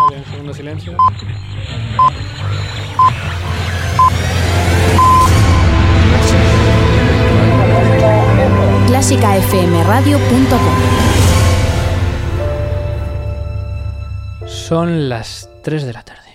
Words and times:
Vale, 0.00 0.16
un 0.18 0.24
segundo 0.24 0.54
silencio. 0.54 0.96
clásicafmradio.com 8.86 10.60
Son 14.46 15.08
las 15.08 15.48
3 15.62 15.84
de 15.84 15.92
la 15.92 16.02
tarde. 16.02 16.29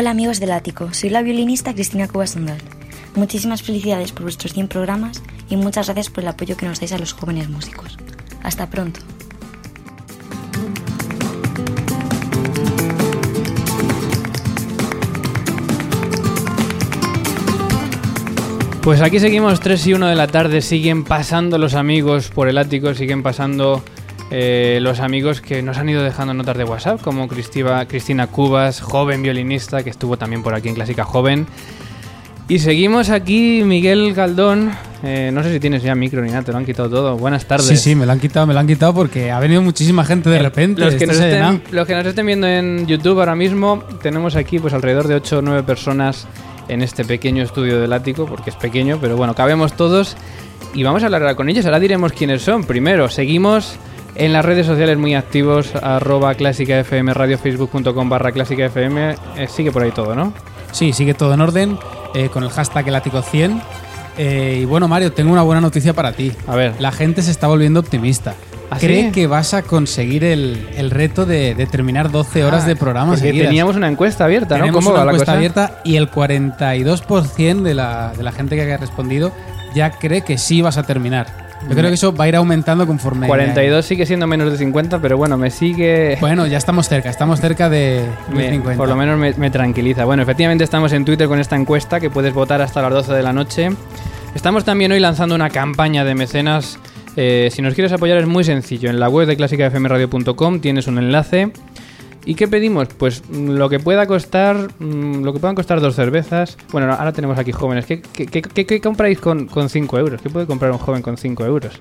Hola 0.00 0.12
amigos 0.12 0.40
del 0.40 0.52
ático, 0.52 0.94
soy 0.94 1.10
la 1.10 1.20
violinista 1.20 1.74
Cristina 1.74 2.08
Cubas 2.08 2.30
Sandal. 2.30 2.56
Muchísimas 3.16 3.62
felicidades 3.62 4.12
por 4.12 4.22
vuestros 4.22 4.54
100 4.54 4.68
programas 4.68 5.22
y 5.50 5.56
muchas 5.56 5.88
gracias 5.88 6.08
por 6.08 6.24
el 6.24 6.28
apoyo 6.28 6.56
que 6.56 6.64
nos 6.64 6.80
dais 6.80 6.92
a 6.92 6.98
los 6.98 7.12
jóvenes 7.12 7.50
músicos. 7.50 7.98
Hasta 8.42 8.70
pronto. 8.70 9.00
Pues 18.80 19.02
aquí 19.02 19.20
seguimos 19.20 19.60
3 19.60 19.86
y 19.88 19.92
1 19.92 20.06
de 20.06 20.16
la 20.16 20.28
tarde, 20.28 20.62
siguen 20.62 21.04
pasando 21.04 21.58
los 21.58 21.74
amigos 21.74 22.30
por 22.30 22.48
el 22.48 22.56
ático, 22.56 22.94
siguen 22.94 23.22
pasando 23.22 23.84
eh, 24.30 24.78
los 24.80 25.00
amigos 25.00 25.40
que 25.40 25.62
nos 25.62 25.78
han 25.78 25.88
ido 25.88 26.02
dejando 26.02 26.34
notas 26.34 26.56
de 26.56 26.64
WhatsApp, 26.64 27.00
como 27.00 27.26
Cristiva- 27.28 27.86
Cristina 27.86 28.26
Cubas, 28.28 28.80
joven 28.80 29.22
violinista, 29.22 29.82
que 29.82 29.90
estuvo 29.90 30.16
también 30.16 30.42
por 30.42 30.54
aquí 30.54 30.68
en 30.68 30.74
Clásica 30.74 31.04
Joven. 31.04 31.46
Y 32.48 32.58
seguimos 32.58 33.10
aquí, 33.10 33.62
Miguel 33.64 34.12
Galdón. 34.12 34.72
eh, 35.04 35.30
no 35.32 35.42
sé 35.44 35.52
si 35.52 35.60
tienes 35.60 35.82
ya 35.84 35.94
micro 35.94 36.20
ni 36.20 36.30
nada, 36.30 36.42
te 36.42 36.50
lo 36.52 36.58
han 36.58 36.64
quitado 36.66 36.90
todo. 36.90 37.16
Buenas 37.16 37.46
tardes. 37.46 37.66
Sí, 37.66 37.76
sí, 37.76 37.94
me 37.94 38.06
lo 38.06 38.12
han 38.12 38.18
quitado, 38.20 38.46
me 38.46 38.52
lo 38.54 38.58
han 38.60 38.66
quitado 38.66 38.92
porque 38.92 39.30
ha 39.30 39.38
venido 39.38 39.62
muchísima 39.62 40.04
gente 40.04 40.28
de 40.30 40.40
repente. 40.40 40.80
Los 40.80 40.94
que, 40.96 41.06
nos 41.06 41.16
estén, 41.16 41.62
los 41.70 41.86
que 41.86 41.94
nos 41.94 42.04
estén 42.06 42.26
viendo 42.26 42.46
en 42.48 42.86
YouTube 42.88 43.18
ahora 43.20 43.36
mismo, 43.36 43.82
tenemos 44.02 44.34
aquí 44.36 44.58
pues 44.58 44.74
alrededor 44.74 45.06
de 45.06 45.14
8 45.14 45.38
o 45.38 45.42
9 45.42 45.62
personas 45.62 46.26
en 46.68 46.82
este 46.82 47.04
pequeño 47.04 47.42
estudio 47.44 47.80
del 47.80 47.92
ático, 47.92 48.26
porque 48.26 48.50
es 48.50 48.56
pequeño, 48.56 48.98
pero 49.00 49.16
bueno, 49.16 49.34
cabemos 49.34 49.72
todos 49.74 50.16
y 50.74 50.82
vamos 50.82 51.02
a 51.04 51.06
hablar 51.06 51.36
con 51.36 51.48
ellos. 51.48 51.64
Ahora 51.66 51.78
diremos 51.80 52.12
quiénes 52.12 52.42
son. 52.42 52.64
Primero, 52.64 53.08
seguimos 53.08 53.76
en 54.14 54.32
las 54.32 54.44
redes 54.44 54.66
sociales 54.66 54.98
muy 54.98 55.14
activos, 55.14 55.74
arroba 55.82 56.34
clásica 56.34 56.78
FM, 56.80 57.14
radio, 57.14 57.38
facebook.com 57.38 58.08
barra 58.08 58.32
clásica 58.32 58.66
FM. 58.66 59.14
Eh, 59.36 59.46
sigue 59.48 59.72
por 59.72 59.82
ahí 59.82 59.90
todo, 59.92 60.14
¿no? 60.14 60.32
Sí, 60.72 60.92
sigue 60.92 61.14
todo 61.14 61.34
en 61.34 61.40
orden 61.40 61.78
eh, 62.14 62.28
con 62.28 62.42
el 62.44 62.50
hashtag 62.50 62.88
el 62.88 62.94
ático 62.94 63.22
100. 63.22 63.60
Eh, 64.18 64.58
y 64.62 64.64
bueno, 64.64 64.88
Mario, 64.88 65.12
tengo 65.12 65.32
una 65.32 65.42
buena 65.42 65.60
noticia 65.60 65.92
para 65.94 66.12
ti. 66.12 66.32
A 66.46 66.54
ver. 66.56 66.74
La 66.78 66.92
gente 66.92 67.22
se 67.22 67.30
está 67.30 67.46
volviendo 67.46 67.80
optimista. 67.80 68.34
¿Ah, 68.72 68.76
Cree 68.78 69.06
sí? 69.06 69.10
que 69.12 69.26
vas 69.26 69.52
a 69.54 69.62
conseguir 69.62 70.22
el, 70.22 70.68
el 70.76 70.90
reto 70.90 71.26
de, 71.26 71.56
de 71.56 71.66
terminar 71.66 72.10
12 72.12 72.44
horas 72.44 72.66
de 72.66 72.76
programa 72.76 73.12
Porque 73.12 73.26
seguidas. 73.28 73.48
teníamos 73.48 73.74
una 73.74 73.88
encuesta 73.88 74.24
abierta, 74.26 74.56
¿no? 74.58 74.64
Tenemos 74.64 74.84
¿Cómo 74.84 74.90
una 74.94 75.00
va 75.00 75.04
la 75.06 75.10
encuesta 75.12 75.32
cosa? 75.32 75.36
abierta 75.38 75.80
y 75.84 75.96
el 75.96 76.08
42% 76.08 77.62
de 77.62 77.74
la, 77.74 78.12
de 78.16 78.22
la 78.22 78.30
gente 78.30 78.54
que 78.56 78.72
ha 78.72 78.76
respondido 78.76 79.32
ya 79.74 79.90
cree 79.90 80.22
que 80.22 80.38
sí 80.38 80.62
vas 80.62 80.76
a 80.78 80.84
terminar. 80.84 81.49
Yo 81.68 81.74
creo 81.76 81.88
que 81.88 81.94
eso 81.94 82.14
va 82.14 82.24
a 82.24 82.28
ir 82.28 82.36
aumentando 82.36 82.86
conforme... 82.86 83.26
42 83.26 83.84
sigue 83.84 84.06
siendo 84.06 84.26
menos 84.26 84.50
de 84.50 84.58
50, 84.58 84.98
pero 85.00 85.16
bueno, 85.16 85.36
me 85.36 85.50
sigue... 85.50 86.16
Bueno, 86.20 86.46
ya 86.46 86.56
estamos 86.58 86.88
cerca, 86.88 87.10
estamos 87.10 87.40
cerca 87.40 87.68
de 87.68 88.04
Me- 88.32 88.50
50. 88.50 88.76
por 88.78 88.88
lo 88.88 88.96
menos 88.96 89.18
me, 89.18 89.32
me 89.34 89.50
tranquiliza. 89.50 90.04
Bueno, 90.04 90.22
efectivamente 90.22 90.64
estamos 90.64 90.92
en 90.92 91.04
Twitter 91.04 91.28
con 91.28 91.38
esta 91.38 91.56
encuesta 91.56 92.00
que 92.00 92.10
puedes 92.10 92.32
votar 92.34 92.60
hasta 92.62 92.80
las 92.82 92.92
12 92.92 93.12
de 93.12 93.22
la 93.22 93.32
noche. 93.32 93.70
Estamos 94.34 94.64
también 94.64 94.90
hoy 94.92 95.00
lanzando 95.00 95.34
una 95.34 95.50
campaña 95.50 96.04
de 96.04 96.14
mecenas. 96.14 96.78
Eh, 97.16 97.50
si 97.52 97.60
nos 97.60 97.74
quieres 97.74 97.92
apoyar 97.92 98.18
es 98.18 98.26
muy 98.26 98.44
sencillo. 98.44 98.88
En 98.88 98.98
la 99.00 99.08
web 99.08 99.26
de 99.26 99.36
clásicafmradio.com 99.36 100.60
tienes 100.60 100.86
un 100.86 100.98
enlace. 100.98 101.52
¿Y 102.24 102.34
qué 102.34 102.46
pedimos? 102.48 102.88
Pues 102.98 103.22
mm, 103.30 103.50
lo 103.52 103.68
que 103.68 103.80
pueda 103.80 104.06
costar, 104.06 104.68
mm, 104.78 105.22
lo 105.24 105.32
que 105.32 105.40
puedan 105.40 105.54
costar 105.56 105.80
dos 105.80 105.94
cervezas. 105.94 106.56
Bueno, 106.70 106.92
ahora 106.92 107.12
tenemos 107.12 107.38
aquí 107.38 107.50
jóvenes. 107.52 107.86
¿Qué, 107.86 108.02
qué, 108.02 108.26
qué- 108.26 108.42
qué- 108.42 108.66
qué 108.66 108.80
compráis 108.80 109.18
con, 109.20 109.46
con 109.46 109.68
5 109.68 109.98
euros? 109.98 110.20
¿Qué 110.20 110.28
puede 110.30 110.46
comprar 110.46 110.70
un 110.70 110.78
joven 110.78 111.00
con 111.02 111.16
5 111.16 111.44
euros? 111.46 111.80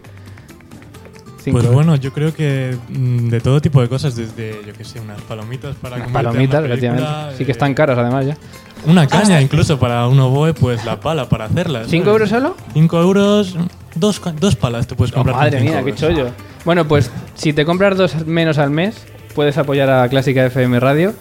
Cinco 1.41 1.55
Pues 1.57 1.65
euros. 1.65 1.73
bueno, 1.73 1.95
yo 1.95 2.11
creo 2.13 2.33
que 2.33 2.77
mm, 2.89 3.29
de 3.29 3.39
todo 3.41 3.61
tipo 3.61 3.81
de 3.81 3.87
cosas, 3.89 4.15
desde, 4.15 4.61
yo 4.65 4.73
que 4.73 4.83
sé, 4.83 4.99
unas 4.99 5.21
palomitas 5.21 5.75
para 5.77 5.95
Unas 5.97 6.09
palomitas, 6.11 6.63
efectivamente. 6.65 7.09
Sí 7.37 7.45
que 7.45 7.51
eh, 7.51 7.53
están 7.53 7.73
caras 7.73 7.97
además 7.97 8.25
ya. 8.25 8.37
Una 8.85 9.07
caña 9.07 9.41
incluso 9.41 9.77
para 9.79 10.07
un 10.07 10.19
oboe, 10.19 10.53
pues 10.53 10.85
la 10.85 10.99
pala 11.01 11.27
para 11.29 11.45
hacerla. 11.45 11.83
¿5 11.83 11.85
¿sabes? 11.85 12.07
euros 12.07 12.29
solo? 12.29 12.55
5 12.73 13.01
euros, 13.01 13.57
dos, 13.95 14.21
dos 14.39 14.55
palas 14.55 14.87
te 14.87 14.95
puedes 14.95 15.11
Oh, 15.13 15.17
comprar. 15.17 15.35
con 15.35 15.43
madre 15.45 15.61
mía, 15.61 15.83
qué 15.83 15.93
chollo. 15.95 16.27
Bueno, 16.65 16.85
pues 16.87 17.09
si 17.35 17.51
te 17.53 17.65
compras 17.65 17.97
dos 17.97 18.25
menos 18.25 18.57
al 18.57 18.69
mes, 18.71 19.05
puedes 19.35 19.57
apoyar 19.57 19.89
a 19.89 20.07
Clásica 20.09 20.45
FM 20.45 20.79
Radio 20.79 21.13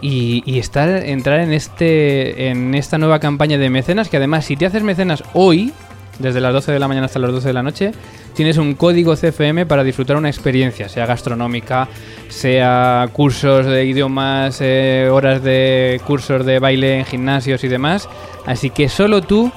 y, 0.00 0.42
entrar 0.46 1.40
en, 1.40 1.52
este, 1.52 2.48
en 2.48 2.74
esta 2.74 2.98
nueva 2.98 3.20
campaña 3.20 3.56
de 3.58 3.70
mecenas, 3.70 4.08
que 4.08 4.16
además 4.16 4.44
si 4.44 4.56
te 4.56 4.66
haces 4.66 4.82
mecenas 4.82 5.22
hoy, 5.32 5.72
desde 6.18 6.40
las 6.40 6.52
12 6.52 6.72
de 6.72 6.78
la 6.78 6.88
mañana 6.88 7.06
hasta 7.06 7.18
las 7.18 7.32
12 7.32 7.48
de 7.48 7.54
la 7.54 7.62
noche, 7.62 7.92
tienes 8.34 8.56
un 8.56 8.74
código 8.74 9.14
CFM 9.14 9.66
para 9.66 9.84
disfrutar 9.84 10.16
una 10.16 10.28
experiencia, 10.28 10.88
sea 10.88 11.06
gastronómica, 11.06 11.88
sea 12.28 13.08
cursos 13.12 13.66
de 13.66 13.84
idiomas, 13.84 14.58
eh, 14.60 15.08
horas 15.10 15.42
de 15.42 16.00
cursos 16.06 16.44
de 16.44 16.58
baile 16.58 16.98
en 16.98 17.04
gimnasios 17.04 17.62
y 17.64 17.68
demás. 17.68 18.08
Así 18.44 18.70
que 18.70 18.88
solo 18.88 19.22
tú 19.22 19.52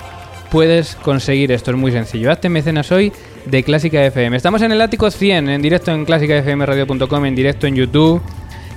puedes 0.51 0.95
conseguir 0.95 1.51
esto, 1.51 1.71
es 1.71 1.77
muy 1.77 1.91
sencillo. 1.91 2.31
Hazte 2.31 2.49
mecenas 2.49 2.91
hoy 2.91 3.11
de 3.45 3.63
Clásica 3.63 4.03
FM. 4.03 4.37
Estamos 4.37 4.61
en 4.61 4.71
el 4.71 4.81
ático 4.81 5.11
100, 5.11 5.49
en 5.49 5.61
directo 5.61 5.91
en 5.91 6.05
clásicafmradio.com, 6.05 7.25
en 7.25 7.35
directo 7.35 7.67
en 7.67 7.75
YouTube 7.75 8.21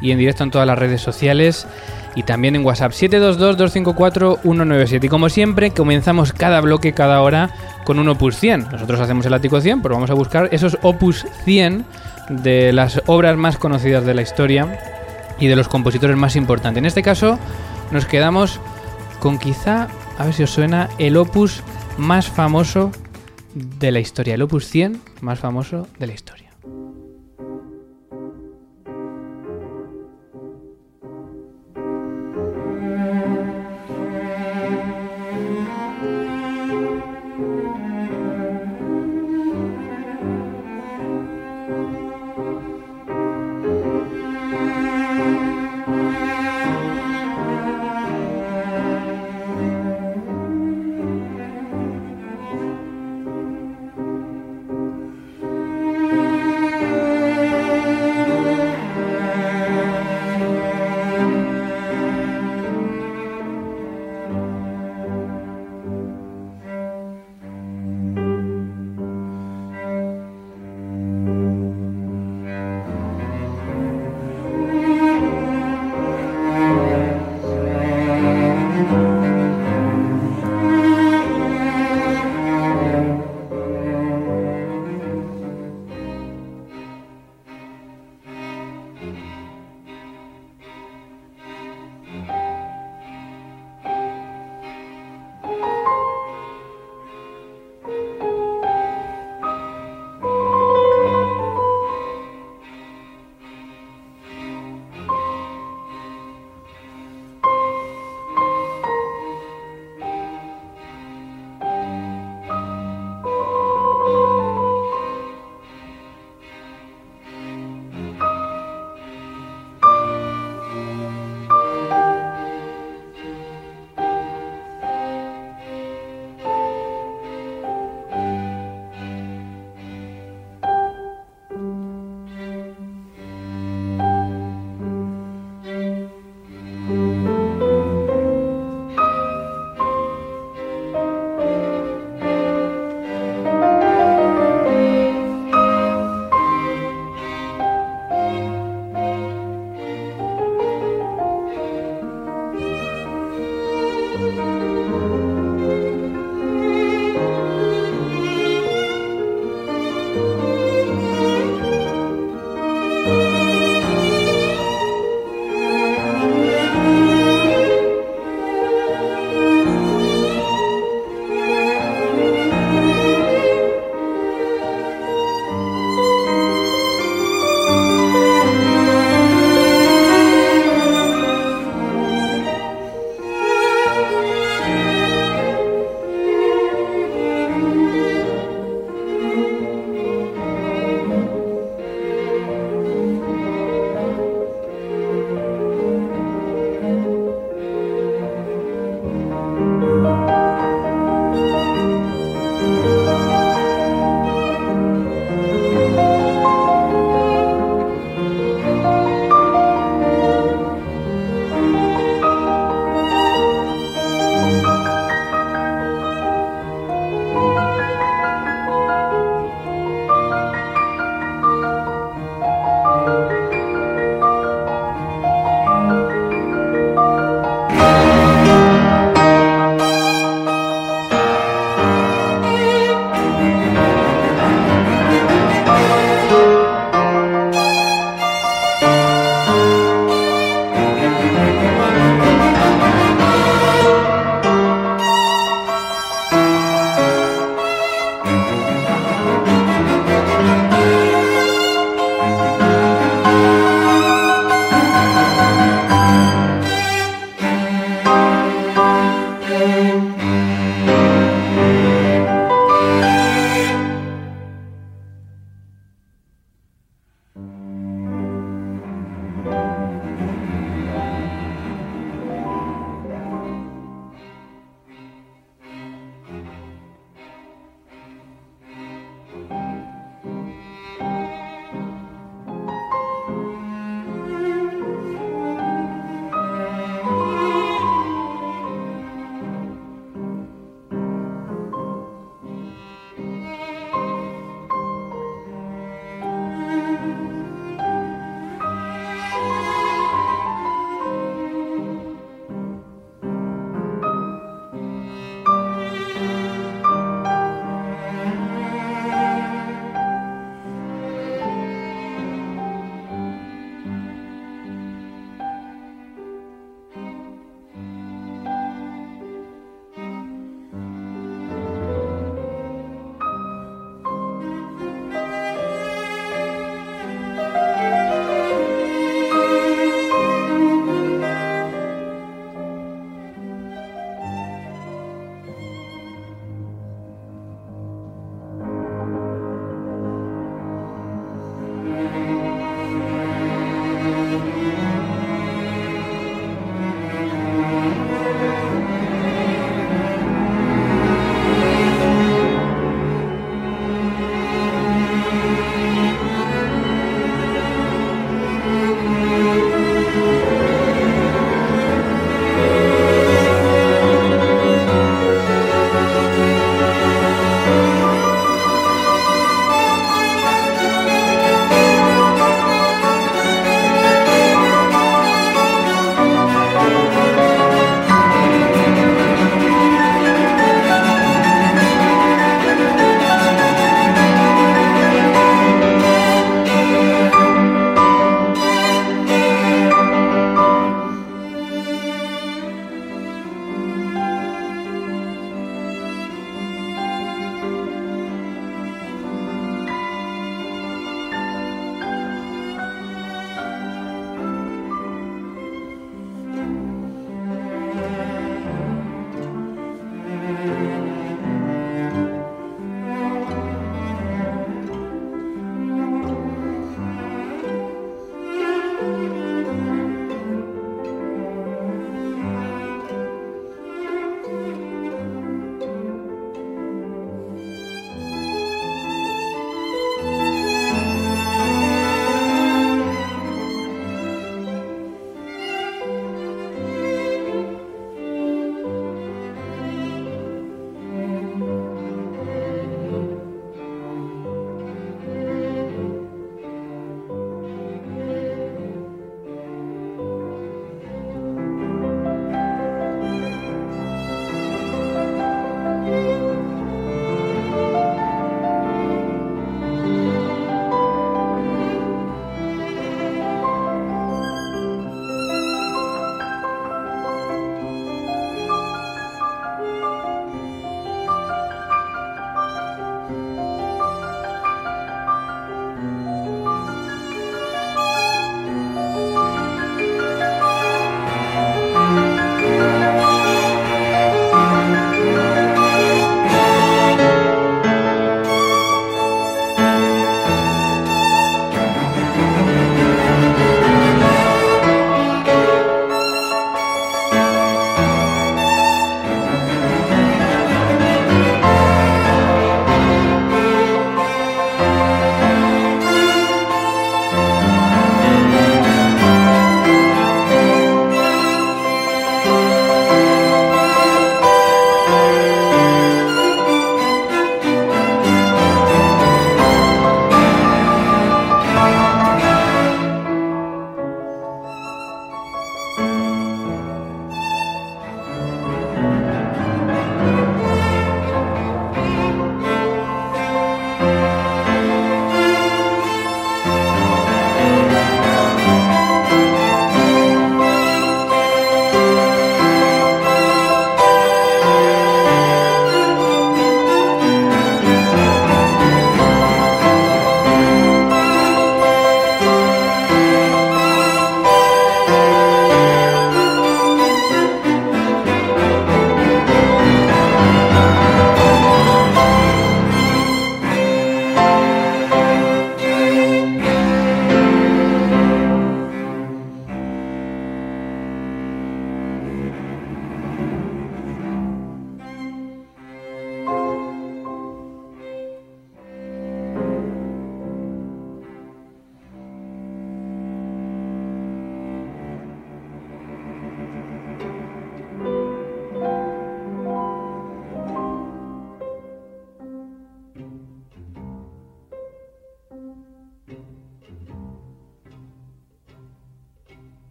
y 0.00 0.10
en 0.10 0.18
directo 0.18 0.42
en 0.44 0.50
todas 0.50 0.66
las 0.66 0.78
redes 0.78 1.00
sociales 1.00 1.66
y 2.14 2.22
también 2.22 2.56
en 2.56 2.64
WhatsApp 2.64 2.92
722-254-197. 2.92 5.04
Y 5.04 5.08
como 5.08 5.28
siempre, 5.28 5.70
comenzamos 5.70 6.32
cada 6.32 6.60
bloque, 6.60 6.92
cada 6.92 7.20
hora 7.22 7.50
con 7.84 7.98
un 7.98 8.08
Opus 8.08 8.36
100. 8.36 8.68
Nosotros 8.72 9.00
hacemos 9.00 9.26
el 9.26 9.34
ático 9.34 9.60
100, 9.60 9.82
pero 9.82 9.94
vamos 9.94 10.10
a 10.10 10.14
buscar 10.14 10.48
esos 10.52 10.78
Opus 10.82 11.26
100 11.44 11.84
de 12.28 12.72
las 12.72 13.02
obras 13.06 13.36
más 13.36 13.58
conocidas 13.58 14.04
de 14.04 14.14
la 14.14 14.22
historia 14.22 14.78
y 15.38 15.48
de 15.48 15.56
los 15.56 15.68
compositores 15.68 16.16
más 16.16 16.36
importantes. 16.36 16.78
En 16.78 16.86
este 16.86 17.02
caso, 17.02 17.38
nos 17.90 18.06
quedamos 18.06 18.60
con 19.18 19.38
quizá, 19.38 19.88
a 20.18 20.24
ver 20.24 20.34
si 20.34 20.42
os 20.42 20.50
suena, 20.50 20.88
el 20.98 21.16
opus 21.16 21.62
más 21.98 22.28
famoso 22.28 22.92
de 23.54 23.90
la 23.90 24.00
historia. 24.00 24.34
El 24.34 24.42
opus 24.42 24.66
100 24.66 25.00
más 25.20 25.38
famoso 25.38 25.86
de 25.98 26.06
la 26.06 26.14
historia. 26.14 26.50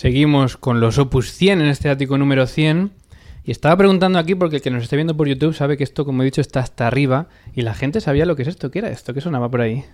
Seguimos 0.00 0.56
con 0.56 0.80
los 0.80 0.96
Opus 0.96 1.30
100 1.32 1.60
en 1.60 1.68
este 1.68 1.90
ático 1.90 2.16
número 2.16 2.46
100. 2.46 2.90
Y 3.44 3.50
estaba 3.50 3.76
preguntando 3.76 4.18
aquí 4.18 4.34
porque 4.34 4.56
el 4.56 4.62
que 4.62 4.70
nos 4.70 4.84
esté 4.84 4.96
viendo 4.96 5.14
por 5.14 5.28
YouTube 5.28 5.54
sabe 5.54 5.76
que 5.76 5.84
esto, 5.84 6.06
como 6.06 6.22
he 6.22 6.24
dicho, 6.24 6.40
está 6.40 6.60
hasta 6.60 6.86
arriba. 6.86 7.28
Y 7.54 7.60
la 7.60 7.74
gente 7.74 8.00
sabía 8.00 8.24
lo 8.24 8.34
que 8.34 8.42
es 8.42 8.48
esto. 8.48 8.70
¿Qué 8.70 8.78
era 8.78 8.88
esto? 8.88 9.12
¿Qué 9.12 9.20
sonaba 9.20 9.50
por 9.50 9.60
ahí? 9.60 9.84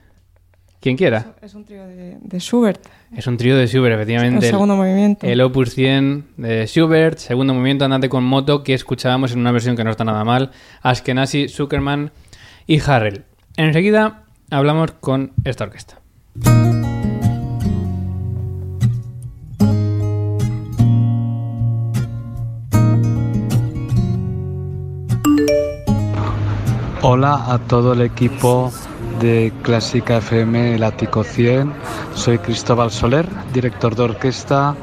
¿Quién 0.81 0.97
quiera? 0.97 1.35
Es 1.43 1.55
un 1.55 1.65
trío 1.65 1.85
de, 1.89 2.19
de 2.21 2.39
Schubert. 2.39 2.87
Es 3.17 3.27
un 3.27 3.37
trío 3.37 3.57
de 3.57 3.67
Schubert, 3.67 3.95
El 3.95 4.01
efectivamente. 4.01 4.49
segundo 4.49 4.77
movimiento. 4.77 5.27
El 5.27 5.41
Opus 5.41 5.75
100 5.75 6.27
de 6.37 6.67
Schubert, 6.69 7.19
segundo 7.19 7.53
movimiento 7.53 7.85
andante 7.85 8.09
con 8.09 8.23
moto, 8.23 8.63
que 8.63 8.75
escuchábamos 8.75 9.33
en 9.33 9.41
una 9.41 9.51
versión 9.51 9.75
que 9.75 9.83
no 9.83 9.91
está 9.91 10.05
nada 10.05 10.23
mal, 10.23 10.53
Ashkenazi, 10.83 11.49
Zuckerman 11.49 12.13
y 12.69 12.81
Harrell. 12.81 13.25
Enseguida 13.57 14.23
hablamos 14.51 14.93
con 14.93 15.33
esta 15.43 15.65
orquesta. 15.65 15.99
Hola 27.09 27.53
a 27.53 27.61
todo 27.61 27.93
el 27.93 28.01
equipo 28.01 28.73
de 29.21 29.53
Clásica 29.63 30.17
FM 30.17 30.75
El 30.75 30.83
Ático 30.83 31.23
100. 31.23 31.73
Soy 32.17 32.39
Cristóbal 32.39 32.91
Soler, 32.91 33.29
director 33.55 33.95
de 33.95 34.03
orquesta 34.03 34.75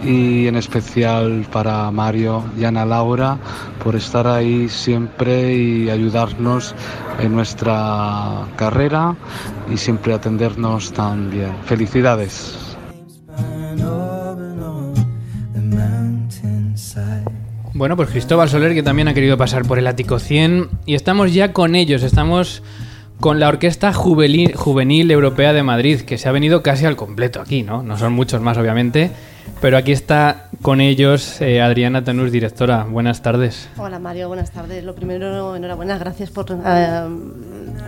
y 0.00 0.46
en 0.46 0.54
especial 0.54 1.44
para 1.50 1.90
Mario 1.90 2.44
y 2.56 2.66
Ana 2.66 2.84
Laura 2.84 3.36
por 3.82 3.96
estar 3.96 4.28
ahí 4.28 4.68
siempre 4.68 5.56
y 5.56 5.90
ayudarnos 5.90 6.72
en 7.18 7.34
nuestra 7.34 8.46
carrera 8.54 9.16
y 9.68 9.76
siempre 9.76 10.14
atendernos 10.14 10.92
tan 10.92 11.30
bien. 11.30 11.52
Felicidades. 11.64 12.61
Bueno, 17.82 17.96
pues 17.96 18.10
Cristóbal 18.10 18.48
Soler, 18.48 18.74
que 18.74 18.84
también 18.84 19.08
ha 19.08 19.12
querido 19.12 19.36
pasar 19.36 19.66
por 19.66 19.76
el 19.76 19.88
Ático 19.88 20.20
100, 20.20 20.68
y 20.86 20.94
estamos 20.94 21.34
ya 21.34 21.52
con 21.52 21.74
ellos, 21.74 22.04
estamos 22.04 22.62
con 23.18 23.40
la 23.40 23.48
Orquesta 23.48 23.92
Juvenil, 23.92 25.10
Europea 25.10 25.52
de 25.52 25.64
Madrid, 25.64 26.02
que 26.02 26.16
se 26.16 26.28
ha 26.28 26.32
venido 26.32 26.62
casi 26.62 26.86
al 26.86 26.94
completo 26.94 27.40
aquí, 27.40 27.64
¿no? 27.64 27.82
No 27.82 27.98
son 27.98 28.12
muchos 28.12 28.40
más, 28.40 28.56
obviamente, 28.56 29.10
pero 29.60 29.76
aquí 29.76 29.90
está 29.90 30.48
con 30.62 30.80
ellos 30.80 31.40
eh, 31.40 31.60
Adriana 31.60 32.04
Tanús, 32.04 32.30
directora. 32.30 32.84
Buenas 32.84 33.20
tardes. 33.20 33.68
Hola 33.76 33.98
Mario, 33.98 34.28
buenas 34.28 34.52
tardes. 34.52 34.84
Lo 34.84 34.94
primero, 34.94 35.56
enhorabuena, 35.56 35.98
gracias 35.98 36.30
por 36.30 36.46
eh, 36.52 37.08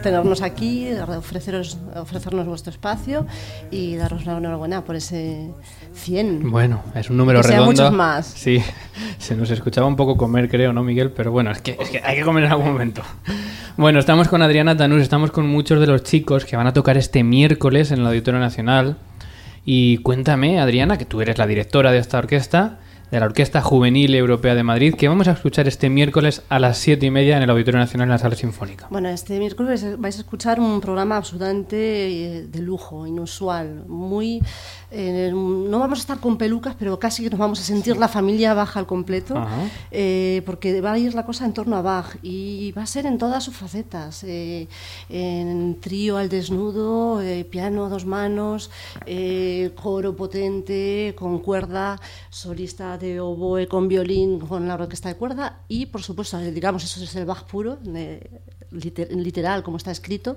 tenernos 0.02 0.42
aquí, 0.42 0.88
ofreceros, 1.16 1.78
ofrecernos 1.96 2.46
vuestro 2.46 2.70
espacio 2.70 3.26
y 3.70 3.96
daros 3.96 4.26
la 4.26 4.36
enhorabuena 4.36 4.84
por 4.84 4.96
ese 4.96 5.50
100. 5.94 6.50
Bueno, 6.50 6.82
es 6.94 7.08
un 7.10 7.16
número 7.16 7.40
Que 7.40 7.48
redondo. 7.48 7.70
muchos 7.70 7.92
más. 7.92 8.26
Sí, 8.26 8.62
se 9.18 9.34
nos 9.34 9.50
escuchaba 9.50 9.86
un 9.86 9.96
poco 9.96 10.16
comer, 10.16 10.48
creo, 10.48 10.72
¿no, 10.72 10.82
Miguel? 10.82 11.10
Pero 11.10 11.32
bueno, 11.32 11.50
es 11.50 11.60
que, 11.62 11.76
es 11.80 11.88
que 11.90 12.00
hay 12.04 12.16
que 12.16 12.22
comer 12.22 12.44
en 12.44 12.52
algún 12.52 12.66
momento. 12.72 13.02
Bueno, 13.76 13.98
estamos 13.98 14.28
con 14.28 14.42
Adriana 14.42 14.76
Tanús, 14.76 15.02
estamos 15.02 15.30
con 15.30 15.46
muchos 15.48 15.80
de 15.80 15.86
los 15.86 16.02
chicos 16.02 16.44
que 16.44 16.56
van 16.56 16.66
a 16.66 16.72
tocar 16.72 16.96
este 16.96 17.24
miércoles 17.24 17.90
en 17.90 18.00
el 18.00 18.06
Auditorio 18.06 18.40
Nacional. 18.40 18.98
Y 19.64 19.98
cuéntame, 19.98 20.60
Adriana, 20.60 20.98
que 20.98 21.06
tú 21.06 21.22
eres 21.22 21.38
la 21.38 21.46
directora 21.46 21.90
de 21.90 21.98
esta 21.98 22.18
orquesta, 22.18 22.80
de 23.14 23.20
la 23.20 23.26
Orquesta 23.26 23.62
Juvenil 23.62 24.12
Europea 24.16 24.56
de 24.56 24.64
Madrid, 24.64 24.94
que 24.94 25.06
vamos 25.06 25.28
a 25.28 25.32
escuchar 25.32 25.68
este 25.68 25.88
miércoles 25.88 26.42
a 26.48 26.58
las 26.58 26.78
siete 26.78 27.06
y 27.06 27.10
media 27.12 27.36
en 27.36 27.44
el 27.44 27.50
Auditorio 27.50 27.78
Nacional 27.78 28.06
en 28.06 28.10
la 28.10 28.18
Sala 28.18 28.34
Sinfónica. 28.34 28.88
Bueno, 28.90 29.08
este 29.08 29.38
miércoles 29.38 29.98
vais 29.98 30.16
a 30.16 30.18
escuchar 30.18 30.58
un 30.58 30.80
programa 30.80 31.16
absolutamente 31.16 31.76
eh, 31.78 32.46
de 32.48 32.58
lujo, 32.60 33.06
inusual, 33.06 33.84
muy... 33.86 34.42
eh, 34.94 35.32
no 35.34 35.78
vamos 35.80 35.98
a 35.98 36.02
estar 36.02 36.20
con 36.20 36.38
pelucas, 36.38 36.76
pero 36.78 36.98
casi 36.98 37.24
que 37.24 37.30
nos 37.30 37.38
vamos 37.38 37.60
a 37.60 37.64
sentir 37.64 37.96
la 37.96 38.06
familia 38.06 38.54
Bach 38.54 38.76
al 38.76 38.86
completo, 38.86 39.34
eh, 39.90 40.42
porque 40.46 40.80
va 40.80 40.92
a 40.92 40.98
ir 40.98 41.14
la 41.14 41.26
cosa 41.26 41.44
en 41.44 41.52
torno 41.52 41.76
a 41.76 41.82
Bach 41.82 42.16
y 42.22 42.70
va 42.72 42.82
a 42.82 42.86
ser 42.86 43.06
en 43.06 43.18
todas 43.18 43.42
sus 43.42 43.56
facetas, 43.56 44.22
eh, 44.22 44.68
en 45.08 45.78
trío 45.80 46.16
al 46.16 46.28
desnudo, 46.28 47.20
eh, 47.20 47.44
piano 47.44 47.86
a 47.86 47.88
dos 47.88 48.06
manos, 48.06 48.70
coro 49.74 50.14
potente, 50.14 51.14
con 51.16 51.40
cuerda, 51.40 52.00
solista 52.30 52.96
de 52.96 53.20
oboe 53.20 53.66
con 53.66 53.88
violín, 53.88 54.38
con 54.38 54.68
la 54.68 54.74
orquesta 54.74 55.08
de 55.08 55.16
cuerda 55.16 55.60
y, 55.68 55.86
por 55.86 56.02
supuesto, 56.02 56.38
digamos, 56.38 56.84
eso 56.84 57.02
es 57.02 57.16
el 57.16 57.24
Bach 57.24 57.44
puro, 57.44 57.78
liter- 58.74 59.10
literal, 59.14 59.62
como 59.62 59.76
está 59.76 59.90
escrito, 59.90 60.36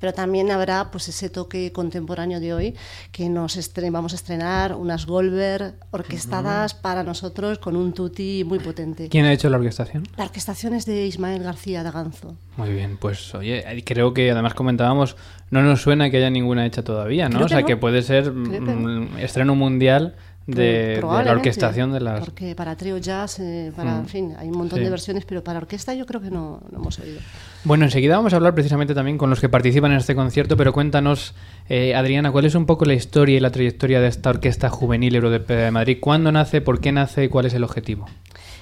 pero 0.00 0.12
también 0.12 0.50
habrá 0.50 0.90
pues 0.90 1.08
ese 1.08 1.30
toque 1.30 1.72
contemporáneo 1.72 2.40
de 2.40 2.54
hoy 2.54 2.74
que 3.12 3.28
nos 3.28 3.58
vamos 3.90 4.12
a 4.12 4.16
estrenar 4.16 4.74
unas 4.74 5.06
Goldberg 5.06 5.74
orquestadas 5.90 6.74
para 6.74 7.02
nosotros 7.02 7.58
con 7.58 7.76
un 7.76 7.92
tutti 7.92 8.44
muy 8.44 8.58
potente. 8.58 9.08
¿Quién 9.08 9.24
ha 9.24 9.32
hecho 9.32 9.48
la 9.48 9.56
orquestación? 9.58 10.04
La 10.16 10.24
orquestación 10.24 10.74
es 10.74 10.86
de 10.86 11.06
Ismael 11.06 11.42
García 11.42 11.82
Daganzo. 11.82 12.36
Muy 12.56 12.70
bien, 12.72 12.96
pues 12.96 13.34
oye, 13.34 13.82
creo 13.84 14.12
que 14.14 14.30
además 14.30 14.54
comentábamos, 14.54 15.16
no 15.50 15.62
nos 15.62 15.82
suena 15.82 16.10
que 16.10 16.16
haya 16.18 16.30
ninguna 16.30 16.66
hecha 16.66 16.82
todavía, 16.82 17.28
¿no? 17.28 17.36
Creo 17.36 17.46
o 17.46 17.48
sea, 17.48 17.58
que 17.58 17.66
que 17.66 17.74
no. 17.74 17.80
puede 17.80 18.02
ser 18.02 18.24
que 18.24 18.30
mm, 18.30 19.18
estreno 19.18 19.54
mundial 19.54 20.16
de, 20.48 20.96
de 20.96 21.00
la 21.02 21.32
orquestación 21.32 21.92
de 21.92 22.00
las... 22.00 22.20
Porque 22.20 22.54
para 22.54 22.74
trío 22.74 22.96
jazz, 22.98 23.38
eh, 23.38 23.70
para, 23.76 23.96
Mm. 23.96 23.98
en 24.00 24.06
fin, 24.08 24.34
hay 24.38 24.48
un 24.48 24.56
montón 24.56 24.78
Sí. 24.78 24.84
de 24.84 24.90
versiones, 24.90 25.24
pero 25.26 25.44
para 25.44 25.58
orquesta 25.58 25.94
yo 25.94 26.06
creo 26.06 26.20
que 26.20 26.30
no, 26.30 26.60
no 26.72 26.78
hemos 26.78 26.98
oído. 26.98 27.20
Bueno, 27.64 27.84
enseguida 27.84 28.16
vamos 28.16 28.32
a 28.32 28.36
hablar 28.36 28.54
precisamente 28.54 28.94
también 28.94 29.18
con 29.18 29.28
los 29.30 29.40
que 29.40 29.48
participan 29.48 29.92
en 29.92 29.98
este 29.98 30.14
concierto, 30.14 30.56
pero 30.56 30.72
cuéntanos, 30.72 31.34
eh, 31.68 31.94
Adriana, 31.94 32.32
¿cuál 32.32 32.46
es 32.46 32.54
un 32.54 32.64
poco 32.66 32.86
la 32.86 32.94
historia 32.94 33.36
y 33.36 33.40
la 33.40 33.50
trayectoria 33.50 34.00
de 34.00 34.08
esta 34.08 34.30
Orquesta 34.30 34.70
Juvenil 34.70 35.14
Europea 35.14 35.64
de 35.66 35.70
Madrid? 35.70 35.98
¿Cuándo 36.00 36.32
nace, 36.32 36.60
por 36.62 36.80
qué 36.80 36.92
nace 36.92 37.24
y 37.24 37.28
cuál 37.28 37.44
es 37.46 37.54
el 37.54 37.62
objetivo? 37.64 38.06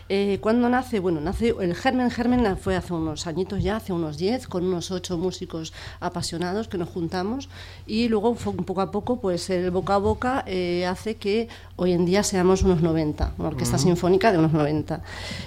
Eh, 0.09 0.38
¿Cuándo 0.40 0.69
nace? 0.69 1.01
Bueno, 1.01 1.21
nace 1.21 1.55
el 1.61 1.75
Germen 1.75 2.11
Germen 2.11 2.57
fue 2.57 2.77
hace 2.77 2.95
unos 2.95 3.27
añitos 3.27 3.62
ya, 3.62 3.77
hace 3.77 3.92
unos 3.92 4.16
10, 4.19 4.47
con 4.47 4.64
unos 4.64 4.92
ocho 4.92 5.19
músicos 5.19 5.73
apasionados 5.99 6.69
que 6.69 6.79
nos 6.79 6.88
juntamos 6.88 7.49
y 7.88 8.09
luego 8.09 8.37
fue 8.37 8.53
un 8.53 8.64
poco 8.64 8.83
a 8.83 8.92
poco, 8.92 9.21
pues 9.21 9.51
el 9.51 9.71
boca 9.73 9.97
a 9.97 9.99
boca 9.99 10.45
eh, 10.47 10.87
hace 10.87 11.16
que 11.16 11.49
hoy 11.75 11.92
en 11.92 12.07
día 12.07 12.23
seamos 12.23 12.62
unos 12.62 12.83
90, 12.83 13.35
una 13.38 13.49
orquesta 13.49 13.79
sinfónica 13.79 14.31
de 14.31 14.38
unos 14.38 14.53
90. 14.53 15.03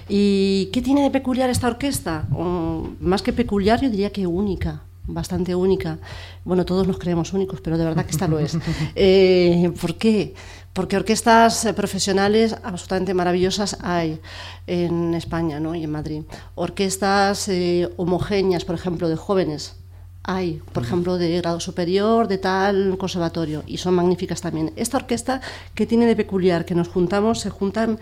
¿Y 0.08 0.66
qué 0.72 0.82
tiene 0.82 1.02
de 1.02 1.10
peculiar 1.10 1.48
esta 1.48 1.66
orquesta? 1.66 2.26
Mm, 2.28 2.96
más 3.00 3.22
que 3.22 3.32
peculiar, 3.32 3.80
yo 3.80 3.88
diría 3.88 4.10
que 4.10 4.26
única 4.26 4.82
bastante 5.06 5.54
única. 5.54 5.98
Bueno, 6.44 6.64
todos 6.64 6.86
nos 6.86 6.98
creemos 6.98 7.32
únicos, 7.32 7.60
pero 7.60 7.78
de 7.78 7.84
verdad 7.84 8.04
que 8.04 8.12
esta 8.12 8.28
lo 8.28 8.38
es. 8.38 8.56
Eh, 8.94 9.72
¿Por 9.80 9.96
qué? 9.96 10.34
Porque 10.72 10.96
orquestas 10.96 11.64
eh, 11.64 11.74
profesionales 11.74 12.54
absolutamente 12.62 13.12
maravillosas 13.14 13.78
hay 13.82 14.20
en 14.66 15.14
España 15.14 15.58
¿no? 15.58 15.74
y 15.74 15.84
en 15.84 15.90
Madrid. 15.90 16.22
Orquestas 16.54 17.48
eh, 17.48 17.88
homogéneas, 17.96 18.64
por 18.64 18.76
ejemplo, 18.76 19.08
de 19.08 19.16
jóvenes. 19.16 19.76
Hay, 20.22 20.60
por 20.72 20.82
ejemplo, 20.82 21.16
de 21.16 21.38
grado 21.38 21.60
superior, 21.60 22.28
de 22.28 22.38
tal 22.38 22.96
conservatorio, 22.98 23.64
y 23.66 23.78
son 23.78 23.94
magníficas 23.94 24.42
también. 24.42 24.72
Esta 24.76 24.98
orquesta, 24.98 25.40
que 25.74 25.86
tiene 25.86 26.06
de 26.06 26.14
peculiar? 26.14 26.64
Que 26.66 26.74
nos 26.74 26.88
juntamos, 26.88 27.40
se 27.40 27.50
juntan 27.50 27.98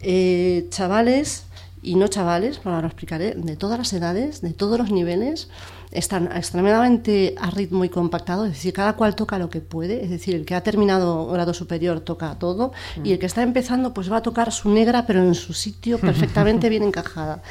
eh, 0.00 0.66
chavales 0.70 1.44
y 1.82 1.94
no 1.94 2.08
chavales, 2.08 2.60
ahora 2.64 2.82
lo 2.82 2.88
explicaré, 2.88 3.34
de 3.34 3.56
todas 3.56 3.78
las 3.78 3.92
edades, 3.92 4.42
de 4.42 4.52
todos 4.52 4.78
los 4.78 4.90
niveles, 4.90 5.48
están 5.92 6.30
extremadamente 6.34 7.34
a 7.38 7.50
ritmo 7.50 7.84
y 7.84 7.88
compactado, 7.88 8.44
es 8.44 8.52
decir, 8.52 8.72
cada 8.72 8.94
cual 8.94 9.16
toca 9.16 9.38
lo 9.38 9.50
que 9.50 9.60
puede, 9.60 10.04
es 10.04 10.10
decir, 10.10 10.34
el 10.34 10.44
que 10.44 10.54
ha 10.54 10.62
terminado 10.62 11.26
grado 11.26 11.52
superior 11.52 12.00
toca 12.00 12.38
todo 12.38 12.72
y 13.02 13.12
el 13.12 13.18
que 13.18 13.26
está 13.26 13.42
empezando 13.42 13.92
pues 13.92 14.10
va 14.10 14.18
a 14.18 14.22
tocar 14.22 14.52
su 14.52 14.70
negra 14.70 15.06
pero 15.06 15.22
en 15.22 15.34
su 15.34 15.52
sitio 15.52 15.98
perfectamente 15.98 16.68
bien 16.70 16.82
encajada. 16.82 17.42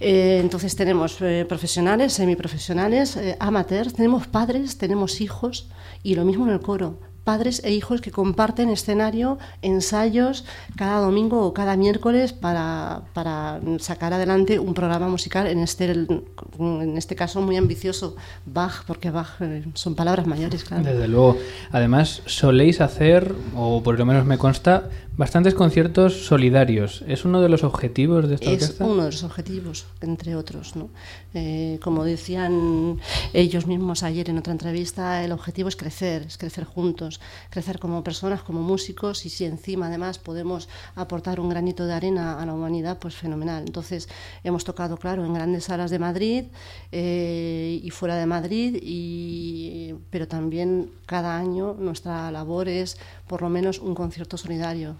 Eh, 0.00 0.38
entonces 0.40 0.76
tenemos 0.76 1.20
eh, 1.20 1.44
profesionales, 1.48 2.12
semiprofesionales, 2.12 3.16
eh, 3.16 3.36
amateurs, 3.40 3.94
tenemos 3.94 4.26
padres, 4.26 4.78
tenemos 4.78 5.20
hijos 5.20 5.68
y 6.02 6.14
lo 6.14 6.24
mismo 6.24 6.46
en 6.46 6.52
el 6.52 6.60
coro 6.60 7.11
padres 7.24 7.62
e 7.64 7.72
hijos 7.72 8.00
que 8.00 8.10
comparten 8.10 8.68
escenario, 8.68 9.38
ensayos 9.62 10.44
cada 10.76 11.00
domingo 11.00 11.46
o 11.46 11.54
cada 11.54 11.76
miércoles 11.76 12.32
para, 12.32 13.02
para 13.14 13.60
sacar 13.78 14.12
adelante 14.12 14.58
un 14.58 14.74
programa 14.74 15.08
musical, 15.08 15.46
en 15.46 15.60
este, 15.60 15.92
en 15.92 16.94
este 16.96 17.14
caso 17.14 17.40
muy 17.40 17.56
ambicioso, 17.56 18.16
Bach, 18.46 18.84
porque 18.86 19.10
Bach 19.10 19.40
eh, 19.40 19.64
son 19.74 19.94
palabras 19.94 20.26
mayores, 20.26 20.64
claro. 20.64 20.84
Desde 20.84 21.08
luego. 21.08 21.36
Además, 21.70 22.22
soléis 22.26 22.80
hacer, 22.80 23.34
o 23.56 23.82
por 23.82 23.98
lo 23.98 24.04
menos 24.06 24.24
me 24.26 24.38
consta, 24.38 24.90
bastantes 25.16 25.54
conciertos 25.54 26.24
solidarios. 26.24 27.04
¿Es 27.06 27.24
uno 27.24 27.42
de 27.42 27.48
los 27.48 27.64
objetivos 27.64 28.28
de 28.28 28.36
esta 28.36 28.50
Es 28.50 28.62
orquesta? 28.62 28.84
uno 28.84 29.04
de 29.04 29.10
los 29.10 29.22
objetivos, 29.24 29.86
entre 30.00 30.36
otros. 30.36 30.74
¿no? 30.74 30.88
Eh, 31.34 31.78
como 31.82 32.04
decían 32.04 32.98
ellos 33.32 33.66
mismos 33.66 34.02
ayer 34.02 34.30
en 34.30 34.38
otra 34.38 34.52
entrevista, 34.52 35.24
el 35.24 35.32
objetivo 35.32 35.68
es 35.68 35.76
crecer, 35.76 36.22
es 36.22 36.38
crecer 36.38 36.64
juntos, 36.64 37.20
crecer 37.50 37.78
como 37.78 38.02
personas, 38.02 38.42
como 38.42 38.62
músicos 38.62 39.26
y 39.26 39.28
si 39.28 39.44
encima 39.44 39.88
además 39.88 40.18
podemos 40.18 40.68
aportar 40.94 41.40
un 41.40 41.50
granito 41.50 41.86
de 41.86 41.92
arena 41.92 42.40
a 42.40 42.46
la 42.46 42.54
humanidad, 42.54 42.98
pues 42.98 43.14
fenomenal. 43.14 43.64
Entonces 43.66 44.08
hemos 44.44 44.64
tocado, 44.64 44.96
claro, 44.96 45.24
en 45.24 45.34
grandes 45.34 45.64
salas 45.64 45.90
de 45.90 45.98
Madrid 45.98 46.44
eh, 46.90 47.80
y 47.82 47.90
fuera 47.90 48.16
de 48.16 48.26
Madrid, 48.26 48.78
y, 48.80 49.94
pero 50.10 50.26
también 50.26 50.90
cada 51.06 51.36
año 51.36 51.74
nuestra 51.78 52.30
labor 52.30 52.68
es 52.68 52.98
por 53.32 53.40
lo 53.40 53.48
menos 53.48 53.78
un 53.78 53.94
concierto 53.94 54.36
solidario. 54.36 54.94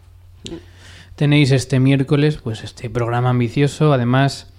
Tenéis 1.16 1.50
este 1.50 1.80
miércoles, 1.80 2.38
pues 2.42 2.64
este 2.64 2.88
programa 2.88 3.28
ambicioso, 3.28 3.92
además 3.92 4.50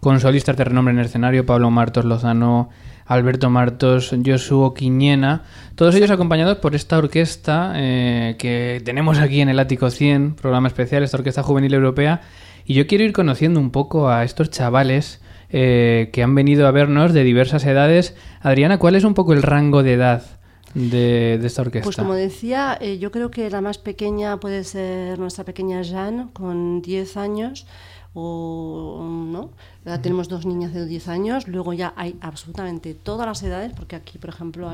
con 0.00 0.20
solistas 0.20 0.58
de 0.58 0.64
renombre 0.64 0.92
en 0.92 1.00
el 1.00 1.06
escenario, 1.06 1.46
Pablo 1.46 1.70
Martos 1.70 2.04
Lozano, 2.04 2.68
Alberto 3.06 3.48
Martos, 3.48 4.14
Josuo 4.26 4.74
Quiñena, 4.74 5.44
todos 5.74 5.94
ellos 5.94 6.10
acompañados 6.10 6.58
por 6.58 6.74
esta 6.74 6.98
orquesta 6.98 7.72
eh, 7.76 8.36
que 8.38 8.82
tenemos 8.84 9.16
aquí 9.18 9.40
en 9.40 9.48
el 9.48 9.58
Ático 9.58 9.88
100, 9.88 10.34
programa 10.34 10.68
especial, 10.68 11.02
esta 11.02 11.16
Orquesta 11.16 11.42
Juvenil 11.42 11.72
Europea, 11.72 12.20
y 12.66 12.74
yo 12.74 12.86
quiero 12.86 13.04
ir 13.04 13.14
conociendo 13.14 13.58
un 13.58 13.70
poco 13.70 14.10
a 14.10 14.22
estos 14.24 14.50
chavales 14.50 15.22
eh, 15.48 16.10
que 16.12 16.22
han 16.22 16.34
venido 16.34 16.66
a 16.66 16.72
vernos 16.72 17.14
de 17.14 17.24
diversas 17.24 17.64
edades. 17.64 18.14
Adriana, 18.42 18.76
¿cuál 18.76 18.96
es 18.96 19.04
un 19.04 19.14
poco 19.14 19.32
el 19.32 19.42
rango 19.42 19.82
de 19.82 19.94
edad 19.94 20.43
de, 20.74 21.38
de 21.40 21.46
esta 21.46 21.62
orquesta? 21.62 21.84
Pues 21.84 21.96
como 21.96 22.14
decía, 22.14 22.76
eh, 22.80 22.98
yo 22.98 23.10
creo 23.10 23.30
que 23.30 23.48
la 23.50 23.60
más 23.60 23.78
pequeña 23.78 24.38
puede 24.38 24.64
ser 24.64 25.18
nuestra 25.18 25.44
pequeña 25.44 25.82
Jeanne, 25.82 26.28
con 26.32 26.82
10 26.82 27.16
años, 27.16 27.66
o 28.14 29.02
no. 29.04 29.50
Ya 29.84 30.00
tenemos 30.00 30.28
dos 30.28 30.46
niñas 30.46 30.72
de 30.72 30.86
10 30.86 31.08
años, 31.08 31.48
luego 31.48 31.72
ya 31.72 31.92
hay 31.96 32.16
absolutamente 32.20 32.94
todas 32.94 33.26
las 33.26 33.42
edades, 33.42 33.72
porque 33.74 33.96
aquí, 33.96 34.18
por 34.18 34.30
ejemplo, 34.30 34.70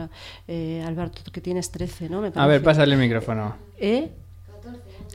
eh, 0.46 0.84
Alberto, 0.86 1.22
que 1.32 1.40
tienes 1.40 1.70
13, 1.70 2.08
¿no? 2.08 2.20
Me 2.20 2.28
a 2.28 2.30
ver, 2.30 2.34
parece. 2.34 2.64
pásale 2.64 2.94
el 2.94 3.00
micrófono. 3.00 3.56
¿Eh? 3.78 4.10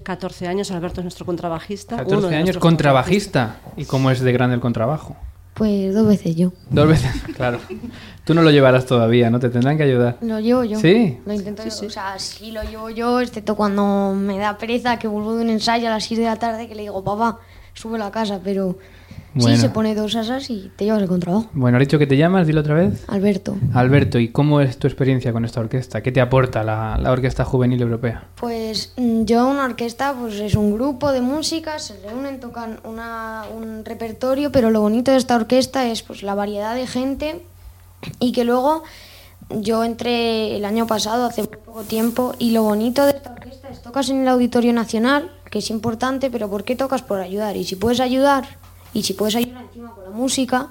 14 0.04 0.48
años, 0.48 0.72
Alberto 0.72 1.02
es 1.02 1.06
nuestro 1.06 1.26
contrabajista. 1.26 1.96
uno 1.96 2.06
14 2.06 2.28
de 2.30 2.36
años, 2.36 2.58
contrabajista. 2.58 3.58
¿Y 3.78 3.86
cómo 3.86 4.12
es 4.12 4.20
de 4.20 4.32
grande 4.32 4.56
el 4.56 4.62
contrabajo? 4.62 5.16
Pues 5.56 5.94
dos 5.94 6.06
veces 6.06 6.36
yo. 6.36 6.52
Dos 6.70 6.88
veces, 6.88 7.10
claro. 7.36 7.60
Tú 8.26 8.34
no 8.34 8.42
lo 8.42 8.52
llevarás 8.52 8.86
todavía, 8.86 9.30
¿no? 9.30 9.40
Te 9.40 9.50
tendrán 9.50 9.78
que 9.78 9.84
ayudar. 9.84 10.18
Lo 10.22 10.40
llevo 10.40 10.66
yo. 10.66 10.80
¿Sí? 10.80 11.18
Lo 11.26 11.34
intento. 11.34 11.64
O 11.64 11.90
sea, 11.90 12.20
sí 12.20 12.52
lo 12.52 12.62
llevo 12.64 12.90
yo, 12.90 13.22
excepto 13.22 13.56
cuando 13.56 14.14
me 14.14 14.38
da 14.38 14.58
pereza 14.58 15.00
que 15.00 15.08
vuelvo 15.08 15.36
de 15.36 15.44
un 15.44 15.50
ensayo 15.50 15.88
a 15.88 15.92
las 15.92 16.04
6 16.04 16.20
de 16.20 16.26
la 16.26 16.36
tarde 16.36 16.68
que 16.68 16.76
le 16.76 16.82
digo, 16.82 17.02
papá, 17.04 17.40
sube 17.74 18.02
a 18.04 18.12
casa, 18.12 18.42
pero 18.44 18.78
Bueno. 19.36 19.56
sí 19.56 19.62
se 19.62 19.70
pone 19.70 19.94
dos 19.96 20.16
asas 20.16 20.50
y 20.50 20.72
te 20.76 20.86
llevas 20.86 21.02
el 21.02 21.10
contrabajo. 21.10 21.50
Bueno, 21.54 21.78
has 21.78 21.82
dicho 21.82 22.00
que 22.00 22.08
te 22.08 22.16
llamas, 22.16 22.48
dilo 22.48 22.62
otra 22.62 22.74
vez. 22.74 23.04
Alberto. 23.08 23.58
Alberto, 23.74 24.18
¿y 24.18 24.30
cómo 24.30 24.62
es 24.62 24.78
tu 24.78 24.88
experiencia 24.88 25.34
con 25.34 25.44
esta 25.44 25.60
orquesta? 25.60 26.02
¿Qué 26.02 26.12
te 26.14 26.22
aporta 26.22 26.64
la, 26.64 26.98
la 26.98 27.12
Orquesta 27.12 27.44
Juvenil 27.44 27.82
Europea? 27.82 28.24
Pues 28.36 28.94
mm, 28.96 29.26
yo 29.26 29.48
una 29.48 29.66
orquesta 29.66 30.14
pues 30.18 30.36
es 30.36 30.56
un 30.56 30.74
grupo 30.74 31.12
de 31.12 31.20
música, 31.20 31.80
se 31.80 32.00
reúnen, 32.02 32.40
tocan 32.40 32.80
una, 32.86 33.44
un 33.54 33.84
repertorio, 33.84 34.52
pero 34.52 34.72
lo 34.72 34.80
bonito 34.80 35.12
de 35.12 35.18
esta 35.18 35.36
orquesta 35.36 35.86
es 35.86 36.02
pues 36.02 36.24
la 36.24 36.34
variedad 36.34 36.74
de 36.74 36.88
gente 36.88 37.42
y 38.20 38.32
que 38.32 38.46
luego 38.46 38.84
yo 39.50 39.84
entré 39.84 40.56
el 40.56 40.66
año 40.66 40.88
pasado, 40.88 41.26
hace 41.26 41.44
muy 41.44 41.58
poco 41.58 41.82
tiempo, 41.84 42.34
y 42.40 42.52
lo 42.52 42.64
bonito 42.64 43.06
de 43.06 43.12
esta 43.12 43.32
orquesta 43.32 43.70
es 43.70 43.82
tocas 43.82 44.10
en 44.10 44.22
el 44.22 44.28
Auditorio 44.28 44.74
Nacional, 44.74 45.32
que 45.52 45.60
es 45.60 45.70
importante, 45.70 46.32
pero 46.32 46.50
¿por 46.50 46.64
qué 46.64 46.76
tocas? 46.76 47.02
Por 47.02 47.20
ayudar. 47.20 47.56
Y 47.56 47.64
si 47.64 47.76
puedes 47.76 48.00
ayudar, 48.00 48.46
y 48.96 49.04
si 49.04 49.14
puedes 49.14 49.36
ayudar 49.36 49.64
encima 49.64 49.92
con 49.92 50.04
la 50.06 50.10
música, 50.10 50.70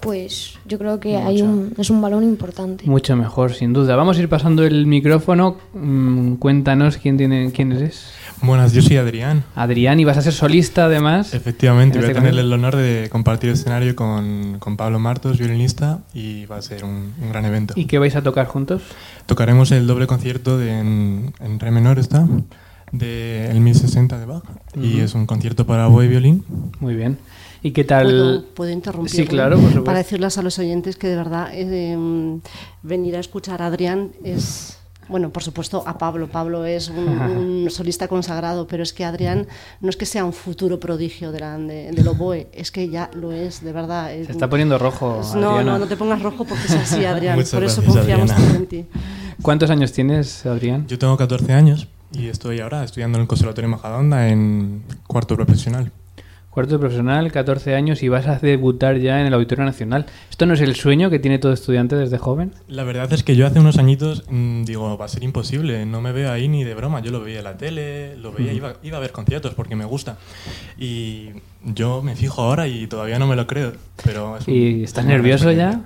pues 0.00 0.54
yo 0.66 0.78
creo 0.78 0.98
que 0.98 1.16
hay 1.18 1.42
un, 1.42 1.74
es 1.76 1.90
un 1.90 2.00
valor 2.00 2.22
importante. 2.22 2.86
Mucho 2.86 3.14
mejor, 3.16 3.52
sin 3.52 3.72
duda. 3.74 3.96
Vamos 3.96 4.16
a 4.16 4.20
ir 4.22 4.28
pasando 4.30 4.64
el 4.64 4.86
micrófono. 4.86 5.58
Mm, 5.74 6.36
cuéntanos 6.36 6.96
quién, 6.96 7.18
tiene, 7.18 7.52
quién 7.52 7.72
eres. 7.72 8.12
Buenas, 8.42 8.72
yo 8.72 8.80
soy 8.80 8.96
Adrián. 8.96 9.44
Adrián, 9.54 10.00
y 10.00 10.06
vas 10.06 10.16
a 10.16 10.22
ser 10.22 10.32
solista 10.32 10.86
además. 10.86 11.34
Efectivamente, 11.34 11.98
En 11.98 12.00
voy 12.00 12.08
a 12.08 12.12
este 12.12 12.18
tener 12.20 12.32
caso. 12.34 12.46
el 12.46 12.52
honor 12.54 12.76
de 12.76 13.08
compartir 13.12 13.50
escenario 13.50 13.94
con, 13.94 14.56
con 14.58 14.78
Pablo 14.78 14.98
Martos, 14.98 15.36
violinista, 15.38 15.98
y 16.14 16.46
va 16.46 16.56
a 16.56 16.62
ser 16.62 16.84
un, 16.86 17.12
un 17.20 17.28
gran 17.28 17.44
evento. 17.44 17.74
¿Y 17.76 17.84
qué 17.84 17.98
vais 17.98 18.16
a 18.16 18.22
tocar 18.22 18.46
juntos? 18.46 18.80
Tocaremos 19.26 19.70
el 19.72 19.86
doble 19.86 20.06
concierto 20.06 20.56
de, 20.56 20.78
en, 20.80 21.34
en 21.40 21.60
re 21.60 21.70
menor, 21.70 21.98
está, 21.98 22.26
de 22.92 23.50
el 23.50 23.60
1060 23.60 24.18
de 24.18 24.24
Bach, 24.24 24.44
y 24.74 24.94
Ujú. 24.94 25.00
es 25.04 25.14
un 25.14 25.26
concierto 25.26 25.66
para 25.66 25.86
oboe 25.88 26.06
y 26.06 26.08
violín. 26.08 26.42
Muy 26.80 26.94
bien. 26.94 27.18
¿Y 27.62 27.72
qué 27.72 27.84
tal? 27.84 28.06
¿Puedo, 28.06 28.44
puedo 28.54 28.70
interrumpir? 28.70 29.10
Sí, 29.14 29.26
claro, 29.26 29.56
por 29.56 29.64
supuesto. 29.66 29.84
Para 29.84 29.98
decirles 29.98 30.38
a 30.38 30.42
los 30.42 30.58
oyentes 30.58 30.96
que 30.96 31.08
de 31.08 31.16
verdad 31.16 31.48
eh, 31.52 31.96
mm, 31.96 32.40
venir 32.82 33.16
a 33.16 33.20
escuchar 33.20 33.62
a 33.62 33.66
Adrián 33.66 34.12
es. 34.24 34.76
Bueno, 35.08 35.30
por 35.30 35.42
supuesto, 35.42 35.82
a 35.86 35.98
Pablo. 35.98 36.28
Pablo 36.28 36.64
es 36.64 36.88
un, 36.88 36.96
un 37.64 37.70
solista 37.70 38.06
consagrado, 38.06 38.68
pero 38.68 38.84
es 38.84 38.92
que 38.92 39.04
Adrián 39.04 39.46
no 39.80 39.90
es 39.90 39.96
que 39.96 40.06
sea 40.06 40.24
un 40.24 40.32
futuro 40.32 40.78
prodigio 40.78 41.32
de 41.32 41.40
la- 41.40 41.58
de- 41.58 41.90
del 41.90 42.06
oboe, 42.06 42.46
es 42.52 42.70
que 42.70 42.88
ya 42.88 43.10
lo 43.14 43.32
es, 43.32 43.60
de 43.64 43.72
verdad. 43.72 44.06
Se 44.24 44.30
está 44.30 44.48
poniendo 44.48 44.78
rojo. 44.78 45.20
No, 45.34 45.50
Adriana. 45.56 45.72
no, 45.72 45.78
no 45.80 45.86
te 45.86 45.96
pongas 45.96 46.22
rojo 46.22 46.44
porque 46.44 46.64
es 46.64 46.74
así, 46.76 47.04
Adrián. 47.04 47.34
Muchas 47.36 47.50
por 47.52 47.64
eso 47.64 47.82
gracias, 47.82 47.96
confiamos 47.96 48.30
Adriana. 48.30 48.54
en 48.56 48.66
ti. 48.66 48.86
¿Cuántos 49.42 49.68
años 49.70 49.92
tienes, 49.92 50.46
Adrián? 50.46 50.86
Yo 50.86 50.96
tengo 50.98 51.16
14 51.16 51.52
años 51.54 51.88
y 52.12 52.28
estoy 52.28 52.60
ahora 52.60 52.84
estudiando 52.84 53.18
en 53.18 53.22
el 53.22 53.28
Conservatorio 53.28 53.68
Majadahonda 53.68 54.28
en 54.28 54.84
cuarto 55.08 55.34
profesional. 55.34 55.90
Cuarto 56.50 56.72
de 56.74 56.78
profesional, 56.80 57.30
14 57.30 57.76
años 57.76 58.02
y 58.02 58.08
vas 58.08 58.26
a 58.26 58.40
debutar 58.40 58.98
ya 58.98 59.20
en 59.20 59.26
el 59.28 59.34
Auditorio 59.34 59.64
Nacional. 59.64 60.06
¿Esto 60.30 60.46
no 60.46 60.54
es 60.54 60.60
el 60.60 60.74
sueño 60.74 61.08
que 61.08 61.20
tiene 61.20 61.38
todo 61.38 61.52
estudiante 61.52 61.94
desde 61.94 62.18
joven? 62.18 62.52
La 62.66 62.82
verdad 62.82 63.12
es 63.12 63.22
que 63.22 63.36
yo 63.36 63.46
hace 63.46 63.60
unos 63.60 63.78
añitos 63.78 64.24
mm, 64.28 64.64
digo, 64.64 64.98
va 64.98 65.04
a 65.04 65.08
ser 65.08 65.22
imposible, 65.22 65.86
no 65.86 66.00
me 66.00 66.10
veo 66.10 66.32
ahí 66.32 66.48
ni 66.48 66.64
de 66.64 66.74
broma. 66.74 66.98
Yo 67.02 67.12
lo 67.12 67.20
veía 67.20 67.38
en 67.38 67.44
la 67.44 67.56
tele, 67.56 68.16
lo 68.16 68.32
veía, 68.32 68.52
iba, 68.52 68.74
iba 68.82 68.96
a 68.96 69.00
ver 69.00 69.12
conciertos 69.12 69.54
porque 69.54 69.76
me 69.76 69.84
gusta. 69.84 70.18
Y 70.76 71.28
yo 71.64 72.02
me 72.02 72.16
fijo 72.16 72.42
ahora 72.42 72.66
y 72.66 72.88
todavía 72.88 73.20
no 73.20 73.28
me 73.28 73.36
lo 73.36 73.46
creo. 73.46 73.74
Pero 74.02 74.36
es 74.36 74.48
¿Y 74.48 74.82
es 74.82 74.90
estás 74.90 75.04
nervioso 75.04 75.52
ya? 75.52 75.82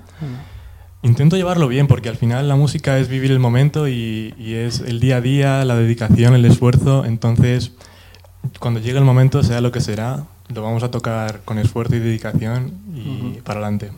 Intento 1.03 1.37
llevarlo 1.37 1.67
bien 1.67 1.85
porque 1.85 2.09
al 2.09 2.17
final 2.17 2.47
la 2.47 2.55
música 2.55 2.97
es 2.97 3.07
vivir 3.07 3.29
el 3.29 3.37
momento 3.37 3.87
y, 3.87 4.33
y 4.39 4.55
es 4.55 4.79
el 4.79 4.99
día 4.99 5.17
a 5.17 5.21
día, 5.21 5.63
la 5.63 5.75
dedicación, 5.75 6.33
el 6.33 6.45
esfuerzo. 6.45 7.05
Entonces, 7.05 7.73
cuando 8.59 8.79
llegue 8.79 8.97
el 8.97 9.05
momento, 9.05 9.43
sea 9.43 9.61
lo 9.61 9.71
que 9.71 9.79
será, 9.79 10.25
lo 10.53 10.61
vamos 10.61 10.83
a 10.83 10.91
tocar 10.91 11.41
con 11.45 11.57
esfuerzo 11.57 11.95
y 11.95 11.99
dedicación 11.99 12.73
y 12.93 13.41
para 13.41 13.59
adelante. 13.59 13.91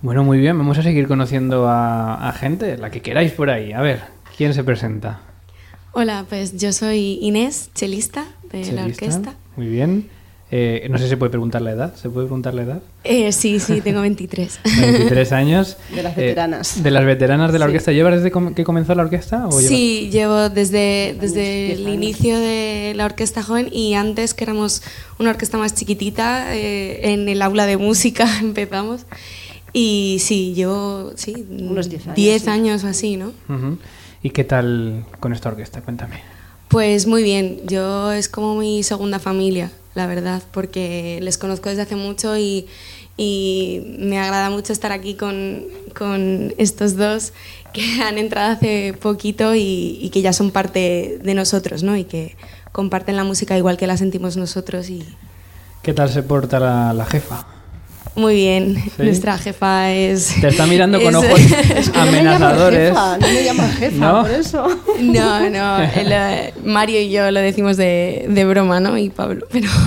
Bueno, 0.00 0.24
muy 0.24 0.38
bien, 0.38 0.58
vamos 0.58 0.78
a 0.78 0.82
seguir 0.82 1.06
conociendo 1.06 1.68
a, 1.68 2.28
a 2.28 2.32
gente, 2.32 2.76
la 2.76 2.90
que 2.90 3.02
queráis 3.02 3.32
por 3.32 3.50
ahí. 3.50 3.72
A 3.72 3.80
ver, 3.80 4.02
¿quién 4.36 4.52
se 4.52 4.64
presenta? 4.64 5.20
Hola, 5.92 6.24
pues 6.28 6.56
yo 6.56 6.72
soy 6.72 7.18
Inés, 7.20 7.70
chelista 7.74 8.24
de 8.50 8.72
la 8.72 8.84
orquesta. 8.84 9.34
Muy 9.56 9.68
bien. 9.68 10.08
Eh, 10.54 10.86
no 10.90 10.98
sé 10.98 11.04
si 11.04 11.10
se 11.10 11.16
puede 11.16 11.30
preguntar 11.30 11.62
la 11.62 11.70
edad. 11.72 11.94
¿Se 11.96 12.10
puede 12.10 12.26
preguntar 12.26 12.52
la 12.52 12.62
edad? 12.62 12.82
Eh, 13.04 13.32
sí, 13.32 13.58
sí, 13.58 13.80
tengo 13.80 14.02
23. 14.02 14.60
23 14.64 15.32
años. 15.32 15.78
De 15.94 16.02
las 16.02 16.12
Eh, 16.18 16.20
veteranas. 16.20 16.82
de 16.82 16.90
las 16.90 17.04
veteranas 17.06 17.52
de 17.54 17.58
la 17.58 17.64
Sí. 17.64 17.68
orquesta. 17.70 17.92
¿Llevas 17.92 18.16
desde 18.16 18.30
com- 18.30 18.52
que 18.52 18.62
comenzó 18.62 18.94
la 18.94 19.02
orquesta? 19.04 19.46
O 19.48 19.52
Sí, 19.52 20.10
llevo 20.12 20.50
desde, 20.50 21.16
desde 21.18 21.72
el 21.72 21.88
inicio 21.88 22.38
de 22.38 22.92
la 22.96 23.06
orquesta 23.06 23.42
joven 23.42 23.70
y 23.72 23.94
antes 23.94 24.34
que 24.34 24.44
éramos 24.44 24.82
una 25.18 25.30
orquesta 25.30 25.56
más 25.56 25.74
chiquitita, 25.74 26.54
eh, 26.54 27.12
en 27.14 27.30
el 27.30 27.40
aula 27.40 27.64
de 27.64 27.78
música 27.78 28.26
empezamos. 28.42 29.06
Y 29.72 30.18
sí, 30.20 30.52
llevo 30.54 31.12
sí, 31.16 31.46
Unos 31.50 31.88
10 31.88 32.02
años, 32.08 32.16
10 32.16 32.42
sí. 32.42 32.50
años 32.50 32.84
o 32.84 32.88
así, 32.88 33.16
¿no? 33.16 33.32
llevas? 33.48 33.54
Ujú. 33.68 33.78
¿Y 34.22 34.30
qué 34.30 34.44
tal 34.44 35.06
con 35.18 35.32
esta 35.32 35.48
orquesta? 35.48 35.80
Cuéntame. 35.80 36.20
Pues 36.68 37.06
muy 37.06 37.22
bien, 37.22 37.60
yo 37.66 38.12
es 38.12 38.28
como 38.28 38.54
mi 38.58 38.82
segunda 38.82 39.18
familia, 39.18 39.70
la 39.94 40.06
verdad, 40.06 40.42
porque 40.52 41.18
les 41.22 41.38
conozco 41.38 41.68
desde 41.68 41.82
hace 41.82 41.96
mucho 41.96 42.36
y, 42.36 42.66
y 43.16 43.96
me 43.98 44.18
agrada 44.18 44.50
mucho 44.50 44.72
estar 44.72 44.92
aquí 44.92 45.14
con, 45.14 45.64
con 45.96 46.54
estos 46.58 46.96
dos 46.96 47.32
que 47.72 48.02
han 48.06 48.18
entrado 48.18 48.52
hace 48.52 48.94
poquito 49.00 49.54
y, 49.54 50.10
que 50.12 50.22
ya 50.22 50.32
son 50.32 50.50
parte 50.50 51.18
de 51.22 51.34
nosotros, 51.34 51.82
¿no? 51.82 51.96
Y 51.96 52.04
que 52.04 52.36
comparten 52.72 53.16
la 53.16 53.24
música 53.24 53.56
igual 53.56 53.76
que 53.76 53.86
la 53.86 53.96
sentimos 53.96 54.36
nosotros 54.36 54.88
y 54.90 55.04
¿Qué 55.82 55.92
tal 55.92 56.10
se 56.10 56.22
porta 56.22 56.92
la 56.92 57.06
jefa? 57.06 57.44
Muy 58.14 58.34
bien. 58.34 58.76
Sí. 58.96 59.02
Nuestra 59.02 59.38
jefa 59.38 59.90
es... 59.92 60.34
Te 60.40 60.48
está 60.48 60.66
mirando 60.66 61.00
con 61.00 61.10
es- 61.10 61.16
ojos 61.16 61.40
No 61.94 62.02
me 62.02 62.08
amenazadores. 62.18 62.88
jefa, 62.90 63.18
no 63.18 63.26
me 63.28 63.44
llaman 63.44 63.72
jefa, 63.72 64.12
¿No? 64.12 64.22
por 64.22 64.30
eso. 64.30 64.68
No, 65.00 65.50
no, 65.50 65.78
el, 65.96 66.12
eh, 66.12 66.54
Mario 66.64 67.00
y 67.00 67.10
yo 67.10 67.30
lo 67.30 67.40
decimos 67.40 67.76
de, 67.76 68.26
de 68.28 68.44
broma, 68.44 68.80
¿no? 68.80 68.96
Y 68.98 69.10
Pablo, 69.10 69.46
pero... 69.50 69.68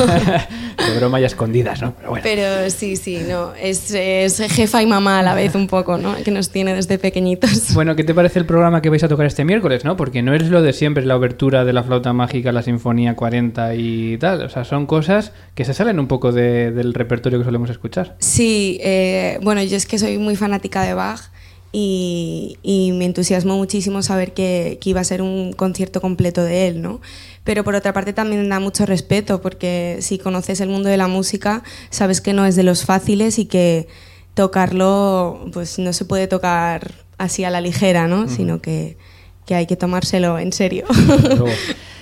De 0.75 0.97
broma 0.99 1.19
y 1.19 1.23
a 1.23 1.27
escondidas, 1.27 1.81
¿no? 1.81 1.93
Pero 1.97 2.09
bueno. 2.09 2.21
Pero 2.23 2.69
sí, 2.69 2.95
sí, 2.97 3.21
no. 3.27 3.53
Es, 3.59 3.91
es 3.91 4.37
jefa 4.51 4.83
y 4.83 4.85
mamá 4.85 5.19
a 5.19 5.23
la 5.23 5.33
vez 5.33 5.55
un 5.55 5.67
poco, 5.67 5.97
¿no? 5.97 6.15
Que 6.23 6.29
nos 6.31 6.49
tiene 6.51 6.75
desde 6.75 6.99
pequeñitos. 6.99 7.73
Bueno, 7.73 7.95
¿qué 7.95 8.03
te 8.03 8.13
parece 8.13 8.37
el 8.39 8.45
programa 8.45 8.81
que 8.81 8.89
vais 8.89 9.03
a 9.03 9.07
tocar 9.07 9.25
este 9.25 9.45
miércoles, 9.45 9.83
no? 9.85 9.95
Porque 9.97 10.21
no 10.21 10.35
es 10.35 10.43
lo 10.49 10.61
de 10.61 10.73
siempre, 10.73 11.01
es 11.01 11.07
la 11.07 11.15
obertura 11.15 11.63
de 11.65 11.73
la 11.73 11.81
flauta 11.83 12.13
mágica, 12.13 12.51
la 12.51 12.61
sinfonía 12.61 13.15
40 13.15 13.73
y 13.75 14.17
tal. 14.17 14.43
O 14.43 14.49
sea, 14.49 14.63
son 14.65 14.85
cosas 14.85 15.31
que 15.55 15.63
se 15.65 15.73
salen 15.73 15.97
un 15.99 16.07
poco 16.07 16.31
de- 16.33 16.71
del 16.71 16.93
repertorio 16.93 17.39
que 17.39 17.45
solemos 17.45 17.69
escuchar. 17.69 18.14
Sí, 18.19 18.79
eh, 18.81 19.39
bueno, 19.41 19.61
yo 19.63 19.77
es 19.77 19.85
que 19.85 19.99
soy 19.99 20.17
muy 20.17 20.35
fanática 20.35 20.83
de 20.83 20.93
Bach 20.93 21.31
y, 21.71 22.57
y 22.63 22.91
me 22.93 23.05
entusiasmó 23.05 23.57
muchísimo 23.57 24.01
saber 24.01 24.33
que, 24.33 24.77
que 24.81 24.91
iba 24.91 25.01
a 25.01 25.03
ser 25.03 25.21
un 25.21 25.53
concierto 25.53 25.99
completo 26.01 26.43
de 26.43 26.67
él, 26.67 26.81
¿no? 26.81 27.01
Pero 27.43 27.63
por 27.63 27.75
otra 27.75 27.93
parte 27.93 28.13
también 28.13 28.47
da 28.49 28.59
mucho 28.59 28.85
respeto 28.85 29.41
porque 29.41 29.97
si 29.99 30.17
conoces 30.17 30.61
el 30.61 30.69
mundo 30.69 30.89
de 30.89 30.97
la 30.97 31.07
música 31.07 31.63
sabes 31.89 32.21
que 32.21 32.33
no 32.33 32.45
es 32.45 32.55
de 32.55 32.63
los 32.63 32.85
fáciles 32.85 33.37
y 33.39 33.45
que 33.45 33.87
tocarlo 34.33 35.47
pues 35.53 35.77
no 35.77 35.93
se 35.93 36.05
puede 36.05 36.27
tocar 36.27 36.93
así 37.17 37.43
a 37.43 37.49
la 37.49 37.61
ligera, 37.61 38.07
¿no? 38.07 38.27
Sino 38.29 38.61
que, 38.61 38.97
que 39.45 39.55
hay 39.55 39.65
que 39.67 39.75
tomárselo 39.75 40.39
en 40.39 40.53
serio. 40.53 40.85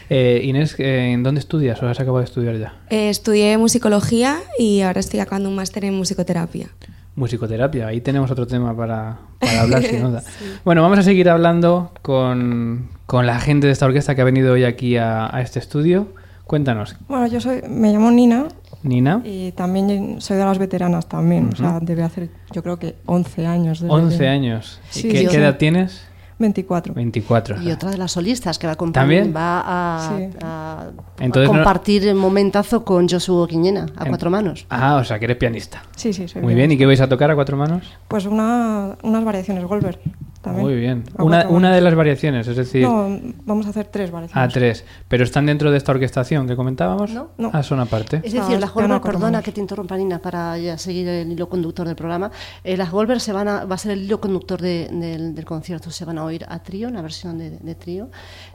Eh, 0.09 0.41
Inés, 0.43 0.75
eh, 0.79 1.11
¿en 1.13 1.23
dónde 1.23 1.39
estudias 1.39 1.81
o 1.81 1.87
has 1.87 1.99
acabado 1.99 2.19
de 2.19 2.25
estudiar 2.25 2.57
ya? 2.57 2.73
Eh, 2.89 3.09
estudié 3.09 3.57
musicología 3.57 4.37
y 4.59 4.81
ahora 4.81 4.99
estoy 4.99 5.19
acabando 5.19 5.49
un 5.49 5.55
máster 5.55 5.85
en 5.85 5.95
musicoterapia. 5.95 6.67
Musicoterapia, 7.15 7.87
ahí 7.87 8.01
tenemos 8.01 8.31
otro 8.31 8.47
tema 8.47 8.75
para, 8.75 9.17
para 9.39 9.61
hablar 9.61 9.83
sin 9.89 10.01
duda. 10.01 10.23
Bueno, 10.65 10.81
vamos 10.81 10.99
a 10.99 11.03
seguir 11.03 11.29
hablando 11.29 11.91
con, 12.01 12.89
con 13.05 13.25
la 13.27 13.39
gente 13.39 13.67
de 13.67 13.73
esta 13.73 13.85
orquesta 13.85 14.15
que 14.15 14.21
ha 14.21 14.25
venido 14.25 14.53
hoy 14.53 14.63
aquí 14.63 14.97
a, 14.97 15.33
a 15.35 15.41
este 15.41 15.59
estudio. 15.59 16.07
Cuéntanos, 16.45 16.95
Bueno, 17.07 17.27
yo 17.27 17.39
soy, 17.39 17.61
me 17.69 17.91
llamo 17.93 18.11
Nina 18.11 18.47
Nina, 18.83 19.21
y 19.23 19.53
también 19.53 20.19
soy 20.19 20.35
de 20.35 20.43
las 20.43 20.57
veteranas 20.57 21.07
también. 21.07 21.49
O 21.53 21.55
sea, 21.55 21.79
debe 21.81 22.03
hacer 22.03 22.29
yo 22.51 22.61
creo 22.61 22.77
que 22.77 22.95
11 23.05 23.45
años. 23.47 23.79
desde 23.79 23.93
11 23.93 24.17
que- 24.17 24.27
años. 24.27 24.81
¿Y 24.93 24.99
Sí, 24.99 25.09
qué, 25.09 25.21
edad 25.37 25.57
tienes? 25.57 26.05
24. 26.39 26.93
24. 26.93 27.61
Y 27.61 27.71
otra 27.71 27.91
de 27.91 27.97
las 27.97 28.11
solistas 28.11 28.57
que 28.59 28.67
va 28.67 28.73
a, 28.73 28.77
va 29.35 29.63
a, 29.65 30.17
Sí. 30.17 30.29
a- 30.41 30.85
Entonces 31.19 31.49
a 31.49 31.53
no- 31.53 31.59
compartir 31.59 32.07
el 32.07 32.15
momentazo 32.15 32.83
con 32.83 33.07
Josué 33.07 33.47
Quiñena 33.47 33.85
a 33.95 34.03
En- 34.03 34.09
cuatro 34.09 34.29
manos. 34.29 34.65
Ah, 34.69 34.95
o 34.95 35.03
sea, 35.03 35.19
que 35.19 35.25
eres 35.25 35.37
pianista. 35.37 35.83
Sí, 35.95 36.11
sí, 36.13 36.27
soy 36.27 36.41
Muy 36.41 36.55
bien, 36.55 36.71
¿y 36.71 36.77
qué 36.77 36.85
vais 36.85 37.01
a 37.01 37.07
tocar 37.09 37.29
a 37.31 37.35
cuatro 37.35 37.55
manos? 37.57 37.83
Pues 38.07 38.25
una, 38.25 38.95
unas 39.03 39.23
variaciones 39.23 39.63
Goldberg 39.65 39.99
también. 40.43 40.65
Muy 40.67 40.75
bien. 40.75 41.03
Una, 41.17 41.47
una 41.49 41.73
de 41.73 41.81
las 41.81 41.95
variaciones, 41.95 42.47
es 42.47 42.55
decir, 42.55 42.83
No, 42.83 43.17
vamos 43.45 43.65
a 43.65 43.69
hacer 43.69 43.85
tres 43.87 44.11
variaciones. 44.11 44.49
a 44.49 44.53
tres. 44.53 44.85
Pero 45.07 45.23
están 45.23 45.47
dentro 45.47 45.71
de 45.71 45.77
esta 45.77 45.91
orquestación 45.91 46.45
que 46.47 46.55
comentábamos. 46.55 47.09
No. 47.11 47.29
No. 47.39 47.49
Ah, 47.53 47.63
son 47.63 47.79
aparte. 47.79 48.17
Es 48.23 48.35
Ah, 48.35 48.41
decir, 48.41 48.59
las 48.59 48.69
ya 48.69 48.73
Goldberg, 48.73 48.89
no 48.89 49.01
perdona 49.01 49.41
que 49.41 49.51
te 49.51 49.61
interrumpa 49.61 49.97
Nina 49.97 50.19
para 50.19 50.55
ya 50.59 50.77
seguir 50.77 51.07
el 51.07 51.31
hilo 51.31 51.49
conductor 51.49 51.87
del 51.87 51.95
programa, 51.95 52.29
eh, 52.63 52.77
las 52.77 52.91
Goldberg 52.91 53.21
se 53.21 53.33
van 53.33 53.47
a, 53.47 53.65
va 53.65 53.75
a 53.75 53.77
ser 53.79 53.93
el 53.93 54.03
hilo 54.03 54.19
conductor 54.21 54.61
de- 54.61 54.89
del, 54.91 55.33
del 55.33 55.45
concierto, 55.45 55.89
se 55.89 56.05
van 56.05 56.17
a 56.19 56.25
oír 56.25 56.45
a 56.47 56.59
trío, 56.61 56.87
una 56.89 57.01
versión 57.01 57.37
de, 57.37 57.51
de 57.57 57.75
trío, 57.75 58.09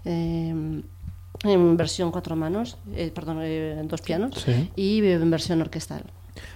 eh, 0.04 0.82
en 1.44 1.76
versión 1.76 2.10
cuatro 2.10 2.34
manos, 2.36 2.76
eh, 2.94 3.10
perdón, 3.14 3.38
eh, 3.42 3.80
dos 3.84 4.02
pianos, 4.02 4.34
Sí. 4.44 4.70
y 4.76 5.04
en 5.06 5.30
versión 5.30 5.60
orquestal. 5.60 6.02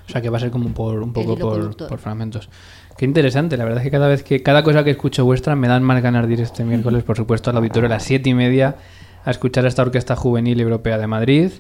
O 0.08 0.10
sea, 0.12 0.20
que 0.20 0.28
va 0.28 0.36
a 0.36 0.40
ser 0.40 0.50
como 0.50 0.68
por, 0.70 1.00
un 1.02 1.12
poco 1.12 1.36
por 1.36 1.98
fragmentos. 1.98 2.48
Qué 2.96 3.04
interesante, 3.04 3.56
la 3.56 3.64
verdad 3.64 3.80
es 3.80 3.84
que 3.84 3.90
cada 3.90 4.08
vez 4.08 4.22
que 4.22 4.42
cada 4.42 4.62
cosa 4.62 4.84
que 4.84 4.90
escucho 4.90 5.24
vuestra 5.24 5.56
me 5.56 5.68
dan 5.68 5.82
más 5.82 6.02
ganas 6.02 6.26
de 6.26 6.34
ir 6.34 6.40
este 6.40 6.64
miércoles, 6.64 7.02
por 7.02 7.16
supuesto, 7.16 7.50
al 7.50 7.56
auditorio 7.56 7.86
a 7.86 7.90
las 7.90 8.04
siete 8.04 8.30
y 8.30 8.34
media 8.34 8.76
a 9.24 9.30
escuchar 9.30 9.64
a 9.64 9.68
esta 9.68 9.82
Orquesta 9.82 10.16
Juvenil 10.16 10.60
Europea 10.60 10.98
de 10.98 11.06
Madrid, 11.06 11.50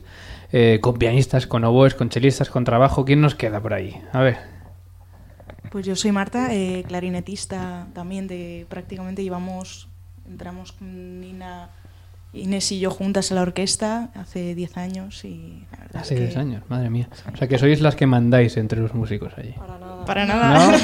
eh, 0.52 0.78
con 0.80 0.98
pianistas, 0.98 1.46
con 1.46 1.64
oboes, 1.64 1.94
con 1.94 2.08
chelistas, 2.10 2.50
con 2.50 2.64
trabajo. 2.64 3.04
¿Quién 3.04 3.20
nos 3.20 3.34
queda 3.34 3.60
por 3.60 3.72
ahí? 3.72 4.00
A 4.12 4.20
ver. 4.20 4.38
Pues 5.70 5.86
yo 5.86 5.96
soy 5.96 6.12
Marta, 6.12 6.54
eh, 6.54 6.84
clarinetista 6.86 7.86
también 7.94 8.26
de 8.26 8.66
prácticamente 8.68 9.22
llevamos, 9.22 9.88
entramos 10.28 10.72
con 10.72 11.20
Nina, 11.20 11.70
Inés 12.34 12.72
y 12.72 12.80
yo 12.80 12.90
juntas 12.90 13.30
a 13.30 13.34
la 13.34 13.42
orquesta 13.42 14.10
hace 14.14 14.54
10 14.54 14.76
años 14.78 15.24
y 15.24 15.66
la 15.70 15.78
verdad 15.78 16.02
Hace 16.02 16.14
es 16.14 16.20
que 16.20 16.26
10 16.26 16.36
años, 16.38 16.62
madre 16.68 16.88
mía. 16.88 17.08
O 17.32 17.36
sea, 17.36 17.46
que 17.46 17.58
sois 17.58 17.80
las 17.82 17.94
que 17.94 18.06
mandáis 18.06 18.56
entre 18.56 18.80
los 18.80 18.94
músicos 18.94 19.32
allí. 19.36 19.52
Para 19.52 19.78
nada. 19.78 20.04
para 20.06 20.26
nada. 20.26 20.78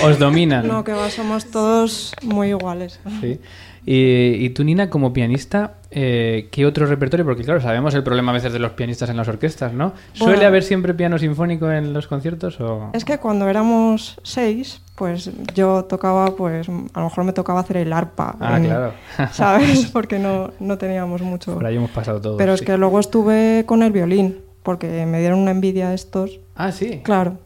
¿No? 0.00 0.06
Os 0.06 0.18
dominan. 0.18 0.66
No, 0.66 0.84
que 0.84 0.92
va, 0.92 1.10
somos 1.10 1.50
todos 1.50 2.12
muy 2.22 2.48
iguales. 2.48 2.98
Sí. 3.20 3.40
Y, 3.88 4.44
y 4.44 4.50
tú, 4.50 4.64
Nina, 4.64 4.90
como 4.90 5.12
pianista, 5.12 5.74
eh, 5.92 6.48
¿qué 6.50 6.66
otro 6.66 6.86
repertorio? 6.86 7.24
Porque, 7.24 7.44
claro, 7.44 7.60
sabemos 7.60 7.94
el 7.94 8.02
problema 8.02 8.32
a 8.32 8.34
veces 8.34 8.52
de 8.52 8.58
los 8.58 8.72
pianistas 8.72 9.08
en 9.10 9.16
las 9.16 9.28
orquestas, 9.28 9.72
¿no? 9.72 9.92
¿Suele 10.12 10.34
Bueno. 10.34 10.48
haber 10.48 10.64
siempre 10.64 10.92
piano 10.92 11.18
sinfónico 11.18 11.70
en 11.70 11.92
los 11.92 12.08
conciertos? 12.08 12.60
O... 12.60 12.90
Es 12.94 13.04
que 13.04 13.18
cuando 13.18 13.48
éramos 13.48 14.18
seis, 14.24 14.82
pues 14.96 15.30
yo 15.54 15.84
tocaba, 15.84 16.34
pues 16.34 16.68
a 16.68 16.72
lo 17.00 17.04
mejor 17.04 17.22
me 17.24 17.32
tocaba 17.32 17.60
hacer 17.60 17.76
el 17.76 17.92
arpa. 17.92 18.36
Ah, 18.40 18.56
en- 18.56 18.64
claro. 18.64 18.92
¿Sabes? 19.32 19.86
Porque 19.92 20.18
no, 20.18 20.50
no 20.58 20.76
teníamos 20.78 21.22
mucho. 21.22 21.54
Por 21.54 21.64
ahí 21.66 21.76
hemos 21.76 21.90
pasado 21.90 22.20
todos. 22.20 22.38
Pero 22.38 22.54
es 22.54 22.62
que 22.62 22.76
luego 22.76 22.98
estuve 22.98 23.62
con 23.66 23.84
el 23.84 23.92
violín, 23.92 24.38
porque 24.64 25.06
me 25.06 25.20
dieron 25.20 25.38
una 25.38 25.52
envidia 25.52 25.94
estos. 25.94 26.40
Ah, 26.56 26.72
sí. 26.72 27.02
Claro. 27.04 27.38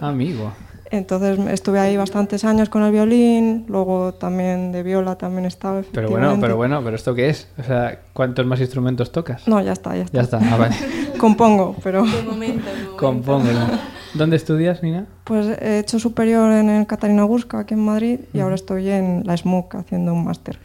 Amigo. 0.00 0.52
Entonces 0.90 1.38
estuve 1.50 1.80
ahí 1.80 1.96
bastantes 1.96 2.44
años 2.44 2.68
con 2.68 2.82
el 2.82 2.92
violín, 2.92 3.66
luego 3.68 4.14
también 4.14 4.72
de 4.72 4.82
viola 4.82 5.16
también 5.16 5.44
estaba. 5.44 5.82
Pero 5.92 6.08
bueno, 6.08 6.38
pero 6.40 6.56
bueno, 6.56 6.82
¿pero 6.82 6.96
esto 6.96 7.14
qué 7.14 7.28
es? 7.28 7.48
O 7.58 7.62
sea, 7.62 8.00
¿cuántos 8.12 8.46
más 8.46 8.60
instrumentos 8.60 9.12
tocas? 9.12 9.46
No, 9.46 9.60
ya 9.60 9.72
está, 9.72 9.96
ya 9.96 10.04
está. 10.04 10.16
Ya 10.16 10.22
está, 10.22 10.40
ah, 10.42 10.56
vale. 10.56 10.74
Compongo, 11.18 11.76
pero. 11.82 12.04
De 12.04 12.22
momento, 12.22 12.66
de 12.66 12.74
momento. 12.74 12.96
Compongo. 12.96 13.52
¿no? 13.52 13.98
¿Dónde 14.14 14.36
estudias, 14.36 14.82
Nina? 14.82 15.06
Pues 15.24 15.46
he 15.60 15.78
hecho 15.78 15.98
superior 15.98 16.50
en 16.52 16.70
el 16.70 16.86
Catarina 16.86 17.24
Busca 17.24 17.60
aquí 17.60 17.74
en 17.74 17.84
Madrid 17.84 18.20
y 18.32 18.40
ahora 18.40 18.54
estoy 18.54 18.88
en 18.88 19.22
la 19.26 19.36
SMUC 19.36 19.74
haciendo 19.74 20.14
un 20.14 20.24
máster. 20.24 20.58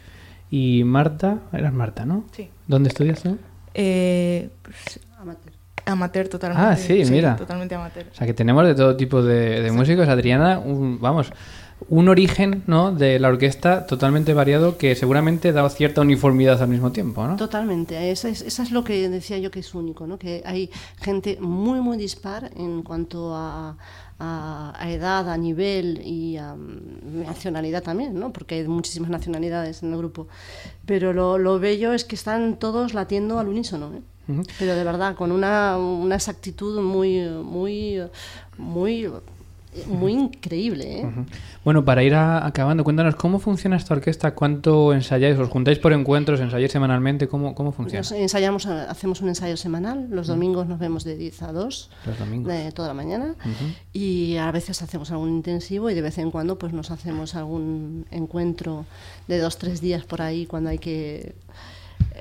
Y 0.50 0.84
Marta, 0.84 1.40
eras 1.52 1.74
Marta, 1.74 2.06
¿no? 2.06 2.24
Sí. 2.32 2.48
¿Dónde 2.66 2.88
estudias 2.88 3.22
tú? 3.22 3.36
Eh, 3.74 4.48
pues, 4.62 5.00
Amateur. 5.86 6.28
totalmente. 6.28 6.66
Ah, 6.66 6.76
sí, 6.76 7.02
mira. 7.10 7.36
Totalmente 7.36 7.74
amateur. 7.74 8.06
O 8.10 8.14
sea, 8.14 8.26
que 8.26 8.34
tenemos 8.34 8.66
de 8.66 8.74
todo 8.74 8.96
tipo 8.96 9.22
de, 9.22 9.60
de 9.62 9.70
músicos. 9.72 10.08
Adriana, 10.08 10.58
un- 10.58 10.98
vamos, 11.00 11.30
un 11.88 12.08
origen 12.08 12.62
¿no? 12.66 12.92
de 12.92 13.18
la 13.18 13.28
orquesta 13.28 13.86
totalmente 13.86 14.32
variado 14.32 14.78
que 14.78 14.94
seguramente 14.94 15.52
da 15.52 15.68
cierta 15.68 16.00
uniformidad 16.00 16.62
al 16.62 16.68
mismo 16.68 16.92
tiempo, 16.92 17.26
¿no? 17.26 17.36
Totalmente, 17.36 18.10
eso 18.10 18.28
es, 18.28 18.40
eso 18.42 18.62
es 18.62 18.70
lo 18.70 18.84
que 18.84 19.08
decía 19.10 19.36
yo 19.38 19.50
que 19.50 19.60
es 19.60 19.74
único, 19.74 20.06
¿no? 20.06 20.18
que 20.18 20.42
hay 20.46 20.70
gente 21.02 21.36
muy, 21.40 21.80
muy 21.80 21.98
dispar 21.98 22.50
en 22.56 22.82
cuanto 22.82 23.34
a, 23.34 23.76
a- 24.18 24.72
a 24.78 24.90
edad, 24.90 25.28
a 25.28 25.36
nivel 25.36 26.00
y 26.06 26.36
a 26.38 26.54
mm, 26.54 27.24
nacionalidad 27.26 27.82
también, 27.82 28.18
¿no? 28.18 28.32
porque 28.32 28.54
hay 28.54 28.68
muchísimas 28.68 29.10
nacionalidades 29.10 29.82
en 29.82 29.90
el 29.92 29.98
grupo. 29.98 30.28
Pero 30.86 31.12
lo, 31.12 31.36
lo 31.36 31.58
bello 31.58 31.92
es 31.92 32.04
que 32.04 32.14
están 32.14 32.56
todos 32.58 32.94
latiendo 32.94 33.38
al 33.38 33.48
unísono, 33.48 33.92
¿eh? 33.94 34.00
Pero 34.58 34.74
de 34.74 34.84
verdad, 34.84 35.14
con 35.14 35.32
una, 35.32 35.76
una 35.78 36.14
exactitud 36.14 36.80
muy, 36.82 37.20
muy, 37.28 38.00
muy, 38.58 39.10
muy 39.88 40.12
increíble. 40.12 41.00
¿eh? 41.00 41.06
Bueno, 41.64 41.84
para 41.84 42.04
ir 42.04 42.14
a- 42.14 42.46
acabando, 42.46 42.84
cuéntanos 42.84 43.16
cómo 43.16 43.38
funciona 43.40 43.76
esta 43.76 43.92
orquesta, 43.94 44.32
cuánto 44.32 44.92
ensayáis, 44.94 45.36
os 45.36 45.48
juntáis 45.48 45.78
por 45.80 45.92
encuentros, 45.92 46.38
ensayáis 46.40 46.70
semanalmente, 46.70 47.26
¿cómo, 47.26 47.54
cómo 47.56 47.72
funciona? 47.72 47.98
Nos 48.00 48.12
ensayamos, 48.12 48.66
eh, 48.66 48.86
hacemos 48.88 49.20
un 49.20 49.30
ensayo 49.30 49.56
semanal, 49.56 50.06
los 50.10 50.28
domingos 50.28 50.68
nos 50.68 50.78
vemos 50.78 51.02
de 51.04 51.16
10 51.16 51.42
a 51.42 51.52
2 51.52 51.90
Los 52.06 52.18
domingos. 52.18 52.52
de 52.52 52.70
toda 52.72 52.88
la 52.88 52.94
mañana. 52.94 53.34
Y 53.92 54.36
a 54.36 54.50
veces 54.52 54.80
hacemos 54.80 55.10
algún 55.10 55.30
intensivo 55.30 55.90
y 55.90 55.94
de 55.94 56.02
vez 56.02 56.18
en 56.18 56.30
cuando 56.30 56.56
pues 56.56 56.72
nos 56.72 56.90
hacemos 56.92 57.34
algún 57.34 58.06
encuentro 58.12 58.86
de 59.26 59.38
dos 59.38 59.58
tres 59.58 59.80
días 59.80 60.04
por 60.04 60.22
ahí 60.22 60.46
cuando 60.46 60.70
hay 60.70 60.78
que 60.78 61.34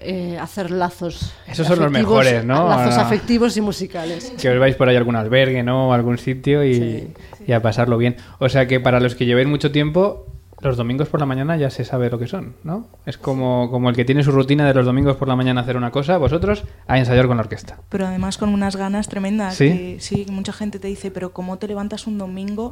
eh, 0.01 0.38
hacer 0.39 0.71
lazos 0.71 1.34
Esos 1.47 1.67
son 1.67 1.79
los 1.79 1.91
mejores, 1.91 2.43
¿no? 2.43 2.67
lazos 2.67 2.97
Ah. 2.97 3.01
afectivos 3.01 3.56
y 3.58 3.62
musicales 3.62 4.34
Que 4.39 4.49
os 4.49 4.60
vais 4.60 4.75
por 4.75 4.89
ahí 4.89 4.95
a 4.95 4.99
algún 4.99 5.15
albergue, 5.15 5.63
¿no? 5.63 5.89
O 5.89 5.93
algún 5.93 6.17
sitio 6.17 6.63
y, 6.65 6.73
Sí, 6.75 7.13
y 7.47 7.51
a 7.51 7.62
pasarlo 7.62 7.97
bien. 7.97 8.15
O 8.39 8.49
sea 8.49 8.67
que 8.67 8.79
para 8.79 8.99
los 8.99 9.15
que 9.15 9.25
llevéis 9.25 9.47
mucho 9.47 9.71
tiempo, 9.71 10.25
los 10.62 10.77
domingos 10.77 11.10
por 11.10 11.19
la 11.19 11.25
mañana 11.25 11.58
ya 11.58 11.69
se 11.69 11.84
sabe 11.84 12.10
lo 12.10 12.17
que 12.19 12.27
son, 12.27 12.56
¿no? 12.63 12.88
Es 13.06 13.17
como, 13.17 13.69
como 13.69 13.89
el 13.89 13.95
que 13.95 14.06
tiene 14.06 14.23
su 14.23 14.32
rutina 14.32 14.65
de 14.65 14.73
los 14.73 14.86
domingos 14.86 15.17
por 15.17 15.27
la 15.27 15.36
mañana 15.36 15.62
hacer 15.62 15.75
una 15.77 15.91
cosa, 15.91 16.17
vosotros 16.17 16.63
a 16.88 16.97
ensayar 16.97 17.27
con 17.27 17.36
la 17.38 17.43
orquesta. 17.43 17.77
Pero 17.89 18.08
además 18.08 18.38
con 18.38 18.49
unas 18.49 18.75
ganas 18.77 19.10
tremendas. 19.10 19.56
¿Sí? 19.56 19.69
Que, 19.69 19.97
sí, 19.99 20.25
que 20.25 20.32
mucha 20.32 20.53
gente 20.53 20.79
te 20.79 20.88
dice, 20.88 21.12
pero 21.12 21.34
¿cómo 21.34 21.58
te 21.58 21.67
levantas 21.67 22.08
un 22.08 22.17
domingo 22.17 22.71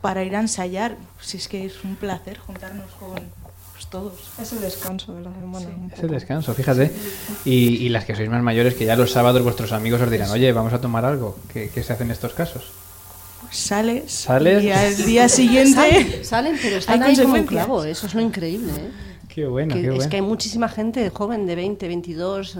para 0.00 0.24
ir 0.24 0.34
a 0.36 0.40
ensayar? 0.40 0.96
Si 1.20 1.36
es 1.36 1.46
que 1.48 1.64
es 1.64 1.84
un 1.84 1.94
placer 1.96 2.38
juntarnos 2.38 2.90
con 2.98 3.20
pues, 3.78 3.86
todos. 3.90 4.12
Es 4.42 4.52
el 4.52 4.60
descanso 4.60 5.14
de 5.14 5.22
la 5.22 5.32
semana. 5.32 5.68
Es 5.94 6.02
el 6.02 6.10
descanso, 6.10 6.52
fíjate. 6.52 6.90
Y, 7.44 7.76
y 7.76 7.88
las 7.90 8.04
que 8.04 8.16
sois 8.16 8.28
más 8.28 8.42
mayores, 8.42 8.74
que 8.74 8.84
ya 8.84 8.96
los 8.96 9.12
sábados 9.12 9.42
vuestros 9.44 9.70
amigos 9.70 10.00
os 10.00 10.10
dirán, 10.10 10.30
oye, 10.30 10.52
vamos 10.52 10.72
a 10.72 10.80
tomar 10.80 11.04
algo. 11.04 11.38
¿Qué, 11.52 11.70
qué 11.72 11.84
se 11.84 11.92
hace 11.92 12.02
en 12.02 12.10
estos 12.10 12.34
casos? 12.34 12.64
Pues 13.40 13.56
sales, 13.56 14.10
Sales. 14.10 14.64
y 14.64 14.72
al 14.72 14.96
día 14.96 15.28
siguiente... 15.28 15.72
salen, 15.80 16.24
salen, 16.24 16.58
pero 16.60 16.76
están 16.78 17.02
ahí 17.04 17.16
como 17.16 17.34
un 17.34 17.46
clavo 17.46 17.84
eso 17.84 18.08
es 18.08 18.14
lo 18.14 18.20
increíble 18.20 18.72
¿eh? 18.72 18.90
Qué 19.38 19.46
bueno, 19.46 19.72
que 19.76 19.82
qué 19.82 19.96
es 19.96 20.08
que 20.08 20.16
hay 20.16 20.22
muchísima 20.22 20.68
gente 20.68 21.08
joven 21.10 21.46
de 21.46 21.54
20, 21.54 21.86
22, 21.86 22.58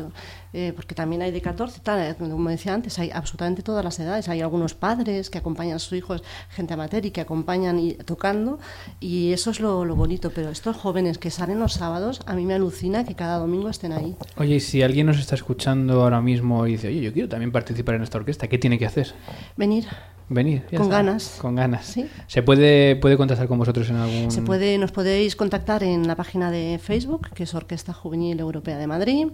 eh, 0.53 0.73
porque 0.77 0.95
también 0.95 1.23
hay 1.23 1.33
de 1.33 1.41
14, 1.41 1.81
tal, 1.83 1.99
eh, 1.99 2.14
como 2.17 2.51
decía 2.51 2.73
antes, 2.73 2.97
hay 3.01 3.11
absolutamente 3.11 3.62
todas 3.62 3.85
las 3.85 3.99
edades. 3.99 4.29
Hay 4.29 4.43
algunos 4.43 4.75
padres 4.75 5.29
que 5.29 5.38
acompañan 5.38 5.75
a 5.75 5.79
sus 5.81 5.99
hijos, 5.99 6.23
gente 6.51 6.75
amateur 6.75 7.05
y 7.05 7.11
que 7.11 7.21
acompañan 7.21 7.81
y, 7.81 7.95
tocando, 7.95 8.61
y 9.01 9.33
eso 9.33 9.51
es 9.51 9.59
lo, 9.59 9.85
lo 9.85 9.97
bonito. 9.97 10.31
Pero 10.31 10.51
estos 10.51 10.77
jóvenes 10.77 11.19
que 11.19 11.33
salen 11.33 11.59
los 11.59 11.73
sábados, 11.73 12.21
a 12.27 12.35
mí 12.35 12.47
me 12.47 12.55
alucina 12.55 13.05
que 13.05 13.17
cada 13.17 13.38
domingo 13.38 13.69
estén 13.69 13.93
ahí. 13.93 14.14
Oye, 14.37 14.55
y 14.55 14.61
si 14.61 14.83
alguien 14.83 15.09
nos 15.09 15.19
está 15.19 15.35
escuchando 15.35 16.05
ahora 16.05 16.21
mismo 16.21 16.64
y 16.69 16.73
dice, 16.73 16.87
oye, 16.87 17.01
yo 17.01 17.12
quiero 17.12 17.29
también 17.29 17.51
participar 17.51 17.97
en 17.97 18.03
esta 18.03 18.19
orquesta, 18.19 18.47
¿qué 18.47 18.59
tiene 18.59 18.79
que 18.79 18.87
hacer? 18.87 19.14
Venir. 19.57 19.87
Venir. 20.31 20.62
ya 20.71 20.77
Con 20.77 20.88
está. 20.88 20.97
ganas. 20.99 21.38
Con 21.41 21.55
ganas. 21.55 21.87
Sí. 21.87 22.07
¿Se 22.27 22.43
puede, 22.43 22.97
puede 22.97 23.17
contactar 23.17 23.49
con 23.49 23.59
vosotros 23.59 23.88
en 23.88 23.97
algún...? 23.97 24.31
Se 24.31 24.43
puede, 24.43 24.77
nos 24.79 24.93
podéis 24.93 25.37
contactar 25.37 25.83
en 25.83 26.07
la 26.07 26.17
página 26.17 26.51
de 26.51 26.79
Facebook, 26.83 27.31
que 27.35 27.45
es 27.45 27.55
Orquesta 27.55 27.95
Juvenil 27.95 28.38
Europea 28.38 28.77
de 28.77 28.87
Madrid, 28.87 29.29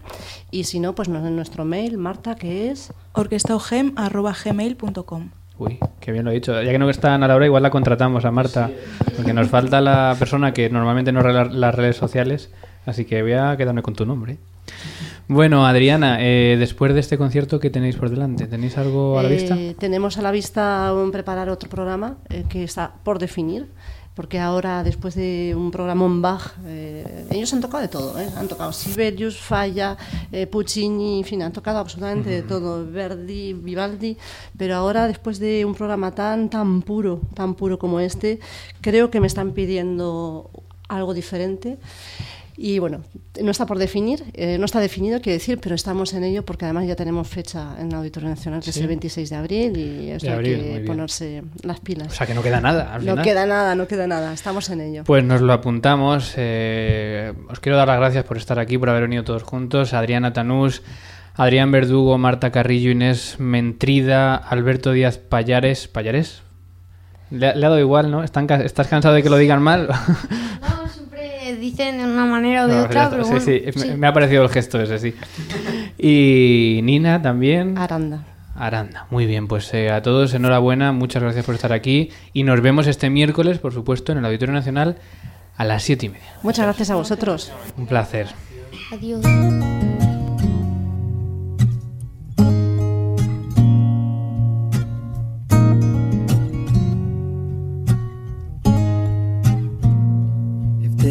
y 0.51 0.65
si 0.65 0.81
no, 0.81 0.95
pues 0.95 1.09
en 1.09 1.37
nuestro 1.37 1.65
mail, 1.65 1.99
Marta, 1.99 2.37
que 2.37 2.71
es 2.71 2.93
orquestaogem.gmail.com 3.13 5.31
Uy, 5.57 5.79
qué 6.01 6.11
bien 6.11 6.25
lo 6.25 6.33
he 6.33 6.35
dicho. 6.35 6.61
Ya 6.63 6.73
que 6.73 6.79
no 6.79 6.91
está 6.91 7.15
Ana 7.15 7.29
Laura, 7.29 7.47
igual 7.47 7.63
la 7.63 7.71
contratamos 7.71 8.25
a 8.25 8.33
Marta, 8.33 8.71
porque 9.17 9.33
nos 9.33 9.49
falta 9.49 9.81
la 9.81 10.17
persona 10.19 10.53
que 10.53 10.69
normalmente 10.69 11.13
nos 11.13 11.25
las 11.53 11.75
redes 11.75 11.97
sociales, 11.97 12.51
así 12.87 13.05
que 13.05 13.23
voy 13.23 13.35
a 13.35 13.57
quedarme 13.57 13.83
con 13.83 13.95
tu 13.95 14.05
nombre. 14.05 14.39
Bueno, 15.27 15.67
Adriana, 15.67 16.19
eh, 16.21 16.57
después 16.59 16.93
de 16.93 17.01
este 17.01 17.17
concierto, 17.17 17.59
¿qué 17.59 17.71
tenéis 17.71 17.97
por 17.97 18.11
delante? 18.11 18.47
¿Tenéis 18.47 18.77
algo 18.77 19.19
a 19.19 19.23
la 19.23 19.31
vista? 19.31 19.57
Eh, 19.57 19.75
tenemos 19.79 20.19
a 20.19 20.23
la 20.23 20.31
vista 20.31 20.93
un, 20.93 21.11
preparar 21.13 21.49
otro 21.49 21.71
programa 21.71 22.19
eh, 22.29 22.45
que 22.47 22.63
está 22.63 22.93
por 23.05 23.19
definir, 23.19 23.71
porque 24.15 24.39
ahora, 24.39 24.85
después 24.85 25.15
de 25.15 25.55
un 25.57 25.71
programa 25.71 26.05
en 26.05 26.21
Bach, 26.21 26.53
eh, 26.67 27.27
ellos 27.31 27.51
han 27.55 27.63
tocado 27.63 27.81
de 27.81 27.89
todo, 27.89 28.21
¿eh? 28.21 28.29
han 28.37 28.49
tocado 28.49 28.71
Sibelius, 28.75 29.39
Falla, 29.39 29.97
Puccini, 30.51 31.21
en 31.21 31.25
fin, 31.25 31.43
han 31.43 31.53
tocado 31.53 31.79
absolutamente 31.79 32.29
de 32.29 32.43
todo, 32.43 32.87
Verdi, 32.87 33.55
Vivaldi, 33.55 34.19
pero 34.59 34.77
ahora, 34.77 35.09
después 35.09 35.39
de 35.39 35.65
un 35.65 35.75
programa 35.75 36.15
tan, 36.15 36.51
tan 36.51 36.83
puro, 36.83 37.23
tan 37.33 37.55
puro 37.55 37.79
como 37.79 37.99
este, 37.99 38.41
creo 38.83 39.11
que 39.11 39.21
me 39.21 39.27
están 39.27 39.53
pidiendo 39.53 40.51
algo 40.89 41.15
diferente. 41.15 41.79
Y 42.57 42.79
bueno, 42.79 43.03
no 43.43 43.51
está 43.51 43.67
por 43.67 43.79
definir, 43.79 44.23
eh, 44.33 44.59
no 44.61 44.65
está 44.67 44.79
definido, 44.79 45.21
quiero 45.21 45.39
decir, 45.39 45.59
pero 45.61 45.75
estamos 45.75 46.13
en 46.15 46.23
ello 46.23 46.45
porque 46.45 46.65
además 46.67 46.87
ya 46.87 46.95
tenemos 46.95 47.27
fecha 47.27 47.75
en 47.81 47.89
el 47.89 47.95
Auditorio 47.97 48.29
Nacional, 48.29 48.63
que 48.63 48.71
es 48.71 48.77
el 48.77 48.87
26 48.87 49.29
de 49.31 49.37
abril, 49.37 49.77
y 49.77 50.11
esto 50.11 50.29
hay 50.29 50.35
abril, 50.35 50.59
muy 50.59 50.81
que 50.81 50.87
ponerse 50.87 51.43
las 51.65 51.81
pilas. 51.81 52.09
O 52.09 52.11
sea, 52.15 52.29
que 52.29 52.35
no 52.35 52.43
queda 52.45 52.61
nada. 52.61 52.95
al 52.95 53.05
No 53.05 53.13
final. 53.15 53.25
queda 53.25 53.47
nada, 53.47 53.75
no 53.75 53.89
queda 53.89 54.07
nada, 54.07 54.33
estamos 54.33 54.71
en 54.71 54.83
ello. 54.83 55.03
Pues 55.05 55.25
nos 55.25 55.41
lo 55.41 55.53
apuntamos. 55.53 56.35
eh, 56.37 57.33
os 57.51 57.59
quiero 57.59 57.77
dar 57.77 57.89
las 57.89 57.99
gracias 57.99 58.25
por 58.25 58.37
estar 58.37 58.61
aquí, 58.61 58.79
por 58.79 58.89
haber 58.89 59.03
venido 59.03 59.25
todos 59.25 59.43
juntos. 59.43 59.93
Adriana 59.93 60.33
Tanús, 60.33 60.83
Adrián 61.35 61.73
Verdugo, 61.73 62.19
Marta 62.19 62.53
Carrillo, 62.53 62.93
Inés 62.93 63.35
Mentrida, 63.41 64.37
Alberto 64.37 64.93
Díaz 64.93 65.19
Payares. 65.19 65.89
¿Payares? 65.89 66.43
Le, 67.33 67.49
ha- 67.49 67.55
le 67.57 67.67
ha 67.67 67.69
dado 67.69 67.81
igual, 67.81 68.13
¿no? 68.13 68.23
¿Están 68.23 68.47
ca- 68.47 68.63
¿Estás 68.63 68.87
cansado 68.87 69.15
de 69.17 69.25
que 69.25 69.31
lo 69.31 69.39
digan 69.39 69.61
mal? 69.61 69.89
No, 70.74 70.74
dicen 71.71 71.99
de 71.99 72.05
una 72.05 72.27
manera 72.27 72.65
o 72.65 72.69
de 72.69 72.75
No, 72.77 72.83
otra, 72.85 73.11
pero 73.11 73.25
bueno. 73.25 73.41
sí, 73.41 73.63
sí, 73.67 73.73
sí. 73.81 73.89
Me, 73.89 73.97
me 73.97 74.07
ha 74.07 74.13
parecido 74.13 74.43
el 74.43 74.49
gesto 74.49 74.81
ese, 74.81 74.99
sí. 74.99 75.15
Y 75.99 76.81
Nina 76.83 77.21
también. 77.23 77.77
Aranda. 77.79 78.25
Aranda, 78.57 79.07
muy 79.11 79.27
bien, 79.27 79.49
pues 79.49 79.73
eh, 79.75 79.91
a 79.91 80.01
todos 80.03 80.33
enhorabuena, 80.33 80.93
muchas 80.93 81.23
gracias 81.23 81.45
por 81.45 81.57
estar 81.57 81.73
aquí 81.73 82.11
y 82.33 82.45
nos 82.45 82.61
vemos 82.61 82.87
este 82.87 83.11
miércoles, 83.11 83.59
por 83.59 83.73
supuesto, 83.75 84.13
en 84.13 84.19
el 84.19 84.25
Auditorio 84.27 84.55
Nacional 84.55 84.97
a 85.57 85.65
las 85.65 85.83
siete 85.83 86.07
y 86.07 86.11
media. 86.11 86.35
Muchas 86.43 86.65
gracias 86.67 86.91
a 86.91 86.95
vosotros. 86.95 87.51
Un 87.77 87.87
placer. 87.87 88.29
Adiós. 88.93 89.23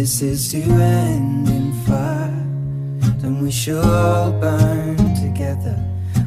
This 0.03 0.21
is 0.21 0.51
to 0.51 0.59
end 0.59 1.47
in 1.47 1.71
fire, 1.87 2.43
then 3.21 3.41
we 3.41 3.49
shall 3.49 3.85
all 3.85 4.33
burn 4.33 4.97
together. 5.15 5.79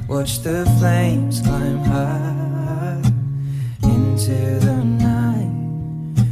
Watch 0.08 0.40
the 0.40 0.64
flames 0.78 1.42
climb 1.42 1.84
high 1.84 3.02
into 3.82 4.38
the 4.64 4.82
night, 4.82 5.52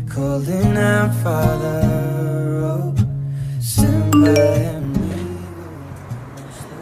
calling 0.08 0.74
out, 0.74 1.12
Father, 1.22 1.82
oh, 2.64 2.94
stand 3.60 4.10
by. 4.12 4.80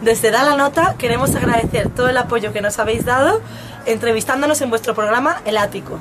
Desde 0.05 0.31
Da 0.31 0.45
la 0.45 0.57
Nota 0.57 0.95
queremos 0.97 1.35
agradecer 1.35 1.89
todo 1.89 2.09
el 2.09 2.17
apoyo 2.17 2.53
que 2.53 2.61
nos 2.61 2.79
habéis 2.79 3.05
dado 3.05 3.41
entrevistándonos 3.85 4.61
en 4.61 4.71
vuestro 4.71 4.95
programa 4.95 5.43
El 5.45 5.57
Ático. 5.57 5.99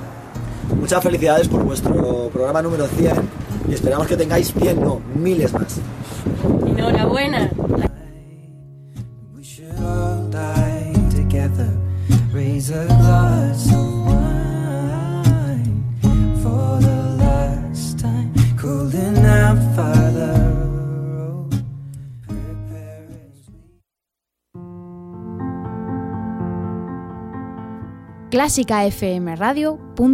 Muchas 0.80 1.02
felicidades 1.02 1.48
por 1.48 1.64
vuestro 1.64 2.30
programa 2.32 2.62
número 2.62 2.86
100 2.86 3.42
y 3.72 3.74
esperamos 3.74 4.06
que 4.06 4.18
tengáis 4.18 4.54
100, 4.54 4.82
no, 4.82 5.00
miles 5.16 5.54
más. 5.54 5.80
Enhorabuena. 6.68 7.50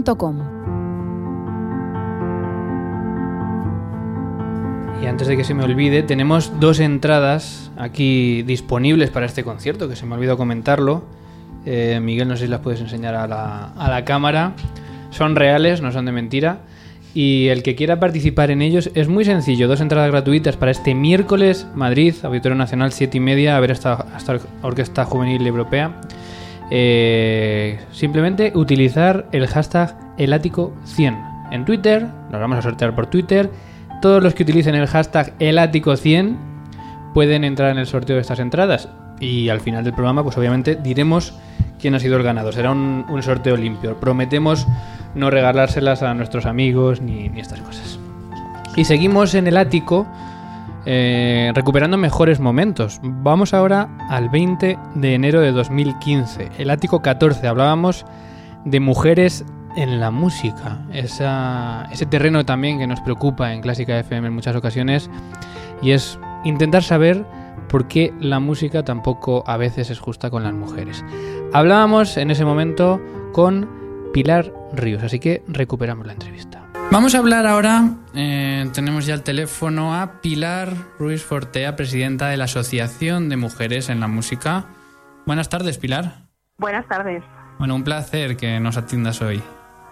We 0.07 0.56
antes 5.07 5.27
de 5.27 5.37
que 5.37 5.43
se 5.43 5.53
me 5.53 5.63
olvide, 5.63 6.03
tenemos 6.03 6.59
dos 6.59 6.79
entradas 6.79 7.71
aquí 7.77 8.43
disponibles 8.43 9.09
para 9.09 9.25
este 9.25 9.43
concierto, 9.43 9.87
que 9.87 9.95
se 9.95 10.05
me 10.05 10.15
olvidó 10.15 10.37
comentarlo. 10.37 11.03
Eh, 11.65 11.99
Miguel, 12.01 12.27
no 12.27 12.35
sé 12.35 12.45
si 12.45 12.49
las 12.49 12.61
puedes 12.61 12.81
enseñar 12.81 13.15
a 13.15 13.27
la, 13.27 14.05
cámara. 14.05 14.53
Son 15.11 15.35
reales, 15.35 15.81
no 15.81 15.91
son 15.91 16.05
de 16.05 16.11
mentira. 16.11 16.61
Y 17.13 17.47
el 17.47 17.63
que 17.63 17.75
quiera 17.75 17.99
participar 17.99 18.51
en 18.51 18.61
ellos 18.61 18.91
es 18.93 19.07
muy 19.07 19.25
sencillo. 19.25 19.67
Dos 19.67 19.81
entradas 19.81 20.11
gratuitas 20.11 20.55
para 20.55 20.71
este 20.71 20.93
miércoles, 20.93 21.67
Madrid, 21.73 22.13
Auditorio 22.23 22.55
Nacional, 22.55 22.91
7 22.91 23.17
y 23.17 23.21
media, 23.21 23.57
a 23.57 23.59
ver 23.59 23.71
esta, 23.71 24.05
esta 24.15 24.39
Orquesta 24.61 25.05
Juvenil 25.05 25.45
Europea. 25.45 26.01
Eh, 26.69 27.79
simplemente 27.91 28.51
utilizar 28.55 29.27
el 29.31 29.47
hashtag 29.47 29.97
elático100 30.17 31.49
en 31.51 31.65
Twitter, 31.65 32.07
lo 32.31 32.39
vamos 32.39 32.59
a 32.59 32.61
sortear 32.61 32.93
por 32.93 33.07
Twitter. 33.07 33.49
Todos 34.01 34.21
los 34.23 34.33
que 34.33 34.43
utilicen 34.43 34.75
el 34.75 34.87
hashtag 34.87 35.37
elático100 35.39 36.35
pueden 37.13 37.43
entrar 37.43 37.71
en 37.71 37.77
el 37.77 37.87
sorteo 37.87 38.15
de 38.15 38.21
estas 38.21 38.39
entradas 38.39 38.89
y 39.19 39.49
al 39.49 39.59
final 39.59 39.83
del 39.83 39.93
programa 39.93 40.23
pues 40.23 40.37
obviamente 40.37 40.75
diremos 40.75 41.33
quién 41.79 41.95
ha 41.95 41.99
sido 41.99 42.17
el 42.17 42.23
ganador. 42.23 42.53
Será 42.53 42.71
un, 42.71 43.05
sorteo 43.21 43.57
limpio. 43.57 43.99
Prometemos 43.99 44.67
no 45.15 45.29
regalárselas 45.29 46.03
a 46.03 46.13
nuestros 46.13 46.45
amigos 46.45 47.01
ni, 47.01 47.29
ni 47.29 47.39
estas 47.39 47.61
cosas. 47.61 47.99
Y 48.75 48.85
seguimos 48.85 49.33
en 49.33 49.47
el 49.47 49.57
ático 49.57 50.07
eh, 50.85 51.51
recuperando 51.53 51.97
mejores 51.97 52.39
momentos. 52.39 52.99
Vamos 53.03 53.53
ahora 53.53 53.89
al 54.09 54.29
20 54.29 54.77
de 54.95 55.13
enero 55.13 55.41
de 55.41 55.51
2015. 55.51 56.49
El 56.57 56.69
ático 56.69 57.01
14. 57.01 57.45
Hablábamos 57.47 58.05
de 58.63 58.79
mujeres 58.79 59.43
en 59.77 59.99
la 60.01 60.11
música. 60.11 60.79
Esa- 60.91 61.87
ese 61.91 62.05
terreno 62.05 62.45
también 62.45 62.79
que 62.79 62.87
nos 62.87 62.99
preocupa 62.99 63.53
en 63.53 63.61
Clásica 63.61 63.97
FM 63.97 64.27
en 64.27 64.33
muchas 64.33 64.55
ocasiones. 64.55 65.09
Y 65.81 65.91
es 65.91 66.19
intentar 66.43 66.83
saber 66.83 67.25
por 67.69 67.87
qué 67.87 68.13
la 68.19 68.39
música 68.39 68.83
tampoco 68.83 69.43
a 69.47 69.55
veces 69.57 69.89
es 69.89 69.99
justa 69.99 70.29
con 70.29 70.43
las 70.43 70.53
mujeres. 70.53 71.05
Hablábamos 71.53 72.17
en 72.17 72.31
ese 72.31 72.43
momento 72.43 72.99
con 73.33 73.69
Pilar 74.13 74.51
Ríos, 74.73 75.03
así 75.03 75.19
que 75.19 75.43
recuperamos 75.47 76.05
la 76.07 76.13
entrevista. 76.13 76.63
Vamos 76.89 77.13
a 77.15 77.17
hablar 77.19 77.45
ahora, 77.45 77.89
eh, 78.15 78.65
tenemos 78.73 79.05
ya 79.05 79.13
el 79.13 79.21
teléfono 79.21 79.93
a 79.93 80.21
Pilar 80.21 80.69
Ruiz 80.97 81.21
Fortea, 81.23 81.75
presidenta 81.75 82.29
de 82.29 82.37
la 82.37 82.45
Asociación 82.45 83.27
de 83.27 83.35
Mujeres 83.35 83.89
en 83.89 83.99
la 83.99 84.07
Música. 84.07 84.65
Buenas 85.25 85.49
tardes, 85.49 85.77
Pilar. 85.77 86.21
Buenas 86.57 86.87
tardes, 86.87 87.23
Bueno, 87.59 87.75
un 87.75 87.83
placer 87.83 88.37
que 88.37 88.59
nos 88.61 88.77
atiendas 88.77 89.21
hoy. 89.21 89.41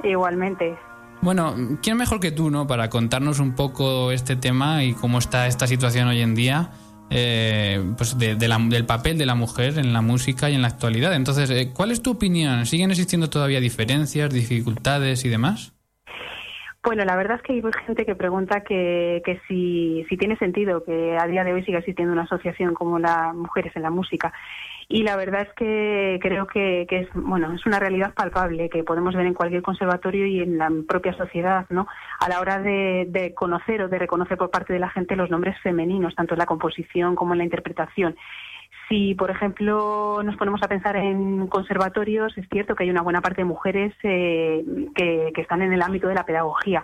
Igualmente. 0.09 0.75
Bueno, 1.21 1.55
¿quién 1.81 1.97
mejor 1.97 2.19
que 2.19 2.31
tú, 2.31 2.49
no? 2.51 2.67
Para 2.67 2.89
contarnos 2.89 3.39
un 3.39 3.53
poco 3.55 4.11
este 4.11 4.35
tema 4.35 4.83
y 4.83 4.93
cómo 4.93 5.17
está 5.17 5.47
esta 5.47 5.65
situación 5.65 6.07
hoy 6.07 6.21
en 6.21 6.35
día, 6.35 6.71
eh, 7.09 7.83
pues 7.97 8.17
de- 8.17 8.35
del 8.35 8.85
papel 8.85 9.17
de 9.17 9.25
la 9.25 9.35
mujer 9.35 9.77
en 9.79 9.93
la 9.93 10.01
música 10.01 10.49
y 10.49 10.55
en 10.55 10.61
la 10.61 10.67
actualidad. 10.67 11.13
Entonces, 11.13 11.49
eh, 11.49 11.71
¿cuál 11.73 11.91
es 11.91 12.01
tu 12.01 12.11
opinión? 12.11 12.65
¿Siguen 12.65 12.91
existiendo 12.91 13.29
todavía 13.29 13.59
diferencias, 13.59 14.31
dificultades 14.33 15.23
y 15.25 15.29
demás? 15.29 15.71
Bueno, 16.85 17.03
la 17.03 17.15
verdad 17.15 17.37
es 17.37 17.41
que 17.41 17.53
hay 17.53 17.63
gente 17.87 18.05
que 18.05 18.13
pregunta 18.13 18.61
que, 18.61 19.23
que 19.25 19.41
si, 19.47 20.05
si 20.07 20.17
tiene 20.17 20.37
sentido 20.37 20.83
que 20.83 21.17
a 21.17 21.25
día 21.25 21.43
de 21.43 21.51
hoy 21.51 21.63
siga 21.63 21.79
existiendo 21.79 22.13
una 22.13 22.23
asociación 22.23 22.75
como 22.75 22.99
la 22.99 23.33
Mujeres 23.33 23.75
en 23.75 23.81
la 23.81 23.89
Música. 23.89 24.31
Y 24.87 25.01
la 25.01 25.15
verdad 25.15 25.41
es 25.41 25.53
que 25.55 26.19
creo 26.21 26.45
que, 26.45 26.85
que 26.87 26.99
es 26.99 27.09
bueno 27.15 27.51
es 27.53 27.65
una 27.65 27.79
realidad 27.79 28.13
palpable 28.13 28.69
que 28.69 28.83
podemos 28.83 29.15
ver 29.15 29.25
en 29.25 29.33
cualquier 29.33 29.63
conservatorio 29.63 30.27
y 30.27 30.41
en 30.41 30.59
la 30.59 30.71
propia 30.87 31.13
sociedad, 31.17 31.65
¿no? 31.71 31.87
A 32.19 32.29
la 32.29 32.39
hora 32.39 32.59
de, 32.59 33.07
de 33.09 33.33
conocer 33.33 33.81
o 33.81 33.87
de 33.87 33.97
reconocer 33.97 34.37
por 34.37 34.51
parte 34.51 34.71
de 34.71 34.79
la 34.79 34.91
gente 34.91 35.15
los 35.15 35.31
nombres 35.31 35.59
femeninos, 35.63 36.13
tanto 36.13 36.35
en 36.35 36.39
la 36.39 36.45
composición 36.45 37.15
como 37.15 37.33
en 37.33 37.39
la 37.39 37.45
interpretación. 37.45 38.15
Si, 38.87 39.15
por 39.15 39.31
ejemplo, 39.31 40.21
nos 40.23 40.35
ponemos 40.37 40.61
a 40.61 40.67
pensar 40.67 40.95
en 40.95 41.47
conservatorios, 41.47 42.37
es 42.37 42.47
cierto 42.51 42.75
que 42.75 42.83
hay 42.83 42.91
una 42.91 43.01
buena 43.01 43.21
parte 43.21 43.41
de 43.41 43.45
mujeres 43.45 43.93
eh, 44.03 44.63
que, 44.93 45.33
están 45.37 45.63
en 45.63 45.73
el 45.73 45.81
ámbito 45.81 46.07
de 46.07 46.13
la 46.13 46.25
pedagogía, 46.25 46.83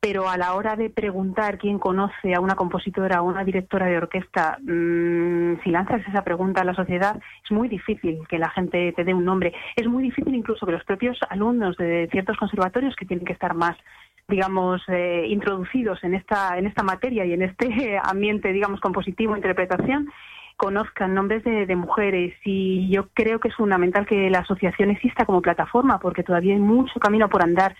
pero 0.00 0.28
a 0.28 0.38
la 0.38 0.54
hora 0.54 0.76
de 0.76 0.88
preguntar 0.88 1.58
quién 1.58 1.78
conoce 1.78 2.34
a 2.34 2.40
una 2.40 2.54
compositora 2.54 3.20
o 3.20 3.26
una 3.26 3.44
directora 3.44 3.86
de 3.86 3.98
orquesta, 3.98 4.58
mm, 4.62 5.62
si 5.62 5.70
lanzas 5.70 6.06
esa 6.08 6.24
pregunta 6.24 6.62
a 6.62 6.64
la 6.64 6.74
sociedad, 6.74 7.20
es 7.44 7.50
muy 7.50 7.68
difícil 7.68 8.20
que 8.28 8.38
la 8.38 8.50
gente 8.50 8.92
te 8.92 9.04
dé 9.04 9.12
un 9.12 9.24
nombre. 9.24 9.52
Es 9.74 9.86
muy 9.86 10.02
difícil 10.04 10.34
incluso 10.34 10.64
que 10.64 10.72
los 10.72 10.84
propios 10.84 11.18
alumnos 11.28 11.76
de 11.76 12.08
ciertos 12.10 12.38
conservatorios 12.38 12.96
que 12.96 13.06
tienen 13.06 13.26
que 13.26 13.34
estar 13.34 13.54
más 13.54 13.76
digamos 14.28 14.82
eh, 14.88 15.24
introducidos 15.28 16.02
en 16.02 16.14
esta 16.14 16.58
en 16.58 16.66
esta 16.66 16.82
materia 16.82 17.24
y 17.24 17.32
en 17.32 17.42
este 17.42 17.96
ambiente 18.02 18.52
digamos 18.52 18.80
compositivo 18.80 19.36
interpretación 19.36 20.08
conozcan 20.56 21.14
nombres 21.14 21.44
de, 21.44 21.76
mujeres 21.76 22.34
y 22.44 22.88
yo 22.88 23.08
creo 23.12 23.40
que 23.40 23.48
es 23.48 23.54
fundamental 23.54 24.06
que 24.06 24.30
la 24.30 24.38
asociación 24.40 24.90
exista 24.90 25.26
como 25.26 25.42
plataforma 25.42 25.98
porque 25.98 26.22
todavía 26.22 26.54
hay 26.54 26.60
mucho 26.60 26.98
camino 26.98 27.28
por 27.28 27.42
andar 27.42 27.76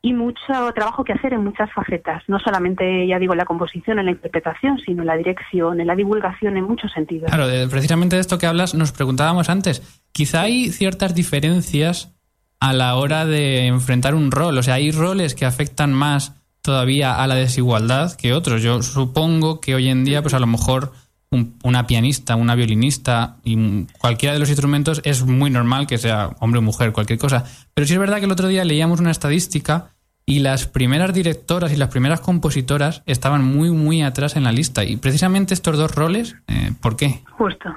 y 0.00 0.12
mucho 0.12 0.52
trabajo 0.74 1.02
que 1.02 1.14
hacer 1.14 1.32
en 1.32 1.42
muchas 1.42 1.72
facetas, 1.72 2.22
no 2.28 2.38
solamente, 2.38 3.06
ya 3.06 3.18
digo, 3.18 3.32
en 3.32 3.38
la 3.38 3.46
composición, 3.46 3.98
en 3.98 4.04
la 4.04 4.10
interpretación, 4.12 4.78
sino 4.84 5.00
en 5.00 5.06
la 5.06 5.16
dirección, 5.16 5.80
en 5.80 5.86
la 5.86 5.96
divulgación, 5.96 6.58
en 6.58 6.64
muchos 6.64 6.92
sentidos. 6.92 7.30
Claro, 7.30 7.46
precisamente 7.70 8.16
de 8.16 8.20
esto 8.20 8.36
que 8.36 8.46
hablas, 8.46 8.74
nos 8.74 8.92
preguntábamos 8.92 9.48
antes. 9.48 10.02
Quizá 10.12 10.42
hay 10.42 10.70
ciertas 10.70 11.14
diferencias 11.14 12.14
a 12.60 12.74
la 12.74 12.96
hora 12.96 13.24
de 13.24 13.66
enfrentar 13.66 14.14
un 14.14 14.30
rol. 14.30 14.58
O 14.58 14.62
sea, 14.62 14.74
hay 14.74 14.90
roles 14.90 15.34
que 15.34 15.46
afectan 15.46 15.92
más 15.94 16.34
todavía 16.60 17.22
a 17.22 17.26
la 17.26 17.34
desigualdad 17.34 18.14
que 18.16 18.32
otros. 18.32 18.62
Yo 18.62 18.82
supongo 18.82 19.60
que 19.60 19.74
hoy 19.74 19.88
en 19.88 20.04
día, 20.04 20.22
pues 20.22 20.34
a 20.34 20.38
lo 20.38 20.46
mejor 20.46 20.92
un- 21.34 21.54
una 21.62 21.86
pianista, 21.86 22.36
una 22.36 22.54
violinista 22.54 23.36
y 23.44 23.84
cualquiera 23.98 24.32
de 24.32 24.38
los 24.38 24.48
instrumentos 24.48 25.00
es 25.04 25.24
muy 25.24 25.50
normal 25.50 25.86
que 25.86 25.98
sea 25.98 26.30
hombre 26.40 26.58
o 26.58 26.62
mujer, 26.62 26.92
cualquier 26.92 27.18
cosa. 27.18 27.44
Pero 27.74 27.86
sí 27.86 27.92
es 27.92 27.98
verdad 27.98 28.18
que 28.18 28.24
el 28.26 28.32
otro 28.32 28.48
día 28.48 28.64
leíamos 28.64 29.00
una 29.00 29.10
estadística 29.10 29.90
y 30.26 30.40
las 30.40 30.66
primeras 30.66 31.12
directoras 31.12 31.72
y 31.72 31.76
las 31.76 31.90
primeras 31.90 32.20
compositoras 32.20 33.02
estaban 33.06 33.44
muy, 33.44 33.70
muy 33.70 34.02
atrás 34.02 34.36
en 34.36 34.44
la 34.44 34.52
lista. 34.52 34.84
Y 34.84 34.96
precisamente 34.96 35.54
estos 35.54 35.76
dos 35.76 35.94
roles, 35.94 36.36
eh, 36.48 36.72
¿por 36.80 36.96
qué? 36.96 37.20
Justo. 37.32 37.74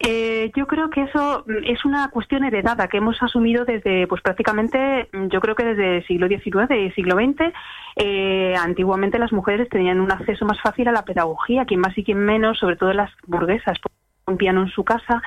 Eh, 0.00 0.50
yo 0.56 0.66
creo 0.66 0.90
que 0.90 1.02
eso 1.02 1.44
mm, 1.46 1.64
es 1.64 1.84
una 1.84 2.08
cuestión 2.08 2.44
heredada 2.44 2.88
que 2.88 2.98
hemos 2.98 3.22
asumido 3.22 3.64
desde, 3.64 4.06
pues 4.06 4.22
prácticamente, 4.22 5.08
mm, 5.12 5.28
yo 5.28 5.40
creo 5.40 5.54
que 5.54 5.64
desde 5.64 5.96
el 5.98 6.06
siglo 6.06 6.26
XIX 6.26 6.70
y 6.76 6.90
siglo 6.92 7.14
XX. 7.14 7.52
Eh, 7.96 8.54
antiguamente 8.58 9.20
las 9.20 9.32
mujeres 9.32 9.68
tenían 9.68 10.00
un 10.00 10.10
acceso 10.10 10.44
más 10.44 10.60
fácil 10.60 10.88
a 10.88 10.92
la 10.92 11.04
pedagogía, 11.04 11.64
quien 11.64 11.80
más 11.80 11.96
y 11.96 12.02
quien 12.02 12.18
menos, 12.18 12.58
sobre 12.58 12.76
todo 12.76 12.92
las 12.92 13.10
burguesas, 13.26 13.78
un 14.26 14.36
piano 14.36 14.62
en 14.62 14.68
su 14.68 14.84
casa 14.84 15.22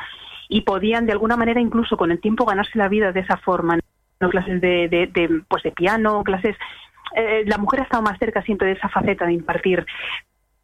y 0.50 0.62
podían 0.62 1.06
de 1.06 1.12
alguna 1.14 1.38
manera 1.38 1.62
incluso 1.62 1.98
con 1.98 2.12
el 2.12 2.20
tiempo 2.20 2.46
ganarse 2.46 2.78
la 2.78 2.90
vida 2.90 3.12
de 3.12 3.22
esa 3.22 3.38
forma. 3.38 3.80
Clases 4.20 4.60
de, 4.62 4.88
de, 4.90 5.08
de, 5.08 5.42
pues 5.48 5.64
de 5.64 5.72
piano, 5.72 6.24
clases. 6.24 6.56
eh, 7.16 7.44
la 7.46 7.58
mujer 7.58 7.82
ha 7.82 7.84
estado 7.84 8.04
más 8.04 8.18
cerca 8.20 8.42
siempre 8.42 8.68
de 8.68 8.74
esa 8.74 8.90
faceta 8.90 9.26
de 9.26 9.34
impartir 9.34 9.86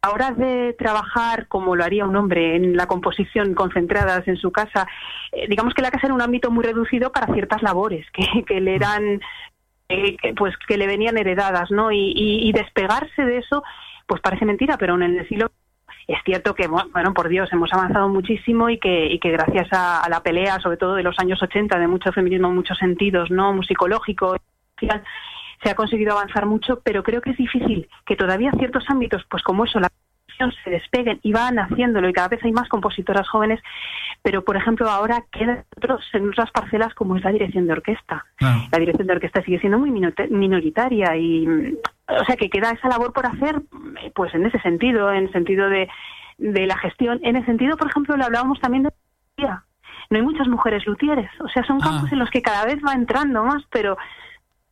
ahora 0.02 0.32
de 0.32 0.74
trabajar 0.78 1.46
como 1.48 1.74
lo 1.76 1.82
haría 1.82 2.04
un 2.04 2.14
hombre 2.16 2.56
en 2.56 2.76
la 2.76 2.86
composición 2.86 3.54
concentradas 3.54 4.28
en 4.28 4.36
su 4.36 4.52
casa, 4.52 4.86
eh, 5.32 5.46
digamos 5.48 5.72
que 5.72 5.80
la 5.80 5.90
casa 5.90 6.08
era 6.08 6.14
un 6.14 6.20
ámbito 6.20 6.50
muy 6.50 6.62
reducido 6.62 7.10
para 7.10 7.32
ciertas 7.32 7.62
labores 7.62 8.06
que, 8.12 8.44
que 8.44 8.60
le 8.60 8.74
eran 8.74 9.20
eh, 9.88 10.16
pues 10.36 10.54
que 10.68 10.76
le 10.76 10.86
venían 10.86 11.16
heredadas, 11.16 11.70
¿no? 11.70 11.90
Y, 11.90 12.12
y- 12.14 12.48
y 12.48 12.52
despegarse 12.52 13.24
de 13.24 13.38
eso, 13.38 13.62
pues 14.06 14.20
parece 14.20 14.44
mentira, 14.44 14.76
pero 14.76 14.94
en 14.94 15.02
el 15.04 15.26
siglo 15.28 15.50
es 16.06 16.18
cierto 16.24 16.54
que, 16.54 16.66
bueno, 16.66 17.14
por 17.14 17.28
Dios, 17.28 17.50
hemos 17.52 17.72
avanzado 17.72 18.08
muchísimo 18.08 18.68
y 18.68 18.78
que, 18.78 19.06
y 19.06 19.18
que 19.18 19.30
gracias 19.30 19.68
a, 19.72 20.06
la 20.10 20.22
pelea, 20.22 20.60
sobre 20.60 20.76
todo 20.76 20.94
de 20.94 21.02
los 21.02 21.18
años 21.18 21.42
80, 21.42 21.78
de 21.78 21.88
mucho 21.88 22.12
feminismo 22.12 22.48
en 22.48 22.56
muchos 22.56 22.78
sentidos, 22.78 23.30
¿no? 23.30 23.52
Musicológico, 23.52 24.36
social, 24.78 25.02
se 25.62 25.70
ha 25.70 25.74
conseguido 25.74 26.12
avanzar 26.12 26.44
mucho, 26.46 26.80
pero 26.84 27.02
creo 27.02 27.22
que 27.22 27.30
es 27.30 27.36
difícil 27.36 27.88
que 28.04 28.16
todavía 28.16 28.52
ciertos 28.58 28.84
ámbitos, 28.88 29.24
pues 29.30 29.42
como 29.42 29.64
eso, 29.64 29.80
la 29.80 29.88
se 30.62 30.70
despeguen 30.70 31.20
y 31.22 31.32
van 31.32 31.58
haciéndolo 31.58 32.08
y 32.08 32.12
cada 32.12 32.28
vez 32.28 32.44
hay 32.44 32.52
más 32.52 32.68
compositoras 32.68 33.28
jóvenes, 33.28 33.60
pero 34.22 34.44
por 34.44 34.56
ejemplo 34.56 34.88
ahora 34.88 35.22
quedan 35.30 35.64
otros 35.76 36.04
en 36.12 36.28
otras 36.28 36.50
parcelas 36.50 36.94
como 36.94 37.16
es 37.16 37.24
la 37.24 37.32
dirección 37.32 37.66
de 37.66 37.72
orquesta. 37.72 38.24
La 38.40 38.78
dirección 38.78 39.06
de 39.06 39.14
orquesta 39.14 39.42
sigue 39.42 39.60
siendo 39.60 39.78
muy 39.78 39.90
minoritaria 39.90 41.16
y 41.16 41.76
o 42.08 42.24
sea 42.24 42.36
que 42.36 42.50
queda 42.50 42.72
esa 42.72 42.88
labor 42.88 43.12
por 43.12 43.26
hacer 43.26 43.62
pues 44.14 44.34
en 44.34 44.46
ese 44.46 44.60
sentido, 44.60 45.12
en 45.12 45.24
el 45.24 45.32
sentido 45.32 45.68
de, 45.68 45.88
de 46.38 46.66
la 46.66 46.76
gestión, 46.78 47.20
en 47.22 47.36
el 47.36 47.46
sentido 47.46 47.76
por 47.76 47.88
ejemplo 47.88 48.16
le 48.16 48.24
hablábamos 48.24 48.60
también 48.60 48.84
de 48.84 48.90
la 49.38 49.64
no 50.10 50.18
hay 50.18 50.22
muchas 50.22 50.48
mujeres 50.48 50.86
luthieres, 50.86 51.30
o 51.40 51.48
sea, 51.48 51.64
son 51.64 51.80
campos 51.80 52.12
en 52.12 52.18
los 52.18 52.30
que 52.30 52.42
cada 52.42 52.66
vez 52.66 52.76
va 52.86 52.92
entrando 52.92 53.42
más, 53.44 53.62
pero 53.70 53.96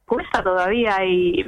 cuesta 0.05 0.43
todavía 0.43 1.05
y, 1.05 1.45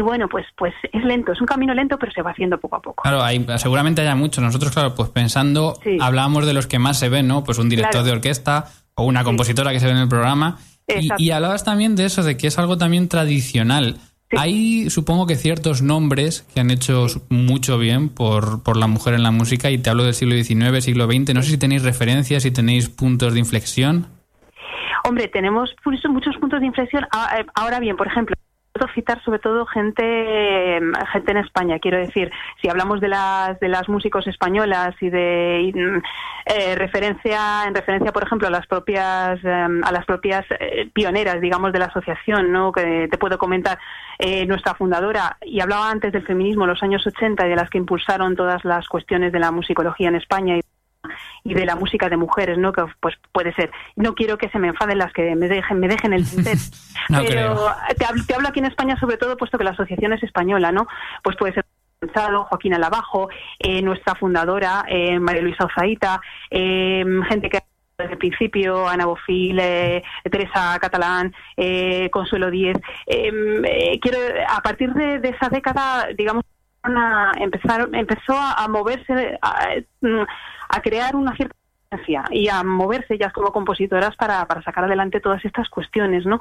y 0.00 0.02
bueno, 0.02 0.28
pues 0.30 0.46
pues 0.56 0.72
es 0.92 1.04
lento, 1.04 1.32
es 1.32 1.40
un 1.42 1.46
camino 1.46 1.74
lento, 1.74 1.98
pero 1.98 2.10
se 2.10 2.22
va 2.22 2.30
haciendo 2.30 2.58
poco 2.58 2.76
a 2.76 2.80
poco. 2.80 3.02
Claro, 3.02 3.22
hay, 3.22 3.44
seguramente 3.58 4.00
haya 4.00 4.14
muchos. 4.14 4.42
Nosotros, 4.42 4.72
claro, 4.72 4.94
pues 4.94 5.10
pensando, 5.10 5.78
hablábamos 6.00 6.46
de 6.46 6.54
los 6.54 6.66
que 6.66 6.78
más 6.78 6.98
se 6.98 7.10
ven, 7.10 7.28
¿no? 7.28 7.44
Pues 7.44 7.58
un 7.58 7.68
director 7.68 7.90
Claro. 7.92 8.06
de 8.06 8.12
orquesta 8.12 8.66
o 8.94 9.04
una 9.04 9.24
compositora 9.24 9.72
que 9.72 9.80
se 9.80 9.84
ve 9.86 9.92
en 9.92 9.98
el 9.98 10.08
programa. 10.08 10.58
Y, 10.88 11.10
y 11.22 11.30
hablabas 11.32 11.64
también 11.64 11.96
de 11.96 12.06
eso, 12.06 12.22
de 12.22 12.38
que 12.38 12.46
es 12.46 12.58
algo 12.58 12.78
también 12.78 13.08
tradicional. 13.08 13.98
Hay, 14.38 14.88
supongo 14.88 15.26
que 15.26 15.34
ciertos 15.36 15.82
nombres 15.82 16.46
que 16.54 16.60
han 16.60 16.70
hecho 16.70 17.06
mucho 17.28 17.78
bien 17.78 18.08
por, 18.08 18.62
por 18.62 18.76
la 18.78 18.86
mujer 18.86 19.14
en 19.14 19.22
la 19.22 19.32
música, 19.32 19.70
y 19.70 19.76
te 19.78 19.90
hablo 19.90 20.04
del 20.04 20.14
siglo 20.14 20.34
XIX, 20.34 20.82
siglo 20.82 21.06
XX. 21.06 21.34
No 21.34 21.42
sé 21.42 21.50
si 21.50 21.58
tenéis 21.58 21.82
referencias, 21.82 22.42
si 22.44 22.50
tenéis 22.50 22.88
puntos 22.88 23.34
de 23.34 23.40
inflexión. 23.40 24.06
Hombre, 25.04 25.28
tenemos 25.28 25.74
muchos 26.08 26.36
puntos 26.36 26.60
de 26.60 26.66
inflexión. 26.66 27.06
Ah, 27.12 27.36
eh, 27.38 27.46
Ahora 27.54 27.80
bien, 27.80 27.96
por 27.96 28.06
ejemplo, 28.06 28.34
citar 28.94 29.22
sobre 29.24 29.38
todo 29.38 29.66
gente 29.66 30.02
eh, 30.02 30.80
gente 31.12 31.32
en 31.32 31.38
España. 31.38 31.78
Quiero 31.78 31.98
decir, 31.98 32.30
si 32.60 32.68
hablamos 32.68 33.00
de 33.00 33.08
las 33.08 33.58
de 33.60 33.68
las 33.68 33.88
músicos 33.88 34.26
españolas 34.26 34.94
y 35.00 35.10
de 35.10 35.72
mm, 35.74 36.02
eh, 36.46 36.74
referencia 36.76 37.64
en 37.66 37.74
referencia, 37.74 38.12
por 38.12 38.22
ejemplo, 38.22 38.48
a 38.48 38.50
las 38.50 38.66
propias 38.66 39.38
eh, 39.44 39.66
a 39.82 39.92
las 39.92 40.04
propias 40.06 40.44
eh, 40.58 40.88
pioneras, 40.92 41.40
digamos, 41.40 41.72
de 41.72 41.78
la 41.78 41.86
asociación, 41.86 42.52
¿no? 42.52 42.72
Que 42.72 43.08
te 43.10 43.18
puedo 43.18 43.38
comentar 43.38 43.78
eh, 44.18 44.46
nuestra 44.46 44.74
fundadora 44.74 45.36
y 45.42 45.60
hablaba 45.60 45.90
antes 45.90 46.12
del 46.12 46.26
feminismo 46.26 46.64
en 46.64 46.70
los 46.70 46.82
años 46.82 47.06
80 47.06 47.46
y 47.46 47.50
de 47.50 47.56
las 47.56 47.70
que 47.70 47.78
impulsaron 47.78 48.36
todas 48.36 48.64
las 48.64 48.86
cuestiones 48.88 49.32
de 49.32 49.38
la 49.38 49.50
musicología 49.50 50.08
en 50.08 50.16
España 50.16 50.56
y 50.56 50.62
y 51.44 51.54
de 51.54 51.64
la 51.66 51.76
música 51.76 52.08
de 52.08 52.16
mujeres, 52.16 52.58
¿no? 52.58 52.72
Que 52.72 52.84
pues 53.00 53.14
puede 53.32 53.52
ser. 53.54 53.70
No 53.96 54.14
quiero 54.14 54.38
que 54.38 54.48
se 54.50 54.58
me 54.58 54.68
enfaden 54.68 54.98
las 54.98 55.12
que 55.12 55.34
me 55.36 55.48
dejen, 55.48 55.80
me 55.80 55.88
dejen 55.88 56.12
el 56.12 56.28
tintero. 56.28 56.58
No 57.08 57.22
pero 57.26 57.56
te 57.98 58.04
hablo, 58.04 58.22
te 58.24 58.34
hablo 58.34 58.48
aquí 58.48 58.60
en 58.60 58.66
España 58.66 58.96
sobre 59.00 59.16
todo 59.16 59.36
puesto 59.36 59.58
que 59.58 59.64
la 59.64 59.70
asociación 59.70 60.12
es 60.12 60.22
española, 60.22 60.70
¿no? 60.70 60.86
Pues 61.24 61.36
puede 61.36 61.54
ser 61.54 61.64
Joaquín 62.14 62.74
Alabajo, 62.74 63.28
eh, 63.58 63.82
nuestra 63.82 64.14
fundadora, 64.14 64.84
eh, 64.88 65.18
María 65.18 65.42
Luisa 65.42 65.64
Ozaíta, 65.64 66.20
eh, 66.50 67.04
gente 67.28 67.50
que 67.50 67.60
desde 67.98 68.12
el 68.12 68.18
principio, 68.18 68.88
Ana 68.88 69.04
Bofil, 69.06 69.58
eh, 69.60 70.02
Teresa 70.30 70.78
Catalán, 70.80 71.34
eh, 71.56 72.08
Consuelo 72.10 72.50
Díez. 72.50 72.76
Eh, 73.06 73.30
eh, 73.64 73.98
quiero, 74.00 74.18
a 74.48 74.60
partir 74.62 74.92
de, 74.94 75.18
de 75.18 75.28
esa 75.30 75.48
década, 75.50 76.08
digamos, 76.16 76.44
una- 76.84 77.32
empezaron, 77.38 77.94
empezó 77.94 78.32
a, 78.34 78.54
a 78.54 78.68
moverse, 78.68 79.38
a, 79.42 79.66
mm, 80.00 80.22
a 80.70 80.80
crear 80.80 81.16
una 81.16 81.34
cierta 81.36 81.56
y 82.30 82.48
a 82.48 82.62
moverse 82.62 83.14
ellas 83.14 83.32
como 83.32 83.52
compositoras 83.52 84.14
para, 84.14 84.46
para 84.46 84.62
sacar 84.62 84.84
adelante 84.84 85.20
todas 85.20 85.44
estas 85.44 85.68
cuestiones, 85.68 86.24
¿no? 86.24 86.38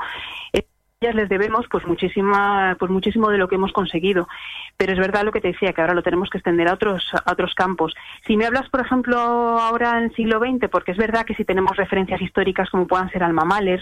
Eh, 0.53 0.65
ellas 1.01 1.15
les 1.15 1.29
debemos 1.29 1.65
pues 1.71 1.87
muchísima 1.87 2.75
pues 2.77 2.91
muchísimo 2.91 3.29
de 3.29 3.37
lo 3.37 3.47
que 3.47 3.55
hemos 3.55 3.71
conseguido 3.71 4.27
pero 4.75 4.91
es 4.91 4.99
verdad 4.99 5.23
lo 5.23 5.31
que 5.31 5.39
te 5.39 5.47
decía 5.47 5.71
que 5.71 5.79
ahora 5.79 5.93
lo 5.93 6.03
tenemos 6.03 6.29
que 6.29 6.39
extender 6.39 6.67
a 6.67 6.73
otros 6.73 7.13
a 7.13 7.31
otros 7.31 7.55
campos 7.55 7.95
si 8.27 8.35
me 8.35 8.45
hablas 8.45 8.67
por 8.67 8.81
ejemplo 8.81 9.17
ahora 9.17 9.97
en 9.97 10.05
el 10.05 10.15
siglo 10.15 10.39
XX 10.39 10.67
porque 10.69 10.91
es 10.91 10.97
verdad 10.97 11.25
que 11.25 11.35
si 11.35 11.45
tenemos 11.45 11.77
referencias 11.77 12.21
históricas 12.21 12.69
como 12.69 12.85
puedan 12.85 13.09
ser 13.11 13.23
Alma 13.23 13.45
Mahler 13.45 13.81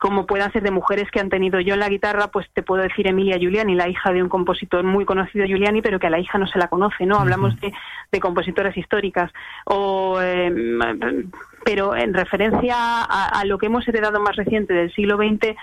como 0.00 0.24
puedan 0.24 0.50
ser 0.50 0.62
de 0.62 0.70
mujeres 0.70 1.10
que 1.10 1.20
han 1.20 1.28
tenido 1.28 1.60
yo 1.60 1.74
en 1.74 1.80
la 1.80 1.90
guitarra, 1.90 2.28
pues 2.28 2.46
te 2.54 2.62
puedo 2.62 2.82
decir 2.82 3.06
Emilia 3.06 3.36
Giuliani, 3.36 3.74
la 3.74 3.86
hija 3.86 4.12
de 4.12 4.22
un 4.22 4.30
compositor 4.30 4.82
muy 4.82 5.04
conocido 5.04 5.44
Giuliani, 5.44 5.82
pero 5.82 6.00
que 6.00 6.06
a 6.06 6.10
la 6.10 6.18
hija 6.18 6.38
no 6.38 6.46
se 6.46 6.58
la 6.58 6.68
conoce, 6.68 7.04
¿no? 7.04 7.16
Hablamos 7.16 7.60
de, 7.60 7.70
de 8.10 8.20
compositoras 8.20 8.74
históricas. 8.78 9.30
O, 9.66 10.18
eh, 10.22 10.50
pero 11.66 11.94
en 11.94 12.14
referencia 12.14 12.74
a, 12.76 13.28
a 13.28 13.44
lo 13.44 13.58
que 13.58 13.66
hemos 13.66 13.86
heredado 13.86 14.20
más 14.20 14.36
reciente 14.36 14.72
del 14.72 14.90
siglo 14.94 15.18
XX, 15.18 15.54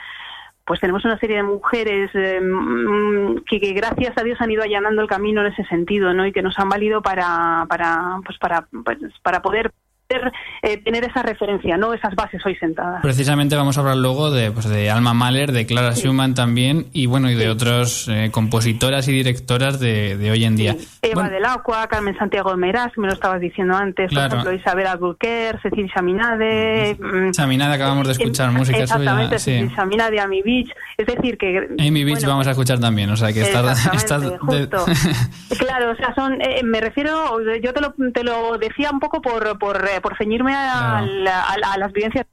pues 0.68 0.80
tenemos 0.82 1.04
una 1.04 1.18
serie 1.18 1.38
de 1.38 1.44
mujeres 1.44 2.12
eh, 2.14 2.40
mm, 2.40 3.38
que, 3.50 3.60
que 3.60 3.74
gracias 3.74 4.16
a 4.18 4.24
Dios 4.24 4.40
han 4.40 4.52
ido 4.52 4.62
allanando 4.62 5.02
el 5.02 5.08
camino 5.08 5.42
en 5.42 5.52
ese 5.52 5.64
sentido, 5.64 6.14
¿no? 6.14 6.28
Y 6.28 6.32
que 6.32 6.44
nos 6.44 6.60
han 6.60 6.70
valido 6.70 7.02
para, 7.02 7.66
para, 7.68 8.20
pues 8.24 8.38
para, 8.38 8.68
pues 8.86 9.00
para 9.24 9.42
poder 9.42 9.72
poder, 10.08 10.32
eh, 10.62 10.78
tener 10.78 11.04
esa 11.04 11.22
referencia, 11.22 11.78
no 11.78 11.94
esas 11.94 12.16
bases 12.16 12.42
hoy 12.46 12.56
sentadas. 12.56 13.02
Precisamente 13.02 13.56
vamos 13.56 13.78
a 13.78 13.82
hablar 13.82 13.98
luego 13.98 14.32
de, 14.32 14.52
pues, 14.52 14.68
de 14.68 14.90
Alma 14.90 15.14
Mahler, 15.14 15.52
de 15.52 15.66
Clara 15.66 15.94
Schumann 15.96 16.34
también, 16.34 16.88
y 16.94 17.06
bueno, 17.06 17.30
y 17.30 17.36
de 17.36 17.50
otras 17.50 18.08
eh, 18.10 18.30
compositoras 18.32 19.08
y 19.08 19.12
directoras 19.14 19.80
de, 19.80 20.18
de 20.18 20.32
hoy 20.32 20.46
en 20.46 20.56
día. 20.56 20.76
Eva 21.02 21.30
del 21.30 21.46
Agua, 21.46 21.88
Carmen 21.88 22.18
Santiago 22.18 22.52
de 22.52 22.58
me 22.58 22.72
lo 23.08 23.14
estabas 23.14 23.42
diciendo 23.42 23.76
antes, 23.76 24.10
Claro. 24.10 24.30
por 24.30 24.38
ejemplo, 24.40 24.60
Isabel 24.60 24.88
Alburquerque, 24.88 25.60
Cecilia 25.62 25.92
Chaminade. 25.94 26.96
mm, 27.00 27.32
Chaminade, 27.32 27.76
acabamos 27.76 28.08
de 28.08 28.14
escuchar 28.14 28.52
música 28.52 28.78
Exactamente, 28.80 29.40
suya. 29.40 29.40
Sí. 29.40 29.52
Cecilia 29.52 29.76
Chaminade, 29.76 30.20
Amy 30.20 30.42
Beach. 30.42 30.70
Es 30.98 31.06
decir, 31.06 31.38
que. 31.38 31.68
Amy 31.80 32.04
Beach 32.04 32.16
bueno, 32.20 32.30
vamos 32.30 32.48
a 32.48 32.52
escuchar 32.52 32.80
también, 32.80 33.10
o 33.10 33.18
sea 33.18 33.32
que 33.34 33.42
está... 33.42 33.72
está 33.94 34.20
de- 34.20 34.38
justo. 34.38 34.86
Claro, 35.58 35.92
o 35.92 35.96
sea, 35.96 36.14
son, 36.14 36.40
eh, 36.42 36.62
me 36.64 36.80
refiero, 36.82 37.40
yo 37.62 37.74
te 37.74 37.82
lo, 37.82 37.94
te 38.14 38.24
lo 38.24 38.58
decía 38.58 38.92
un 38.92 39.00
poco 39.00 39.22
por, 39.22 39.58
por, 39.58 39.78
eh, 39.88 39.97
por 40.02 40.18
ceñirme 40.18 40.54
a, 40.56 41.02
la- 41.02 41.44
a 41.44 41.58
la- 41.58 41.74
a 41.74 41.78
las 41.78 41.92
vivencias 41.92 42.26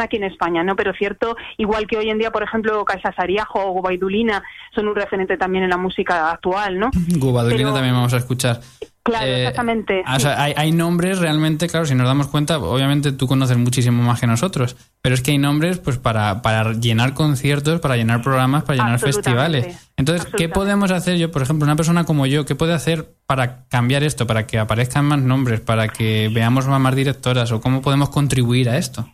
aquí 0.00 0.16
en 0.16 0.24
España, 0.24 0.62
¿no? 0.62 0.76
Pero 0.76 0.92
cierto, 0.92 1.36
igual 1.58 1.86
que 1.86 1.96
hoy 1.96 2.10
en 2.10 2.18
día, 2.18 2.30
por 2.30 2.42
ejemplo, 2.42 2.84
Caixa 2.84 3.12
Sariajo 3.14 3.60
o 3.64 3.72
Gubaidulina 3.72 4.42
son 4.74 4.88
un 4.88 4.94
referente 4.94 5.36
también 5.36 5.64
en 5.64 5.70
la 5.70 5.76
música 5.76 6.30
actual, 6.30 6.78
¿no? 6.78 6.90
Gubadulina 7.16 7.58
Pero- 7.64 7.74
también 7.74 7.94
vamos 7.94 8.14
a 8.14 8.18
escuchar. 8.18 8.60
Claro, 9.06 9.26
Eh, 9.26 9.40
exactamente. 9.40 10.02
O 10.08 10.14
sí. 10.14 10.20
sea, 10.22 10.42
hay, 10.42 10.54
hay 10.56 10.72
nombres 10.72 11.18
realmente, 11.18 11.68
claro, 11.68 11.84
si 11.84 11.94
nos 11.94 12.06
damos 12.06 12.28
cuenta, 12.28 12.56
obviamente 12.58 13.12
tú 13.12 13.26
conoces 13.26 13.58
muchísimo 13.58 14.02
más 14.02 14.18
que 14.18 14.26
nosotros, 14.26 14.76
pero 15.02 15.14
es 15.14 15.20
que 15.20 15.32
hay 15.32 15.36
nombres 15.36 15.78
pues 15.78 15.98
para, 15.98 16.40
para 16.40 16.72
llenar 16.72 17.12
conciertos, 17.12 17.80
para 17.80 17.96
llenar 17.96 18.22
programas, 18.22 18.62
para 18.62 18.78
llenar 18.82 18.98
festivales. 18.98 19.78
Entonces, 19.98 20.26
¿qué 20.38 20.48
podemos 20.48 20.90
hacer 20.90 21.18
yo, 21.18 21.30
por 21.30 21.42
ejemplo, 21.42 21.66
una 21.66 21.76
persona 21.76 22.04
como 22.04 22.24
yo, 22.24 22.46
qué 22.46 22.54
puede 22.54 22.72
hacer 22.72 23.14
para 23.26 23.66
cambiar 23.68 24.04
esto, 24.04 24.26
para 24.26 24.46
que 24.46 24.58
aparezcan 24.58 25.04
más 25.04 25.20
nombres, 25.20 25.60
para 25.60 25.88
que 25.88 26.30
veamos 26.32 26.66
más 26.66 26.96
directoras 26.96 27.52
o 27.52 27.60
cómo 27.60 27.82
podemos 27.82 28.08
contribuir 28.08 28.70
a 28.70 28.78
esto? 28.78 29.06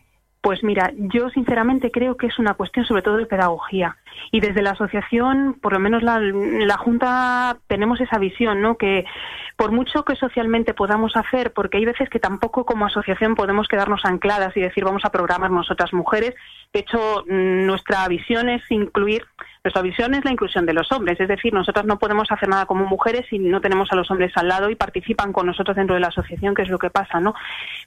Pues 0.43 0.65
mira, 0.65 0.93
yo 0.97 1.29
sinceramente 1.31 1.91
creo 1.91 2.17
que 2.17 2.27
es 2.27 2.39
una 2.39 2.55
cuestión 2.55 2.87
sobre 2.87 3.03
todo 3.03 3.19
de 3.19 3.27
pedagogía. 3.27 3.99
Y 4.33 4.41
desde 4.41 4.63
la 4.63 4.71
asociación, 4.71 5.59
por 5.61 5.75
lo 5.75 5.81
menos 5.81 6.03
la, 6.03 6.19
la 6.19 6.79
Junta, 6.79 7.59
tenemos 7.67 8.01
esa 8.01 8.19
visión, 8.19 8.63
¿no? 8.63 8.79
Que 8.79 9.05
por 9.57 9.71
mucho 9.71 10.05
que 10.05 10.17
socialmente 10.17 10.73
podamos 10.73 11.15
hacer, 11.15 11.53
porque 11.53 11.77
hay 11.77 11.85
veces 11.85 12.09
que 12.09 12.19
tampoco 12.19 12.65
como 12.65 12.87
asociación 12.87 13.35
podemos 13.35 13.69
quedarnos 13.69 14.07
ancladas 14.07 14.57
y 14.57 14.61
decir 14.61 14.85
vamos 14.85 15.05
a 15.05 15.11
programar 15.11 15.51
nosotras 15.51 15.93
mujeres. 15.93 16.35
De 16.73 16.81
hecho, 16.81 17.25
nuestra 17.27 18.09
visión 18.09 18.49
es 18.49 18.63
incluir, 18.71 19.27
nuestra 19.63 19.83
visión 19.83 20.15
es 20.15 20.25
la 20.25 20.33
inclusión 20.33 20.67
de 20.67 20.73
los 20.73 20.91
hombres. 20.93 21.21
Es 21.21 21.29
decir, 21.29 21.53
nosotras 21.53 21.85
no 21.85 21.99
podemos 21.99 22.31
hacer 22.31 22.49
nada 22.49 22.67
como 22.67 22.87
mujeres 22.87 23.27
si 23.29 23.39
no 23.39 23.61
tenemos 23.61 23.89
a 23.93 23.97
los 23.97 24.11
hombres 24.11 24.33
al 24.37 24.49
lado 24.49 24.71
y 24.71 24.75
participan 24.75 25.33
con 25.33 25.47
nosotros 25.47 25.77
dentro 25.77 25.95
de 25.95 26.01
la 26.01 26.09
asociación, 26.09 26.55
que 26.55 26.63
es 26.63 26.69
lo 26.69 26.79
que 26.79 26.91
pasa, 26.91 27.21
¿no? 27.21 27.35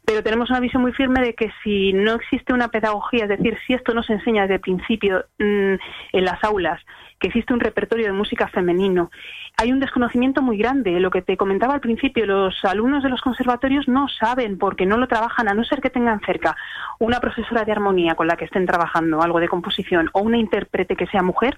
Pero 0.06 0.24
tenemos 0.24 0.50
una 0.50 0.60
visión 0.60 0.82
muy 0.82 0.94
firme 0.94 1.22
de 1.22 1.34
que 1.34 1.52
si 1.64 1.94
no 1.94 2.14
existe 2.14 2.54
una 2.54 2.68
pedagogía, 2.68 3.24
es 3.24 3.30
decir, 3.30 3.58
si 3.66 3.74
esto 3.74 3.94
no 3.94 4.04
se 4.04 4.14
enseña 4.14 4.44
desde 4.44 4.56
el 4.56 4.62
principio 4.62 5.26
mm, 5.40 5.74
en 6.14 6.26
las 6.26 6.44
aulas, 6.44 6.80
que 7.24 7.30
existe 7.30 7.54
un 7.54 7.62
repertorio 7.62 8.08
de 8.08 8.12
música 8.12 8.50
femenino, 8.50 9.10
hay 9.56 9.72
un 9.72 9.80
desconocimiento 9.80 10.42
muy 10.42 10.58
grande. 10.58 11.00
Lo 11.00 11.10
que 11.10 11.22
te 11.22 11.38
comentaba 11.38 11.74
al 11.74 11.80
principio, 11.80 12.26
los 12.26 12.54
alumnos 12.66 13.02
de 13.02 13.08
los 13.08 13.22
conservatorios 13.22 13.88
no 13.88 14.10
saben 14.10 14.58
porque 14.58 14.86
no 14.86 14.98
lo 14.98 15.08
trabajan, 15.08 15.48
a 15.48 15.54
no 15.54 15.64
ser 15.64 15.80
que 15.80 15.90
tengan 15.90 16.20
cerca 16.20 16.58
una 17.00 17.22
profesora 17.22 17.64
de 17.64 17.72
armonía 17.72 18.16
con 18.16 18.28
la 18.28 18.36
que 18.36 18.44
estén 18.44 18.66
trabajando 18.66 19.22
algo 19.22 19.40
de 19.40 19.48
composición 19.48 20.10
o 20.12 20.20
una 20.20 20.38
intérprete 20.38 20.98
que 20.98 21.08
sea 21.08 21.24
mujer, 21.24 21.56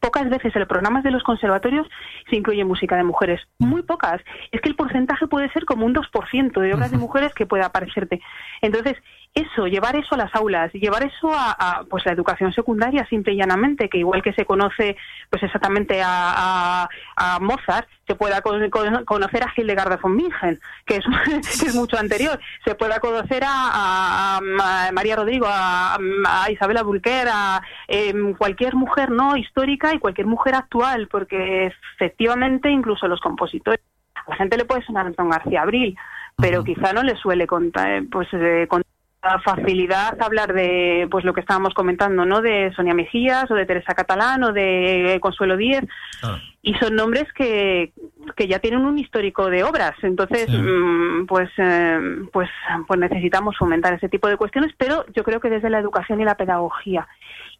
pocas 0.00 0.28
veces 0.30 0.54
en 0.54 0.60
los 0.60 0.68
programas 0.68 1.04
de 1.04 1.10
los 1.10 1.22
conservatorios 1.22 1.86
se 2.30 2.36
incluye 2.36 2.64
música 2.64 2.96
de 2.96 3.04
mujeres. 3.04 3.40
Muy 3.58 3.82
pocas. 3.82 4.20
Es 4.52 4.60
que 4.60 4.68
el 4.68 4.76
porcentaje 4.76 5.26
puede 5.26 5.50
ser 5.52 5.64
como 5.64 5.86
un 5.86 5.94
2% 5.94 6.60
de 6.60 6.74
obras 6.74 6.90
de 6.90 6.96
mujeres 7.06 7.34
que 7.34 7.46
pueda 7.46 7.66
aparecerte. 7.66 8.20
Entonces, 8.62 8.96
eso, 9.34 9.66
llevar 9.66 9.96
eso 9.96 10.14
a 10.14 10.18
las 10.18 10.34
aulas, 10.36 10.72
llevar 10.74 11.02
eso 11.04 11.32
a, 11.32 11.50
a, 11.58 11.84
pues 11.90 12.06
la 12.06 12.12
educación 12.12 12.52
secundaria 12.52 13.04
simple 13.06 13.32
y 13.32 13.36
llanamente, 13.36 13.88
que 13.88 13.98
igual 13.98 14.22
que 14.22 14.32
se 14.32 14.44
conoce 14.44 14.96
pues 15.28 15.42
exactamente 15.42 16.00
a, 16.02 16.84
a- 16.84 16.88
a 17.16 17.40
Mozart, 17.40 17.88
se 18.06 18.14
pueda 18.14 18.40
con- 18.42 18.68
con- 18.70 19.04
conocer 19.04 19.42
a 19.44 19.52
Hildegard 19.56 20.00
von 20.00 20.16
Bingen, 20.16 20.60
que 20.86 20.96
es, 20.96 21.04
que 21.60 21.66
es 21.68 21.74
mucho 21.74 21.98
anterior, 21.98 22.38
se 22.64 22.74
pueda 22.74 23.00
conocer 23.00 23.42
a, 23.44 23.48
a- 23.50 24.36
a 24.38 24.92
María 24.92 25.16
Rodrigo, 25.16 25.46
a, 25.48 25.94
a 25.96 26.50
Isabela 26.50 26.82
Bulquer, 26.82 27.28
a 27.32 27.62
em, 27.88 28.34
cualquier 28.34 28.74
mujer 28.74 29.10
no 29.10 29.36
histórica 29.36 29.94
y 29.94 29.98
cualquier 29.98 30.26
mujer 30.26 30.54
actual, 30.54 31.08
porque 31.08 31.66
efectivamente 31.66 32.70
incluso 32.70 33.08
los 33.08 33.20
compositores, 33.20 33.80
a 34.14 34.30
la 34.30 34.36
gente 34.36 34.56
le 34.56 34.64
puede 34.64 34.84
sonar 34.84 35.06
Antón 35.06 35.30
García 35.30 35.62
Abril, 35.62 35.96
pero 36.36 36.64
quizá 36.64 36.92
no 36.92 37.02
le 37.02 37.14
suele 37.16 37.46
contar, 37.46 38.02
pues 38.10 38.28
eh, 38.32 38.66
con 38.68 38.82
tanta 38.82 38.93
facilidad 39.44 40.20
hablar 40.20 40.52
de 40.52 41.08
pues 41.10 41.24
lo 41.24 41.32
que 41.32 41.40
estábamos 41.40 41.74
comentando, 41.74 42.24
¿no? 42.24 42.40
De 42.40 42.72
Sonia 42.74 42.94
Mejías 42.94 43.50
o 43.50 43.54
de 43.54 43.66
Teresa 43.66 43.94
Catalán 43.94 44.42
o 44.44 44.52
de 44.52 45.18
Consuelo 45.20 45.56
Díez. 45.56 45.84
Y 46.62 46.74
son 46.74 46.96
nombres 46.96 47.24
que, 47.34 47.92
que 48.36 48.48
ya 48.48 48.58
tienen 48.58 48.86
un 48.86 48.98
histórico 48.98 49.50
de 49.50 49.64
obras. 49.64 49.92
Entonces 50.02 50.48
mm, 50.48 51.26
pues 51.26 51.50
eh, 51.58 51.98
pues 52.32 52.48
pues 52.86 53.00
necesitamos 53.00 53.56
fomentar 53.56 53.94
ese 53.94 54.08
tipo 54.08 54.28
de 54.28 54.36
cuestiones 54.36 54.72
pero 54.76 55.04
yo 55.14 55.24
creo 55.24 55.40
que 55.40 55.50
desde 55.50 55.70
la 55.70 55.78
educación 55.78 56.20
y 56.20 56.24
la 56.24 56.36
pedagogía 56.36 57.06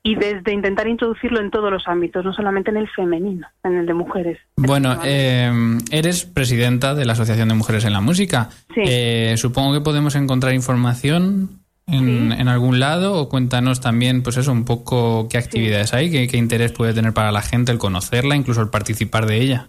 y 0.07 0.17
desde 0.17 0.53
intentar 0.53 0.87
introducirlo 0.87 1.41
en 1.41 1.51
todos 1.51 1.73
los 1.73 1.89
ámbitos 1.89 2.25
no 2.25 2.33
solamente 2.33 2.71
en 2.71 2.77
el 2.77 2.89
femenino 2.91 3.49
en 3.65 3.79
el 3.79 3.87
de 3.87 3.95
mujeres 3.95 4.39
Bueno, 4.57 4.99
eh, 5.03 5.51
eres 5.91 6.27
presidenta 6.27 6.95
de 6.95 7.07
la 7.07 7.15
Asociación 7.15 7.49
de 7.49 7.55
Mujeres 7.55 7.85
en 7.87 7.95
la 7.95 8.03
Música. 8.03 8.51
Sí. 8.75 8.83
Eh, 8.87 9.35
supongo 9.39 9.73
que 9.73 9.81
podemos 9.81 10.15
encontrar 10.15 10.53
información 10.53 11.65
en, 11.87 12.33
en 12.33 12.49
algún 12.49 12.81
lado 12.81 13.15
o 13.15 13.29
cuéntanos 13.29 13.81
también, 13.81 14.23
pues 14.23 14.37
eso, 14.37 14.53
un 14.53 14.65
poco 14.65 15.27
qué 15.31 15.39
actividades 15.39 15.95
hay, 15.95 16.11
qué, 16.11 16.29
qué 16.29 16.37
interés 16.37 16.73
puede 16.73 16.95
tener 16.95 17.13
para 17.13 17.33
la 17.33 17.43
gente 17.43 17.73
el 17.73 17.79
conocerla, 17.79 18.37
incluso 18.37 18.61
el 18.61 18.71
participar 18.71 19.27
de 19.27 19.37
ella. 19.39 19.69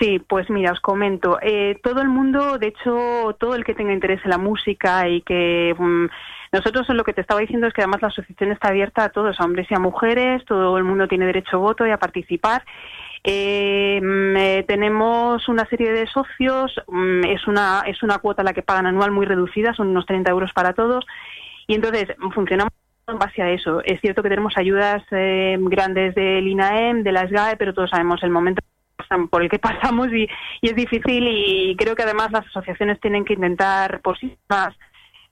Sí, 0.00 0.20
pues 0.26 0.50
mira, 0.50 0.72
os 0.72 0.80
comento. 0.80 1.38
Eh, 1.40 1.78
todo 1.82 2.00
el 2.00 2.08
mundo, 2.08 2.58
de 2.58 2.68
hecho, 2.68 3.36
todo 3.38 3.54
el 3.54 3.64
que 3.64 3.74
tenga 3.74 3.92
interés 3.92 4.20
en 4.24 4.30
la 4.30 4.38
música 4.38 5.08
y 5.08 5.22
que 5.22 5.74
mm, 5.78 6.06
nosotros 6.54 6.88
lo 6.90 7.02
que 7.02 7.12
te 7.12 7.20
estaba 7.20 7.40
diciendo 7.40 7.66
es 7.66 7.74
que 7.74 7.82
además 7.82 8.00
la 8.00 8.08
asociación 8.08 8.52
está 8.52 8.68
abierta 8.68 9.02
a 9.02 9.08
todos, 9.08 9.40
a 9.40 9.44
hombres 9.44 9.66
y 9.68 9.74
a 9.74 9.80
mujeres, 9.80 10.44
todo 10.44 10.78
el 10.78 10.84
mundo 10.84 11.08
tiene 11.08 11.26
derecho 11.26 11.56
a 11.56 11.58
voto 11.58 11.84
y 11.84 11.90
a 11.90 11.98
participar. 11.98 12.64
Eh, 13.24 14.00
mm, 14.00 14.36
eh, 14.36 14.64
tenemos 14.68 15.48
una 15.48 15.66
serie 15.66 15.90
de 15.90 16.06
socios, 16.06 16.80
mm, 16.86 17.24
es 17.24 17.48
una 17.48 17.82
es 17.88 18.04
una 18.04 18.18
cuota 18.18 18.44
la 18.44 18.52
que 18.52 18.62
pagan 18.62 18.86
anual 18.86 19.10
muy 19.10 19.26
reducida, 19.26 19.74
son 19.74 19.88
unos 19.88 20.06
30 20.06 20.30
euros 20.30 20.52
para 20.52 20.74
todos, 20.74 21.04
y 21.66 21.74
entonces 21.74 22.06
funcionamos 22.32 22.72
en 23.08 23.18
base 23.18 23.42
a 23.42 23.50
eso. 23.50 23.82
Es 23.84 24.00
cierto 24.00 24.22
que 24.22 24.28
tenemos 24.28 24.56
ayudas 24.56 25.02
eh, 25.10 25.56
grandes 25.58 26.14
del 26.14 26.46
INAEM, 26.46 27.02
de 27.02 27.10
la 27.10 27.26
SGAE, 27.26 27.56
pero 27.56 27.74
todos 27.74 27.90
sabemos 27.90 28.22
el 28.22 28.30
momento 28.30 28.62
por 29.28 29.42
el 29.42 29.50
que 29.50 29.58
pasamos 29.58 30.12
y, 30.12 30.28
y 30.60 30.68
es 30.68 30.76
difícil 30.76 31.26
y 31.26 31.74
creo 31.76 31.96
que 31.96 32.04
además 32.04 32.30
las 32.30 32.46
asociaciones 32.46 33.00
tienen 33.00 33.24
que 33.24 33.34
intentar 33.34 34.00
por 34.02 34.16
sí 34.18 34.26
mismas, 34.26 34.76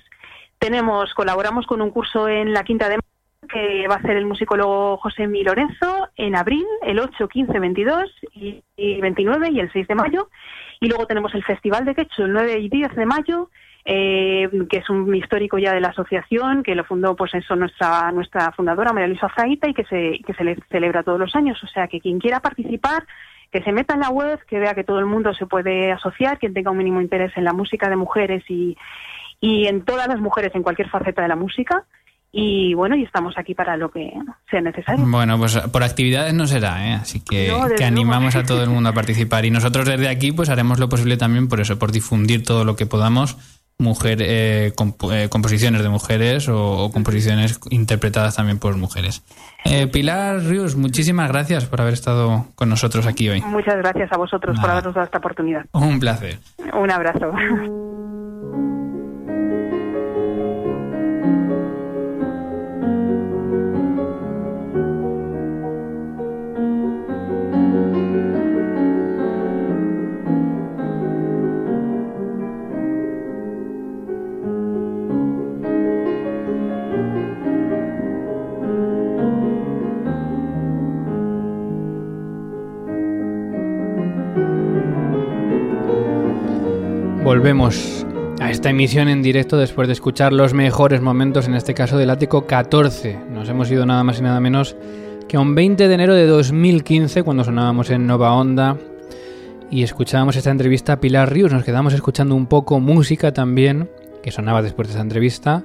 Tenemos, 0.58 1.12
colaboramos 1.14 1.66
con 1.66 1.82
un 1.82 1.90
curso 1.90 2.28
en 2.28 2.52
la 2.52 2.64
Quinta 2.64 2.88
de 2.88 2.96
Marzo 2.96 3.08
que 3.48 3.86
va 3.88 3.96
a 3.96 3.98
hacer 3.98 4.16
el 4.16 4.24
musicólogo 4.24 4.96
José 4.96 5.26
Mi 5.26 5.42
Lorenzo 5.44 6.08
en 6.16 6.34
abril, 6.34 6.64
el 6.82 6.98
8, 6.98 7.28
15, 7.28 7.58
22 7.58 8.04
y, 8.32 8.62
y 8.74 9.00
29 9.02 9.50
y 9.50 9.60
el 9.60 9.70
6 9.70 9.86
de 9.86 9.94
mayo. 9.94 10.30
Y 10.80 10.88
luego 10.88 11.06
tenemos 11.06 11.34
el 11.34 11.44
Festival 11.44 11.84
de 11.84 11.94
Quecho 11.94 12.24
el 12.24 12.32
9 12.32 12.58
y 12.58 12.68
10 12.70 12.94
de 12.94 13.04
mayo, 13.04 13.50
eh, 13.84 14.48
que 14.70 14.78
es 14.78 14.88
un 14.88 15.14
histórico 15.14 15.58
ya 15.58 15.74
de 15.74 15.80
la 15.80 15.88
asociación, 15.88 16.62
que 16.62 16.74
lo 16.74 16.84
fundó 16.84 17.14
pues 17.16 17.34
eso 17.34 17.54
nuestra 17.54 18.10
nuestra 18.12 18.50
fundadora 18.52 18.92
María 18.92 19.08
Luisa 19.08 19.30
Zaita 19.34 19.68
y 19.68 19.74
que 19.74 19.84
se 19.84 20.20
que 20.26 20.34
se 20.34 20.44
le 20.44 20.56
celebra 20.70 21.02
todos 21.02 21.18
los 21.18 21.34
años. 21.34 21.62
O 21.62 21.66
sea 21.66 21.86
que 21.88 22.00
quien 22.00 22.18
quiera 22.18 22.40
participar 22.40 23.04
que 23.54 23.62
se 23.62 23.70
meta 23.70 23.94
en 23.94 24.00
la 24.00 24.10
web, 24.10 24.40
que 24.48 24.58
vea 24.58 24.74
que 24.74 24.82
todo 24.82 24.98
el 24.98 25.06
mundo 25.06 25.32
se 25.32 25.46
puede 25.46 25.92
asociar, 25.92 26.40
quien 26.40 26.52
tenga 26.52 26.72
un 26.72 26.76
mínimo 26.76 27.00
interés 27.00 27.30
en 27.36 27.44
la 27.44 27.52
música 27.52 27.88
de 27.88 27.94
mujeres 27.94 28.42
y, 28.48 28.76
y 29.40 29.68
en 29.68 29.84
todas 29.84 30.08
las 30.08 30.18
mujeres 30.18 30.52
en 30.56 30.64
cualquier 30.64 30.88
faceta 30.88 31.22
de 31.22 31.28
la 31.28 31.36
música. 31.36 31.84
Y 32.32 32.74
bueno, 32.74 32.96
y 32.96 33.04
estamos 33.04 33.38
aquí 33.38 33.54
para 33.54 33.76
lo 33.76 33.92
que 33.92 34.12
sea 34.50 34.60
necesario. 34.60 35.06
Bueno, 35.06 35.38
pues 35.38 35.56
por 35.72 35.84
actividades 35.84 36.34
no 36.34 36.48
será, 36.48 36.88
¿eh? 36.88 36.94
así 36.94 37.20
que, 37.20 37.46
No, 37.46 37.68
que 37.76 37.84
animamos 37.84 38.34
a 38.34 38.42
todo 38.42 38.64
el 38.64 38.70
mundo 38.70 38.88
a 38.88 38.92
participar. 38.94 39.44
Y 39.44 39.52
nosotros 39.52 39.86
desde 39.86 40.08
aquí 40.08 40.32
pues 40.32 40.48
haremos 40.48 40.80
lo 40.80 40.88
posible 40.88 41.16
también 41.16 41.46
por 41.46 41.60
eso, 41.60 41.78
por 41.78 41.92
difundir 41.92 42.42
todo 42.42 42.64
lo 42.64 42.74
que 42.74 42.86
podamos, 42.86 43.36
mujer, 43.78 44.18
eh, 44.20 44.72
comp- 44.76 45.12
eh, 45.12 45.28
composiciones 45.28 45.82
de 45.82 45.88
mujeres 45.88 46.48
o, 46.48 46.84
o 46.84 46.90
composiciones 46.92 47.58
interpretadas 47.70 48.36
también 48.36 48.58
por 48.58 48.76
mujeres. 48.76 49.22
Eh, 49.64 49.86
Pilar 49.88 50.40
Rius, 50.40 50.76
muchísimas 50.76 51.28
gracias 51.28 51.64
por 51.66 51.80
haber 51.80 51.94
estado 51.94 52.46
con 52.54 52.68
nosotros 52.68 53.06
aquí 53.06 53.28
hoy. 53.28 53.40
Muchas 53.42 53.76
gracias 53.78 54.12
a 54.12 54.16
vosotros 54.16 54.58
por 54.60 54.70
habernos 54.70 54.94
dado 54.94 55.06
esta 55.06 55.18
oportunidad. 55.18 55.64
Un 55.72 55.98
placer. 55.98 56.38
Un 56.72 56.90
abrazo. 56.90 57.32
Volvemos 87.24 88.04
a 88.38 88.50
esta 88.50 88.68
emisión 88.68 89.08
en 89.08 89.22
directo 89.22 89.56
después 89.56 89.88
de 89.88 89.94
escuchar 89.94 90.34
los 90.34 90.52
mejores 90.52 91.00
momentos, 91.00 91.46
en 91.48 91.54
este 91.54 91.72
caso 91.72 91.96
del 91.96 92.10
ático 92.10 92.46
14. 92.46 93.18
Nos 93.30 93.48
hemos 93.48 93.70
ido 93.70 93.86
nada 93.86 94.04
más 94.04 94.18
y 94.18 94.22
nada 94.22 94.40
menos 94.40 94.76
que 95.26 95.38
un 95.38 95.54
20 95.54 95.88
de 95.88 95.94
enero 95.94 96.14
de 96.14 96.26
2015, 96.26 97.22
cuando 97.22 97.42
sonábamos 97.42 97.88
en 97.88 98.06
Nova 98.06 98.34
Onda 98.34 98.76
y 99.70 99.84
escuchábamos 99.84 100.36
esta 100.36 100.50
entrevista 100.50 100.92
a 100.92 101.00
Pilar 101.00 101.32
Ríos. 101.32 101.50
Nos 101.50 101.64
quedamos 101.64 101.94
escuchando 101.94 102.34
un 102.34 102.44
poco 102.44 102.78
música 102.78 103.32
también, 103.32 103.88
que 104.22 104.30
sonaba 104.30 104.60
después 104.60 104.88
de 104.88 104.92
esta 104.92 105.02
entrevista, 105.02 105.62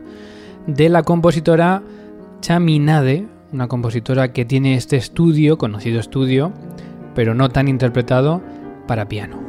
de 0.65 0.87
la 0.87 1.03
compositora 1.03 1.83
Chaminade, 2.39 3.27
una 3.51 3.67
compositora 3.67 4.31
que 4.31 4.45
tiene 4.45 4.75
este 4.75 4.95
estudio, 4.95 5.57
conocido 5.57 5.99
estudio, 5.99 6.53
pero 7.15 7.35
no 7.35 7.49
tan 7.49 7.67
interpretado, 7.67 8.41
para 8.87 9.09
piano. 9.09 9.48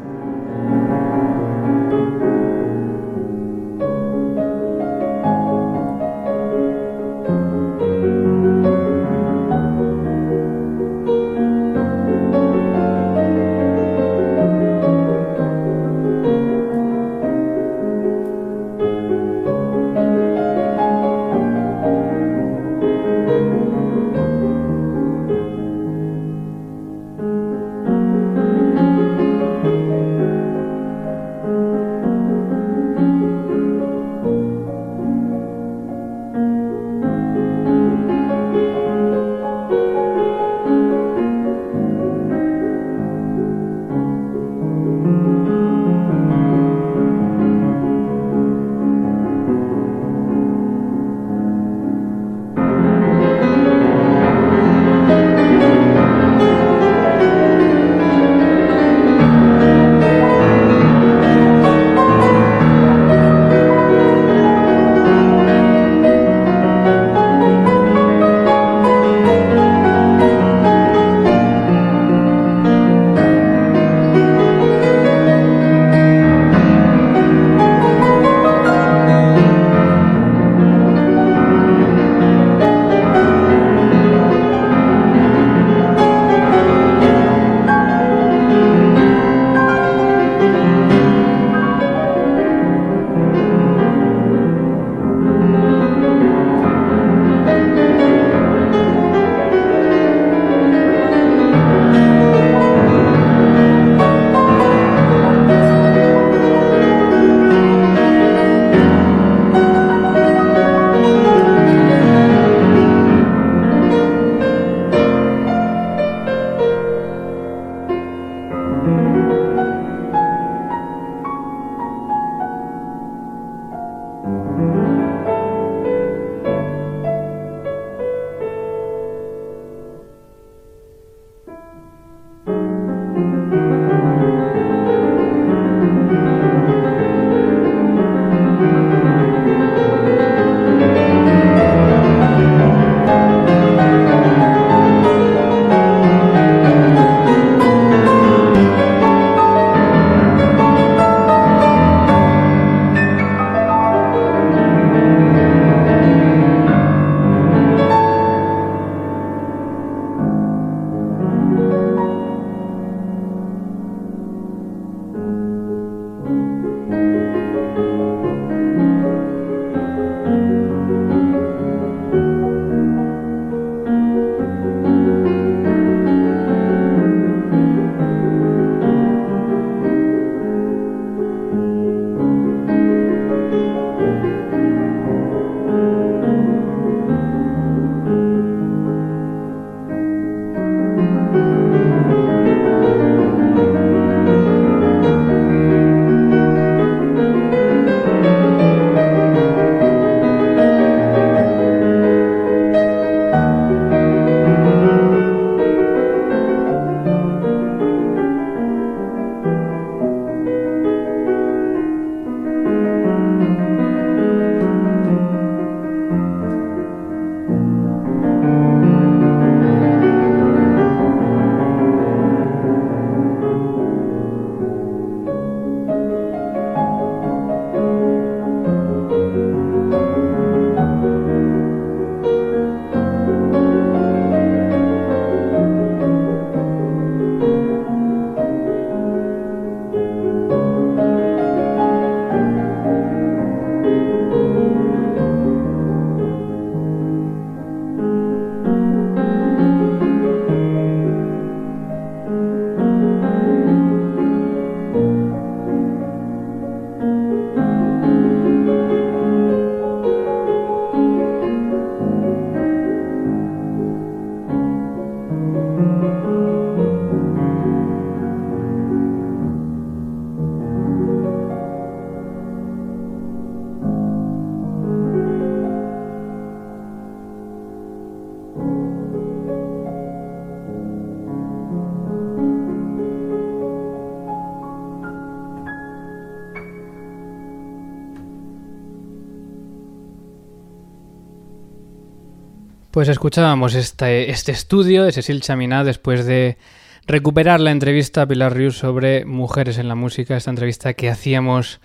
Pues 293.01 293.09
escuchábamos 293.09 293.75
este, 293.77 294.31
este 294.31 294.53
estudio 294.53 295.05
de 295.05 295.13
Cecil 295.13 295.41
Chaminá 295.41 295.85
después 295.85 296.27
de 296.27 296.59
recuperar 297.07 297.59
la 297.59 297.71
entrevista 297.71 298.21
a 298.21 298.27
Pilar 298.27 298.55
Rius 298.55 298.77
sobre 298.77 299.25
mujeres 299.25 299.79
en 299.79 299.89
la 299.89 299.95
música, 299.95 300.37
esta 300.37 300.51
entrevista 300.51 300.93
que 300.93 301.09
hacíamos 301.09 301.81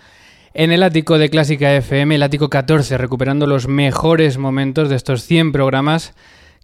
en 0.52 0.72
el 0.72 0.82
ático 0.82 1.16
de 1.16 1.30
Clásica 1.30 1.74
FM, 1.74 2.16
el 2.16 2.22
ático 2.22 2.50
14, 2.50 2.98
recuperando 2.98 3.46
los 3.46 3.66
mejores 3.66 4.36
momentos 4.36 4.90
de 4.90 4.96
estos 4.96 5.22
100 5.22 5.52
programas 5.52 6.12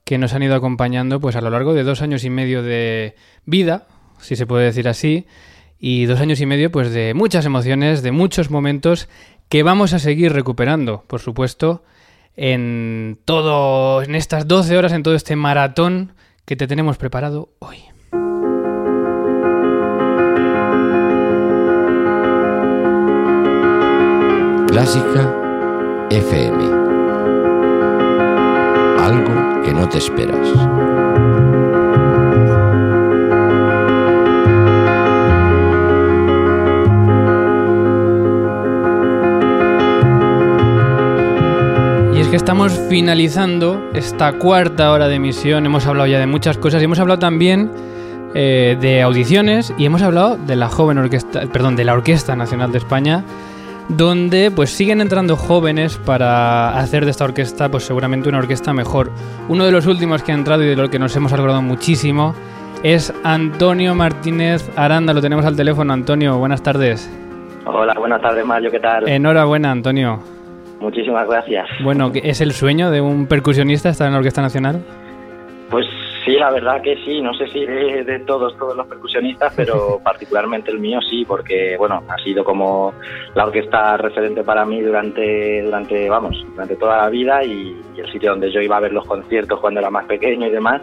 que 0.05 0.19
nos 0.19 0.35
han 0.35 0.43
ido 0.43 0.55
acompañando 0.55 1.19
pues 1.19 1.35
a 1.35 1.41
lo 1.41 1.49
largo 1.49 1.73
de 1.73 1.85
dos 1.85 2.03
años 2.03 2.23
y 2.23 2.29
medio 2.29 2.63
de 2.63 3.17
vida, 3.47 3.87
si 4.21 4.37
se 4.37 4.47
puede 4.47 4.67
decir 4.67 4.87
así, 4.87 5.27
y 5.79 6.05
dos 6.05 6.21
años 6.21 6.43
y 6.43 6.45
medio 6.45 6.71
pues 6.71 6.93
de 6.93 7.15
muchas 7.15 7.47
emociones, 7.47 8.03
de 8.03 8.13
muchos 8.13 8.51
momentos 8.51 9.09
que 9.49 9.63
vamos 9.63 9.95
a 9.95 9.99
seguir 9.99 10.35
recuperando, 10.35 11.05
por 11.07 11.21
supuesto, 11.23 11.83
en 12.37 13.19
todo, 13.25 14.03
en 14.03 14.15
estas 14.15 14.49
12 14.49 14.77
horas, 14.77 14.93
en 14.93 15.03
todo 15.03 15.15
este 15.15 15.37
maratón 15.37 16.13
que 16.45 16.57
te 16.57 16.67
tenemos 16.67 16.97
preparado 16.97 17.51
hoy. 17.59 17.79
Clásica 24.69 26.09
FM. 26.11 26.65
Algo 28.99 29.63
que 29.63 29.73
no 29.75 29.89
te 29.89 29.99
esperas. 29.99 30.49
Que 42.33 42.37
estamos 42.37 42.73
finalizando 42.89 43.91
esta 43.93 44.39
cuarta 44.39 44.91
hora 44.91 45.07
de 45.07 45.17
emisión. 45.17 45.67
Hemos 45.67 45.87
hablado 45.87 46.07
ya 46.07 46.19
de 46.19 46.27
muchas 46.27 46.57
cosas 46.57 46.81
y 46.81 46.87
hemos 46.87 46.99
hablado 46.99 47.19
también 47.19 47.71
eh, 48.35 48.75
de 48.81 49.03
audiciones 49.03 49.75
y 49.77 49.85
hemos 49.85 50.01
hablado 50.01 50.39
de 50.39 50.57
la 50.57 50.71
joven 50.71 50.97
orquesta, 50.97 51.43
perdón, 51.53 51.77
de 51.77 51.85
la 51.85 51.93
Orquesta 51.93 52.35
Nacional 52.35 52.73
de 52.73 52.79
España, 52.79 53.23
donde 53.91 54.51
pues 54.51 54.71
siguen 54.71 55.03
entrando 55.03 55.37
jóvenes 55.37 55.99
para 55.99 56.79
hacer 56.79 57.05
de 57.05 57.11
esta 57.11 57.25
orquesta 57.25 57.71
pues 57.71 57.85
seguramente 57.85 58.31
una 58.31 58.39
orquesta 58.39 58.73
mejor. 58.73 59.11
Uno 59.51 59.67
de 59.67 59.73
los 59.73 59.87
últimos 59.87 60.23
que 60.23 60.33
ha 60.33 60.35
entrado 60.35 60.63
y 60.63 60.69
de 60.69 60.77
lo 60.77 60.89
que 60.89 60.99
nos 60.99 61.15
hemos 61.15 61.35
alegrado 61.35 61.61
muchísimo 61.61 62.35
es 62.83 63.13
Antonio 63.25 63.95
Martínez 63.95 64.71
Aranda. 64.75 65.13
Lo 65.13 65.21
tenemos 65.21 65.45
al 65.45 65.55
teléfono. 65.55 65.93
Antonio, 65.93 66.39
buenas 66.39 66.63
tardes. 66.63 67.11
Hola, 67.67 67.93
buenas 67.99 68.23
tardes 68.23 68.47
Mario, 68.47 68.71
¿qué 68.71 68.81
tal? 68.81 69.07
Enhorabuena, 69.07 69.71
Antonio. 69.71 70.32
Muchísimas 70.83 71.29
gracias. 71.29 71.69
Bueno, 71.85 72.11
¿es 72.13 72.41
el 72.41 72.51
sueño 72.51 72.91
de 72.91 73.01
un 73.01 73.29
percusionista 73.29 73.89
estar 73.89 74.09
en 74.09 74.15
la 74.15 74.19
Orquesta 74.19 74.43
Nacional? 74.43 74.83
Pues 75.71 75.87
sí, 76.25 76.33
la 76.33 76.51
verdad 76.51 76.83
que 76.83 76.97
sí, 77.05 77.23
no 77.23 77.33
sé 77.35 77.47
si 77.53 77.65
de, 77.65 78.03
de 78.03 78.19
todos, 78.19 78.59
todos 78.59 78.77
los 78.77 78.89
percusionistas, 78.89 79.55
pero 79.55 80.01
particularmente 80.05 80.73
el 80.73 80.81
mío 80.81 80.99
sí, 81.09 81.25
porque 81.25 81.77
bueno, 81.79 82.03
ha 82.09 82.19
sido 82.25 82.43
como 82.43 82.95
la 83.37 83.45
orquesta 83.45 83.97
referente 83.97 84.43
para 84.43 84.65
mí 84.65 84.81
durante, 84.81 85.63
durante, 85.63 86.09
vamos, 86.09 86.45
durante 86.51 86.75
toda 86.75 86.97
la 86.97 87.09
vida 87.09 87.45
y, 87.45 87.81
y 87.97 88.01
el 88.01 88.11
sitio 88.11 88.31
donde 88.31 88.51
yo 88.51 88.61
iba 88.61 88.77
a 88.77 88.81
ver 88.81 88.93
los 88.93 89.07
conciertos 89.07 89.61
cuando 89.61 89.79
era 89.79 89.89
más 89.89 90.07
pequeño 90.07 90.49
y 90.49 90.51
demás. 90.51 90.83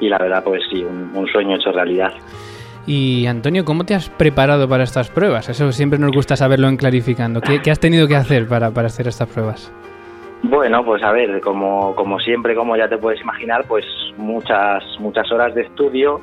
Y 0.00 0.08
la 0.08 0.16
verdad, 0.16 0.42
pues 0.42 0.62
sí, 0.70 0.82
un, 0.82 1.12
un 1.14 1.26
sueño 1.28 1.56
hecho 1.56 1.72
realidad. 1.72 2.14
Y 2.86 3.26
Antonio, 3.26 3.64
¿cómo 3.64 3.84
te 3.84 3.94
has 3.94 4.08
preparado 4.08 4.68
para 4.68 4.84
estas 4.84 5.10
pruebas? 5.10 5.48
Eso 5.48 5.72
siempre 5.72 5.98
nos 5.98 6.12
gusta 6.12 6.36
saberlo 6.36 6.68
en 6.68 6.76
clarificando. 6.76 7.40
¿Qué, 7.40 7.70
has 7.70 7.80
tenido 7.80 8.06
que 8.06 8.14
hacer 8.14 8.46
para, 8.46 8.70
para 8.70 8.86
hacer 8.86 9.08
estas 9.08 9.28
pruebas? 9.28 9.72
Bueno, 10.42 10.84
pues 10.84 11.02
a 11.02 11.10
ver, 11.10 11.40
como, 11.40 11.94
como 11.96 12.20
siempre, 12.20 12.54
como 12.54 12.76
ya 12.76 12.88
te 12.88 12.98
puedes 12.98 13.20
imaginar, 13.20 13.64
pues 13.66 13.84
muchas, 14.16 14.84
muchas 15.00 15.30
horas 15.32 15.54
de 15.54 15.62
estudio, 15.62 16.20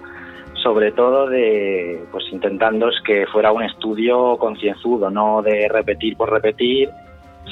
sobre 0.64 0.94
todo 0.94 1.28
de, 1.28 2.02
pues 2.12 2.24
intentando 2.32 2.90
que 3.06 3.26
fuera 3.28 3.52
un 3.52 3.64
estudio 3.64 4.38
concienzudo, 4.38 5.10
no 5.10 5.42
de 5.42 5.68
repetir 5.68 6.16
por 6.16 6.32
repetir, 6.32 6.90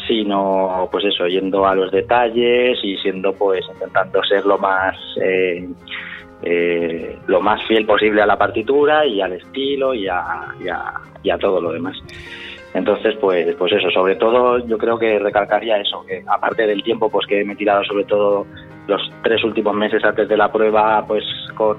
sino 0.08 0.88
pues 0.90 1.04
eso, 1.04 1.28
yendo 1.28 1.66
a 1.66 1.76
los 1.76 1.92
detalles 1.92 2.80
y 2.82 2.96
siendo 2.98 3.34
pues 3.34 3.66
intentando 3.74 4.24
ser 4.24 4.46
lo 4.46 4.58
más 4.58 4.96
eh, 5.22 5.68
eh, 6.44 7.18
lo 7.28 7.42
más 7.42 7.62
fiel 7.68 7.86
posible 7.86 8.22
a 8.22 8.26
la 8.26 8.38
partitura 8.38 9.06
y 9.06 9.22
al 9.22 9.34
estilo 9.34 9.94
y 9.94 10.08
a, 10.08 10.48
y 11.24 11.30
a, 11.30 11.38
todo 11.38 11.62
lo 11.62 11.72
demás. 11.72 11.98
Entonces, 12.74 13.16
pues, 13.20 13.54
pues 13.56 13.74
eso, 13.74 13.90
sobre 13.92 14.16
todo 14.16 14.66
yo 14.66 14.78
creo 14.78 14.98
que 14.98 15.20
recalcaría 15.20 15.78
eso, 15.78 16.06
que 16.06 16.24
aparte 16.26 16.66
del 16.66 16.84
tiempo 16.84 17.10
pues 17.10 17.28
que 17.28 17.44
me 17.44 17.54
he 17.54 17.56
tirado 17.58 17.84
sobre 17.84 18.06
todo 18.06 18.46
los 18.88 19.02
tres 19.24 19.44
últimos 19.44 19.76
meses 19.76 20.04
antes 20.04 20.28
de 20.30 20.38
la 20.38 20.52
prueba, 20.52 21.06
pues 21.06 21.24
con, 21.56 21.78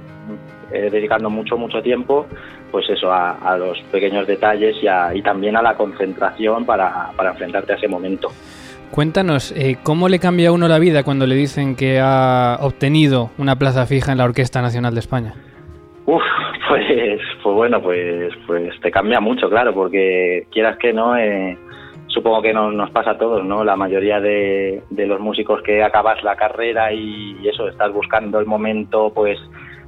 eh, 0.70 0.88
dedicando 0.90 1.30
mucho, 1.30 1.56
mucho 1.56 1.80
tiempo, 1.82 2.26
pues 2.70 2.88
eso, 2.90 3.10
a, 3.10 3.32
a 3.32 3.56
los 3.56 3.80
pequeños 3.90 4.26
detalles 4.26 4.76
y, 4.82 4.86
a- 4.86 5.14
y 5.14 5.22
también 5.22 5.56
a 5.56 5.62
la 5.62 5.74
concentración 5.76 6.64
para, 6.66 7.10
para 7.16 7.30
enfrentarte 7.30 7.72
a 7.72 7.76
ese 7.76 7.88
momento. 7.88 8.28
Cuéntanos, 8.92 9.52
eh, 9.56 9.78
¿cómo 9.82 10.08
le 10.10 10.18
cambia 10.18 10.50
a 10.50 10.52
uno 10.52 10.68
la 10.68 10.78
vida 10.78 11.02
cuando 11.02 11.26
le 11.26 11.34
dicen 11.34 11.76
que 11.76 11.98
ha 11.98 12.58
obtenido 12.60 13.30
una 13.38 13.56
plaza 13.56 13.86
fija 13.86 14.12
en 14.12 14.18
la 14.18 14.24
Orquesta 14.24 14.60
Nacional 14.60 14.92
de 14.92 15.00
España? 15.00 15.34
Uf, 16.04 16.22
pues, 16.68 17.18
pues 17.42 17.56
bueno, 17.56 17.80
pues, 17.80 18.34
pues 18.46 18.78
te 18.82 18.90
cambia 18.90 19.18
mucho, 19.18 19.48
claro, 19.48 19.72
porque 19.72 20.46
quieras 20.52 20.76
que 20.76 20.92
no, 20.92 21.16
eh, 21.16 21.56
supongo 22.08 22.42
que 22.42 22.52
no- 22.52 22.70
nos 22.70 22.90
pasa 22.90 23.12
a 23.12 23.18
todos, 23.18 23.42
¿no? 23.42 23.64
La 23.64 23.76
mayoría 23.76 24.20
de, 24.20 24.82
de 24.90 25.06
los 25.06 25.20
músicos 25.20 25.62
que 25.62 25.82
acabas 25.82 26.22
la 26.22 26.36
carrera 26.36 26.92
y, 26.92 27.38
y 27.42 27.48
eso, 27.48 27.68
estás 27.68 27.90
buscando 27.94 28.38
el 28.40 28.46
momento, 28.46 29.10
pues, 29.14 29.38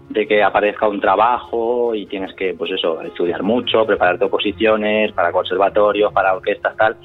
de 0.08 0.26
que 0.26 0.42
aparezca 0.42 0.88
un 0.88 1.00
trabajo 1.02 1.94
y 1.94 2.06
tienes 2.06 2.34
que, 2.36 2.54
pues 2.54 2.70
eso, 2.70 3.02
estudiar 3.02 3.42
mucho, 3.42 3.84
prepararte 3.84 4.24
oposiciones 4.24 5.12
para 5.12 5.30
conservatorios, 5.30 6.10
para 6.12 6.34
orquestas, 6.34 6.74
tal. 6.78 6.96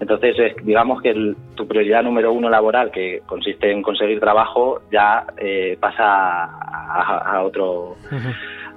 Entonces, 0.00 0.34
digamos 0.64 1.02
que 1.02 1.10
el- 1.10 1.36
tu 1.54 1.68
prioridad 1.68 2.02
número 2.02 2.32
uno 2.32 2.48
laboral, 2.48 2.90
que 2.90 3.20
consiste 3.26 3.70
en 3.70 3.82
conseguir 3.82 4.18
trabajo, 4.18 4.80
ya 4.90 5.24
eh, 5.36 5.76
pasa 5.78 6.44
a, 6.44 7.36
a 7.36 7.42
otro 7.42 7.96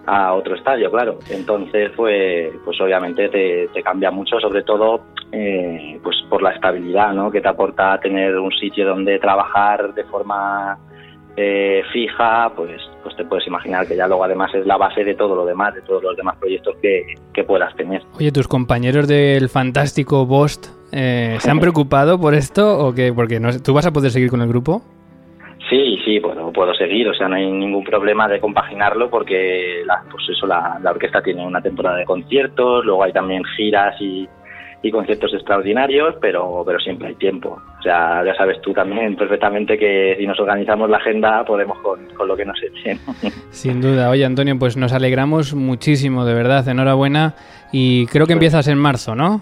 a 0.06 0.34
otro 0.34 0.56
estadio, 0.56 0.92
claro. 0.92 1.20
Entonces, 1.32 1.92
pues, 1.96 2.52
pues 2.66 2.80
obviamente 2.82 3.30
te, 3.30 3.70
te 3.74 3.82
cambia 3.82 4.12
mucho, 4.12 4.38
sobre 4.40 4.64
todo 4.64 5.06
eh, 5.32 5.98
pues 6.04 6.18
por 6.30 6.42
la 6.44 6.52
estabilidad, 6.52 7.14
¿no? 7.14 7.32
Que 7.32 7.40
te 7.40 7.48
aporta 7.48 7.98
tener 8.00 8.38
un 8.38 8.52
sitio 8.52 8.86
donde 8.86 9.18
trabajar 9.18 9.94
de 9.94 10.04
forma 10.04 10.78
eh, 11.36 11.82
fija, 11.92 12.52
pues, 12.56 12.82
pues 13.02 13.16
te 13.16 13.26
puedes 13.26 13.48
imaginar 13.48 13.88
que 13.88 13.96
ya 13.96 14.08
luego 14.08 14.24
además 14.24 14.54
es 14.54 14.66
la 14.66 14.78
base 14.78 15.04
de 15.04 15.16
todo 15.16 15.36
lo 15.36 15.46
demás, 15.46 15.74
de 15.74 15.82
todos 15.82 16.04
los 16.04 16.16
demás 16.16 16.38
proyectos 16.38 16.76
que, 16.82 17.16
que 17.34 17.44
puedas 17.44 17.76
tener. 17.76 18.02
Oye, 18.18 18.32
¿tus 18.32 18.48
compañeros 18.48 19.08
del 19.08 19.50
fantástico 19.50 20.26
Bost 20.26 20.68
eh, 20.92 21.38
se 21.40 21.50
han 21.50 21.60
preocupado 21.60 22.20
por 22.20 22.36
esto 22.36 22.78
o 22.80 22.94
qué? 22.94 23.12
Porque 23.14 23.40
no, 23.40 23.50
¿tú 23.60 23.74
vas 23.74 23.88
a 23.88 23.92
poder 23.92 24.12
seguir 24.12 24.30
con 24.30 24.42
el 24.42 24.48
grupo? 24.48 24.82
Sí, 25.70 25.98
sí, 26.06 26.20
bueno, 26.20 26.52
puedo 26.52 26.74
seguir, 26.76 27.08
o 27.08 27.14
sea, 27.16 27.28
no 27.28 27.36
hay 27.36 27.50
ningún 27.50 27.84
problema 27.84 28.28
de 28.28 28.40
compaginarlo 28.40 29.10
porque 29.10 29.82
la, 29.86 30.04
pues 30.12 30.24
eso, 30.30 30.46
la, 30.46 30.78
la 30.84 30.92
orquesta 30.92 31.22
tiene 31.24 31.44
una 31.44 31.62
temporada 31.62 31.98
de 31.98 32.06
conciertos, 32.06 32.86
luego 32.86 33.04
hay 33.04 33.14
también 33.14 33.44
giras 33.58 33.96
y, 34.00 34.28
y 34.84 34.92
conciertos 34.92 35.34
extraordinarios, 35.34 36.16
pero, 36.20 36.62
pero 36.66 36.78
siempre 36.80 37.08
hay 37.08 37.16
tiempo. 37.16 37.60
O 37.80 37.82
sea, 37.82 38.24
ya 38.24 38.36
sabes 38.36 38.62
tú 38.62 38.74
también 38.74 39.16
perfectamente 39.16 39.78
que 39.78 40.16
si 40.20 40.28
nos 40.28 40.38
organizamos 40.40 40.90
la 40.90 40.98
agenda 40.98 41.46
podemos 41.46 41.80
con, 41.80 42.06
con 42.10 42.28
lo 42.28 42.36
que 42.36 42.46
nos 42.46 42.62
echen. 42.62 43.00
Sin 43.50 43.80
duda. 43.82 44.10
Oye, 44.10 44.26
Antonio, 44.26 44.60
pues 44.60 44.76
nos 44.76 44.92
alegramos 44.92 45.54
muchísimo, 45.54 46.26
de 46.26 46.34
verdad. 46.34 46.68
Enhorabuena. 46.68 47.34
Y 47.72 48.06
creo 48.08 48.28
que 48.28 48.34
empiezas 48.34 48.68
en 48.68 48.78
marzo, 48.78 49.16
¿no? 49.16 49.42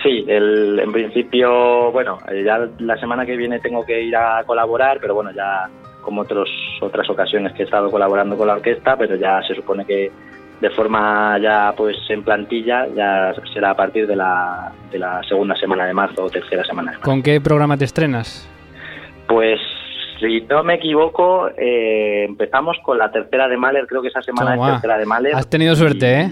Sí, 0.00 0.24
el, 0.28 0.78
en 0.78 0.92
principio, 0.92 1.90
bueno, 1.90 2.18
eh, 2.30 2.44
ya 2.46 2.68
la 2.78 2.96
semana 2.98 3.26
que 3.26 3.36
viene 3.36 3.58
tengo 3.58 3.84
que 3.84 4.00
ir 4.00 4.14
a 4.14 4.44
colaborar, 4.44 4.98
pero 5.00 5.14
bueno, 5.14 5.32
ya 5.32 5.68
como 6.02 6.22
otros, 6.22 6.48
otras 6.80 7.10
ocasiones 7.10 7.52
que 7.52 7.62
he 7.62 7.64
estado 7.64 7.90
colaborando 7.90 8.36
con 8.36 8.46
la 8.46 8.54
orquesta, 8.54 8.96
pero 8.96 9.16
ya 9.16 9.42
se 9.42 9.56
supone 9.56 9.84
que 9.84 10.12
de 10.60 10.70
forma 10.70 11.38
ya 11.38 11.72
pues 11.76 11.96
en 12.08 12.22
plantilla 12.22 12.86
ya 12.94 13.32
será 13.52 13.70
a 13.70 13.76
partir 13.76 14.06
de 14.06 14.16
la, 14.16 14.72
de 14.90 14.98
la 14.98 15.22
segunda 15.22 15.54
semana 15.56 15.86
de 15.86 15.94
marzo 15.94 16.24
o 16.24 16.30
tercera 16.30 16.64
semana 16.64 16.92
de 16.92 16.96
marzo. 16.98 17.10
¿Con 17.10 17.22
qué 17.22 17.40
programa 17.40 17.76
te 17.76 17.84
estrenas? 17.84 18.48
Pues 19.28 19.60
si 20.20 20.40
no 20.42 20.64
me 20.64 20.74
equivoco, 20.74 21.48
eh, 21.56 22.24
empezamos 22.28 22.76
con 22.82 22.98
la 22.98 23.10
tercera 23.10 23.46
de 23.46 23.56
Mahler, 23.56 23.86
creo 23.86 24.02
que 24.02 24.08
esa 24.08 24.22
semana 24.22 24.54
Toma. 24.54 24.66
es 24.66 24.72
tercera 24.74 24.98
de 24.98 25.06
Mahler. 25.06 25.34
Has 25.36 25.48
tenido 25.48 25.76
suerte, 25.76 26.20
¿eh? 26.20 26.30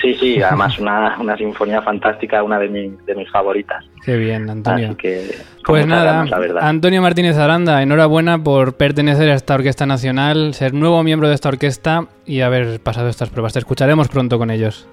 Sí, 0.00 0.14
sí, 0.14 0.42
además 0.42 0.78
una, 0.78 1.16
una 1.18 1.36
sinfonía 1.36 1.80
fantástica, 1.82 2.42
una 2.42 2.58
de, 2.58 2.68
mi- 2.68 2.96
de 3.06 3.14
mis 3.14 3.30
favoritas. 3.30 3.84
Qué 4.04 4.16
bien, 4.16 4.48
Antonio. 4.50 4.88
Así 4.88 4.96
que, 4.96 5.26
con 5.64 5.72
Pues 5.74 5.86
nada, 5.86 6.24
la 6.24 6.38
verdad. 6.38 6.62
Antonio 6.62 7.00
Martínez 7.02 7.36
Aranda, 7.38 7.82
enhorabuena 7.82 8.38
por 8.38 8.74
pertenecer 8.76 9.30
a 9.30 9.34
esta 9.34 9.54
Orquesta 9.54 9.86
Nacional, 9.86 10.52
ser 10.54 10.74
nuevo 10.74 11.02
miembro 11.02 11.28
de 11.28 11.34
esta 11.34 11.48
orquesta 11.48 12.06
y 12.26 12.42
haber 12.42 12.78
pasado 12.80 13.08
estas 13.08 13.30
pruebas. 13.30 13.54
Te 13.54 13.58
escucharemos 13.60 14.08
pronto 14.08 14.38
con 14.38 14.50
ellos. 14.50 14.86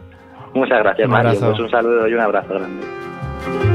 Muchas 0.53 0.79
gracias, 0.79 1.05
Un 1.07 1.11
Mario. 1.11 1.39
Pues 1.39 1.59
un 1.59 1.69
saludo 1.69 2.07
y 2.07 2.13
un 2.13 2.19
abrazo 2.21 2.53
grande. 2.53 3.72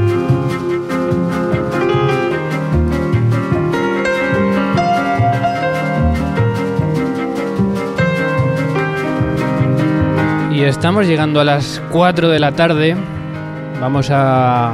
Estamos 10.63 11.07
llegando 11.07 11.39
a 11.39 11.43
las 11.43 11.81
4 11.91 12.29
de 12.29 12.39
la 12.39 12.51
tarde. 12.51 12.95
Vamos 13.79 14.09
a, 14.11 14.73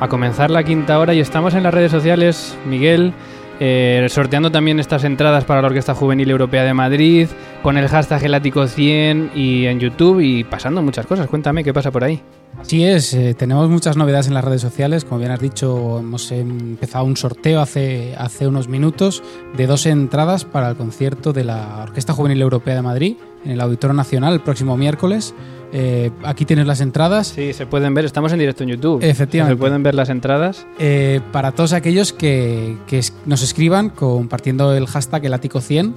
a 0.00 0.08
comenzar 0.08 0.50
la 0.50 0.62
quinta 0.62 0.98
hora 0.98 1.14
y 1.14 1.20
estamos 1.20 1.54
en 1.54 1.62
las 1.62 1.72
redes 1.72 1.90
sociales, 1.90 2.56
Miguel, 2.66 3.12
eh, 3.58 4.06
sorteando 4.10 4.50
también 4.50 4.78
estas 4.78 5.04
entradas 5.04 5.44
para 5.44 5.62
la 5.62 5.68
Orquesta 5.68 5.94
Juvenil 5.94 6.30
Europea 6.30 6.64
de 6.64 6.74
Madrid, 6.74 7.28
con 7.62 7.78
el 7.78 7.88
hashtag 7.88 8.20
Gelático100 8.20 9.30
y 9.34 9.66
en 9.66 9.80
YouTube 9.80 10.20
y 10.20 10.44
pasando 10.44 10.82
muchas 10.82 11.06
cosas. 11.06 11.28
Cuéntame 11.28 11.64
qué 11.64 11.72
pasa 11.72 11.90
por 11.90 12.04
ahí. 12.04 12.22
Así 12.58 12.84
es, 12.84 13.12
eh, 13.14 13.34
tenemos 13.34 13.68
muchas 13.68 13.96
novedades 13.96 14.28
en 14.28 14.34
las 14.34 14.44
redes 14.44 14.62
sociales. 14.62 15.04
Como 15.04 15.18
bien 15.18 15.30
has 15.30 15.40
dicho, 15.40 15.98
hemos 15.98 16.32
empezado 16.32 17.04
un 17.04 17.16
sorteo 17.16 17.60
hace, 17.60 18.14
hace 18.16 18.48
unos 18.48 18.68
minutos 18.68 19.22
de 19.56 19.66
dos 19.66 19.86
entradas 19.86 20.44
para 20.44 20.70
el 20.70 20.76
concierto 20.76 21.32
de 21.32 21.44
la 21.44 21.82
Orquesta 21.82 22.12
Juvenil 22.12 22.40
Europea 22.40 22.74
de 22.74 22.82
Madrid 22.82 23.16
en 23.44 23.52
el 23.52 23.60
Auditorio 23.60 23.94
Nacional 23.94 24.34
el 24.34 24.40
próximo 24.40 24.76
miércoles. 24.76 25.34
Eh, 25.72 26.10
aquí 26.24 26.44
tienes 26.44 26.66
las 26.66 26.80
entradas. 26.80 27.28
Sí, 27.28 27.52
se 27.52 27.66
pueden 27.66 27.94
ver, 27.94 28.04
estamos 28.04 28.32
en 28.32 28.38
directo 28.38 28.62
en 28.62 28.70
YouTube. 28.70 29.02
Efectivamente. 29.02 29.56
Se 29.56 29.60
pueden 29.60 29.82
ver 29.82 29.94
las 29.94 30.08
entradas. 30.08 30.66
Eh, 30.78 31.20
para 31.32 31.52
todos 31.52 31.72
aquellos 31.72 32.12
que, 32.12 32.76
que 32.86 33.00
nos 33.26 33.42
escriban 33.42 33.90
compartiendo 33.90 34.74
el 34.74 34.86
hashtag 34.86 35.24
Elático100 35.24 35.92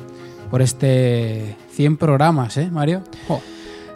por 0.50 0.62
este 0.62 1.56
100 1.72 1.98
programas, 1.98 2.58
¿eh, 2.58 2.70
Mario? 2.72 3.04
Jo. 3.28 3.42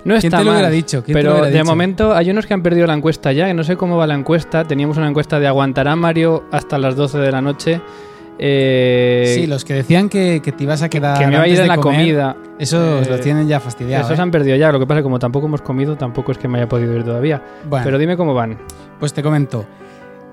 No 0.06 0.16
¿Quién 0.16 0.26
está 0.26 0.38
te 0.40 0.44
lo 0.44 0.52
mal, 0.52 0.72
dicho? 0.72 1.04
¿Quién 1.04 1.16
te 1.16 1.22
pero 1.24 1.38
lo 1.40 1.46
de 1.46 1.52
dicho? 1.52 1.66
momento 1.66 2.14
hay 2.14 2.30
unos 2.30 2.46
que 2.46 2.54
han 2.54 2.62
perdido 2.62 2.86
la 2.88 2.94
encuesta 2.94 3.32
ya, 3.32 3.48
que 3.48 3.54
no 3.54 3.64
sé 3.64 3.78
cómo 3.78 3.96
va 3.98 4.06
la 4.06 4.16
encuesta. 4.16 4.66
Teníamos 4.66 4.98
una 4.98 5.08
encuesta 5.08 5.40
de 5.40 5.48
¿aguantará 5.48 5.96
Mario 5.96 6.44
hasta 6.52 6.78
las 6.78 6.96
12 6.96 7.18
de 7.20 7.32
la 7.32 7.42
noche? 7.42 7.82
Eh, 8.40 9.34
Sí, 9.36 9.48
los 9.48 9.64
que 9.64 9.74
decían 9.76 10.10
que, 10.10 10.42
que 10.44 10.52
te 10.52 10.64
ibas 10.64 10.82
a 10.82 10.90
quedar. 10.90 11.18
que 11.20 11.28
me 11.28 11.34
iba 11.34 11.44
a 11.44 11.48
ir 11.48 11.58
de 11.58 11.68
la 11.68 11.78
comer, 11.78 12.00
comida. 12.00 12.36
Esos 12.60 13.08
Eh, 13.08 13.10
los 13.10 13.22
tienen 13.22 13.48
ya 13.48 13.60
fastidiados. 13.60 14.08
Esos 14.08 14.20
¿eh? 14.20 14.22
han 14.22 14.32
perdido 14.32 14.56
ya. 14.58 14.72
Lo 14.72 14.80
que 14.80 14.86
pasa 14.88 15.00
es 15.00 15.02
que 15.02 15.04
como 15.04 15.20
tampoco 15.20 15.46
hemos 15.48 15.62
comido, 15.62 15.96
tampoco 15.96 16.32
es 16.32 16.38
que 16.38 16.48
me 16.48 16.58
haya 16.58 16.68
podido 16.68 16.94
ir 16.96 17.04
todavía. 17.04 17.42
Bueno. 17.70 17.86
Pero 17.86 17.98
dime 17.98 18.18
cómo 18.18 18.34
van. 18.34 18.58
Pues 19.00 19.14
te 19.14 19.22
comento. 19.24 19.66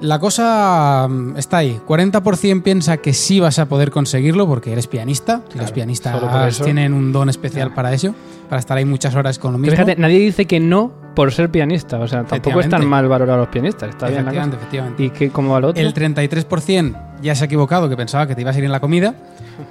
La 0.01 0.19
cosa 0.19 1.07
mm, 1.09 1.37
está 1.37 1.59
ahí. 1.59 1.79
40% 1.87 2.63
piensa 2.63 2.97
que 2.99 3.13
sí 3.13 3.39
vas 3.41 3.59
a 3.59 3.67
poder 3.67 3.91
conseguirlo 3.91 4.47
porque 4.47 4.73
eres 4.73 4.87
pianista. 4.87 5.43
Los 5.55 5.73
pianistas 5.73 6.61
tienen 6.63 6.95
un 6.95 7.13
don 7.13 7.29
especial 7.29 7.75
para 7.75 7.93
eso, 7.93 8.15
para 8.49 8.61
estar 8.61 8.79
ahí 8.79 8.85
muchas 8.85 9.15
horas 9.15 9.39
con 9.39 9.53
lo 9.53 9.59
Pero 9.59 9.73
mismo. 9.73 9.85
fíjate, 9.85 10.01
nadie 10.01 10.19
dice 10.21 10.47
que 10.47 10.59
no 10.61 10.93
por 11.15 11.33
ser 11.33 11.51
pianista. 11.51 11.99
O 11.99 12.09
sea, 12.09 12.25
tampoco 12.25 12.61
están 12.61 12.87
mal 12.87 13.09
valorados 13.09 13.41
los 13.41 13.49
pianistas. 13.49 13.91
Está 13.91 14.07
bien 14.09 14.21
Efectivamente, 14.21 14.57
efectivamente. 14.57 15.03
¿Y 15.05 15.11
qué, 15.11 15.31
cómo 15.31 15.53
va 15.53 15.61
lo 15.61 15.69
otro? 15.69 15.83
El 15.83 15.93
33% 15.93 16.97
ya 17.21 17.35
se 17.35 17.45
ha 17.45 17.47
equivocado, 17.47 17.89
que 17.89 17.97
pensaba 17.97 18.27
que 18.27 18.35
te 18.35 18.41
ibas 18.41 18.57
a 18.57 18.59
ir 18.59 18.65
en 18.65 18.73
la 18.73 18.81
comida, 18.81 19.15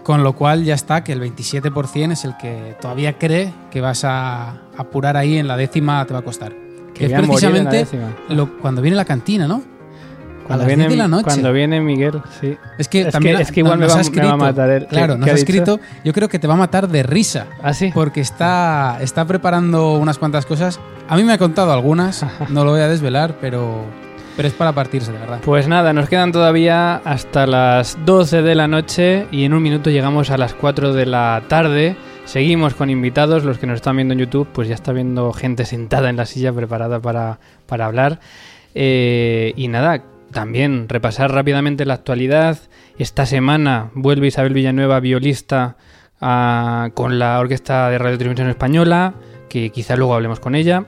con 0.04 0.22
lo 0.24 0.34
cual 0.34 0.64
ya 0.64 0.76
está 0.76 1.04
que 1.04 1.12
el 1.14 1.22
27% 1.22 2.12
es 2.12 2.24
el 2.26 2.38
que 2.38 2.76
todavía 2.80 3.18
cree 3.18 3.52
que 3.72 3.82
vas 3.82 4.04
a 4.04 4.62
apurar 4.78 5.18
ahí 5.18 5.38
en 5.38 5.48
la 5.48 5.58
décima, 5.58 6.06
te 6.06 6.14
va 6.14 6.20
a 6.20 6.24
costar. 6.24 6.54
Que 6.94 7.06
es 7.06 7.14
precisamente 7.14 7.88
lo- 8.30 8.58
cuando 8.60 8.82
viene 8.82 8.96
la 8.98 9.06
cantina, 9.06 9.48
¿no? 9.48 9.64
Cuando 10.50 10.64
a 10.64 10.68
las 10.68 10.68
viene, 10.68 10.84
10 10.84 10.92
de 10.92 10.98
la 10.98 11.08
noche. 11.08 11.24
cuando 11.26 11.54
viene 11.54 11.80
Miguel, 11.80 12.22
sí. 12.42 12.58
Es 12.78 12.88
que 12.88 13.02
es 13.02 13.12
también 13.12 13.38
que, 13.38 13.44
es 13.44 13.52
que 13.52 13.60
igual 13.60 13.78
me, 13.78 13.86
va, 13.86 13.94
ha 13.94 14.04
me 14.04 14.22
va 14.26 14.32
a 14.32 14.36
matar 14.38 14.70
él. 14.72 14.88
Claro, 14.88 15.14
¿Qué- 15.14 15.20
nos 15.20 15.30
ha 15.30 15.32
dicho? 15.34 15.44
escrito. 15.46 15.80
Yo 16.04 16.12
creo 16.12 16.28
que 16.28 16.40
te 16.40 16.48
va 16.48 16.56
a 16.56 16.58
matar 16.58 16.88
de 16.90 17.04
risa. 17.04 17.46
¿Ah, 17.62 17.74
sí? 17.74 17.92
Porque 17.94 18.20
está, 18.20 18.98
está 19.00 19.26
preparando 19.26 19.94
unas 19.98 20.18
cuantas 20.18 20.46
cosas. 20.46 20.80
A 21.08 21.16
mí 21.16 21.24
me 21.24 21.34
ha 21.34 21.38
contado 21.38 21.72
algunas, 21.72 22.26
no 22.50 22.66
lo 22.66 22.72
voy 22.72 22.82
a 22.82 22.88
desvelar, 22.90 23.36
pero, 23.40 23.86
pero 24.36 24.48
es 24.48 24.54
para 24.56 24.74
partirse, 24.74 25.12
de 25.12 25.20
verdad. 25.20 25.40
Pues 25.46 25.68
nada, 25.68 25.94
nos 25.94 26.10
quedan 26.10 26.32
todavía 26.32 26.96
hasta 27.06 27.46
las 27.46 27.98
12 28.06 28.42
de 28.42 28.56
la 28.56 28.68
noche 28.68 29.28
y 29.32 29.44
en 29.44 29.54
un 29.54 29.62
minuto 29.62 29.92
llegamos 29.92 30.32
a 30.32 30.38
las 30.38 30.56
4 30.56 30.94
de 30.94 31.06
la 31.06 31.44
tarde. 31.48 31.96
Seguimos 32.26 32.76
con 32.76 32.90
invitados, 32.92 33.44
los 33.44 33.58
que 33.58 33.66
nos 33.68 33.78
están 33.78 33.96
viendo 33.96 34.14
en 34.14 34.20
YouTube, 34.20 34.48
pues 34.54 34.68
ya 34.68 34.76
está 34.76 34.94
viendo 34.94 35.32
gente 35.34 35.66
sentada 35.66 36.10
en 36.10 36.16
la 36.18 36.26
silla 36.28 36.54
preparada 36.54 37.00
para, 37.00 37.40
para 37.66 37.86
hablar. 37.88 38.20
Eh, 38.76 39.54
y 39.56 39.68
nada, 39.68 40.04
también 40.32 40.88
repasar 40.90 41.32
rápidamente 41.32 41.86
la 41.86 41.96
actualidad. 41.96 42.60
Esta 42.98 43.26
semana 43.26 43.92
vuelve 43.94 44.28
Isabel 44.28 44.54
Villanueva, 44.54 45.00
violista, 45.00 45.78
ah, 46.22 46.90
con 46.94 47.20
la 47.20 47.40
Orquesta 47.40 47.90
de 47.90 47.98
Radio 47.98 48.18
Televisión 48.18 48.50
Española, 48.50 49.16
que 49.50 49.70
quizá 49.72 49.96
luego 49.96 50.14
hablemos 50.14 50.40
con 50.40 50.56
ella. 50.56 50.86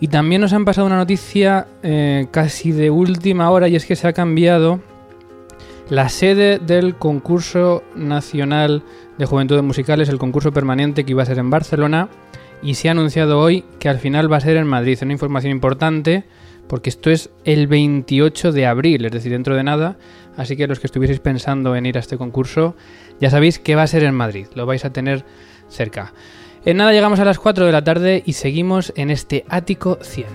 Y 0.00 0.08
también 0.08 0.40
nos 0.40 0.52
han 0.54 0.64
pasado 0.64 0.86
una 0.86 0.96
noticia 0.96 1.66
eh, 1.82 2.26
casi 2.30 2.72
de 2.72 2.90
última 2.90 3.50
hora 3.50 3.68
y 3.68 3.76
es 3.76 3.84
que 3.84 3.96
se 3.96 4.08
ha 4.08 4.14
cambiado 4.14 4.80
la 5.90 6.08
sede 6.08 6.58
del 6.58 6.94
concurso 6.94 7.82
nacional 7.94 8.82
de 9.18 9.26
juventudes 9.26 9.62
musicales, 9.62 10.08
el 10.08 10.18
concurso 10.18 10.52
permanente 10.52 11.04
que 11.04 11.10
iba 11.10 11.22
a 11.22 11.26
ser 11.26 11.38
en 11.38 11.50
Barcelona 11.50 12.08
y 12.62 12.74
se 12.74 12.88
ha 12.88 12.92
anunciado 12.92 13.38
hoy 13.38 13.64
que 13.78 13.88
al 13.88 13.98
final 13.98 14.32
va 14.32 14.38
a 14.38 14.40
ser 14.40 14.56
en 14.56 14.66
Madrid. 14.66 14.98
Una 15.02 15.12
información 15.12 15.52
importante 15.52 16.24
porque 16.70 16.88
esto 16.88 17.10
es 17.10 17.30
el 17.44 17.66
28 17.66 18.52
de 18.52 18.64
abril, 18.64 19.04
es 19.04 19.10
decir, 19.10 19.32
dentro 19.32 19.56
de 19.56 19.64
nada. 19.64 19.96
Así 20.36 20.56
que 20.56 20.68
los 20.68 20.78
que 20.78 20.86
estuvieseis 20.86 21.18
pensando 21.18 21.74
en 21.74 21.84
ir 21.84 21.96
a 21.96 22.00
este 22.00 22.16
concurso, 22.16 22.76
ya 23.20 23.28
sabéis 23.28 23.58
que 23.58 23.74
va 23.74 23.82
a 23.82 23.88
ser 23.88 24.04
en 24.04 24.14
Madrid, 24.14 24.46
lo 24.54 24.66
vais 24.66 24.84
a 24.84 24.92
tener 24.92 25.24
cerca. 25.68 26.12
En 26.64 26.76
nada 26.76 26.92
llegamos 26.92 27.18
a 27.18 27.24
las 27.24 27.40
4 27.40 27.66
de 27.66 27.72
la 27.72 27.82
tarde 27.82 28.22
y 28.24 28.34
seguimos 28.34 28.92
en 28.94 29.10
este 29.10 29.44
Ático 29.48 29.98
100. 30.00 30.26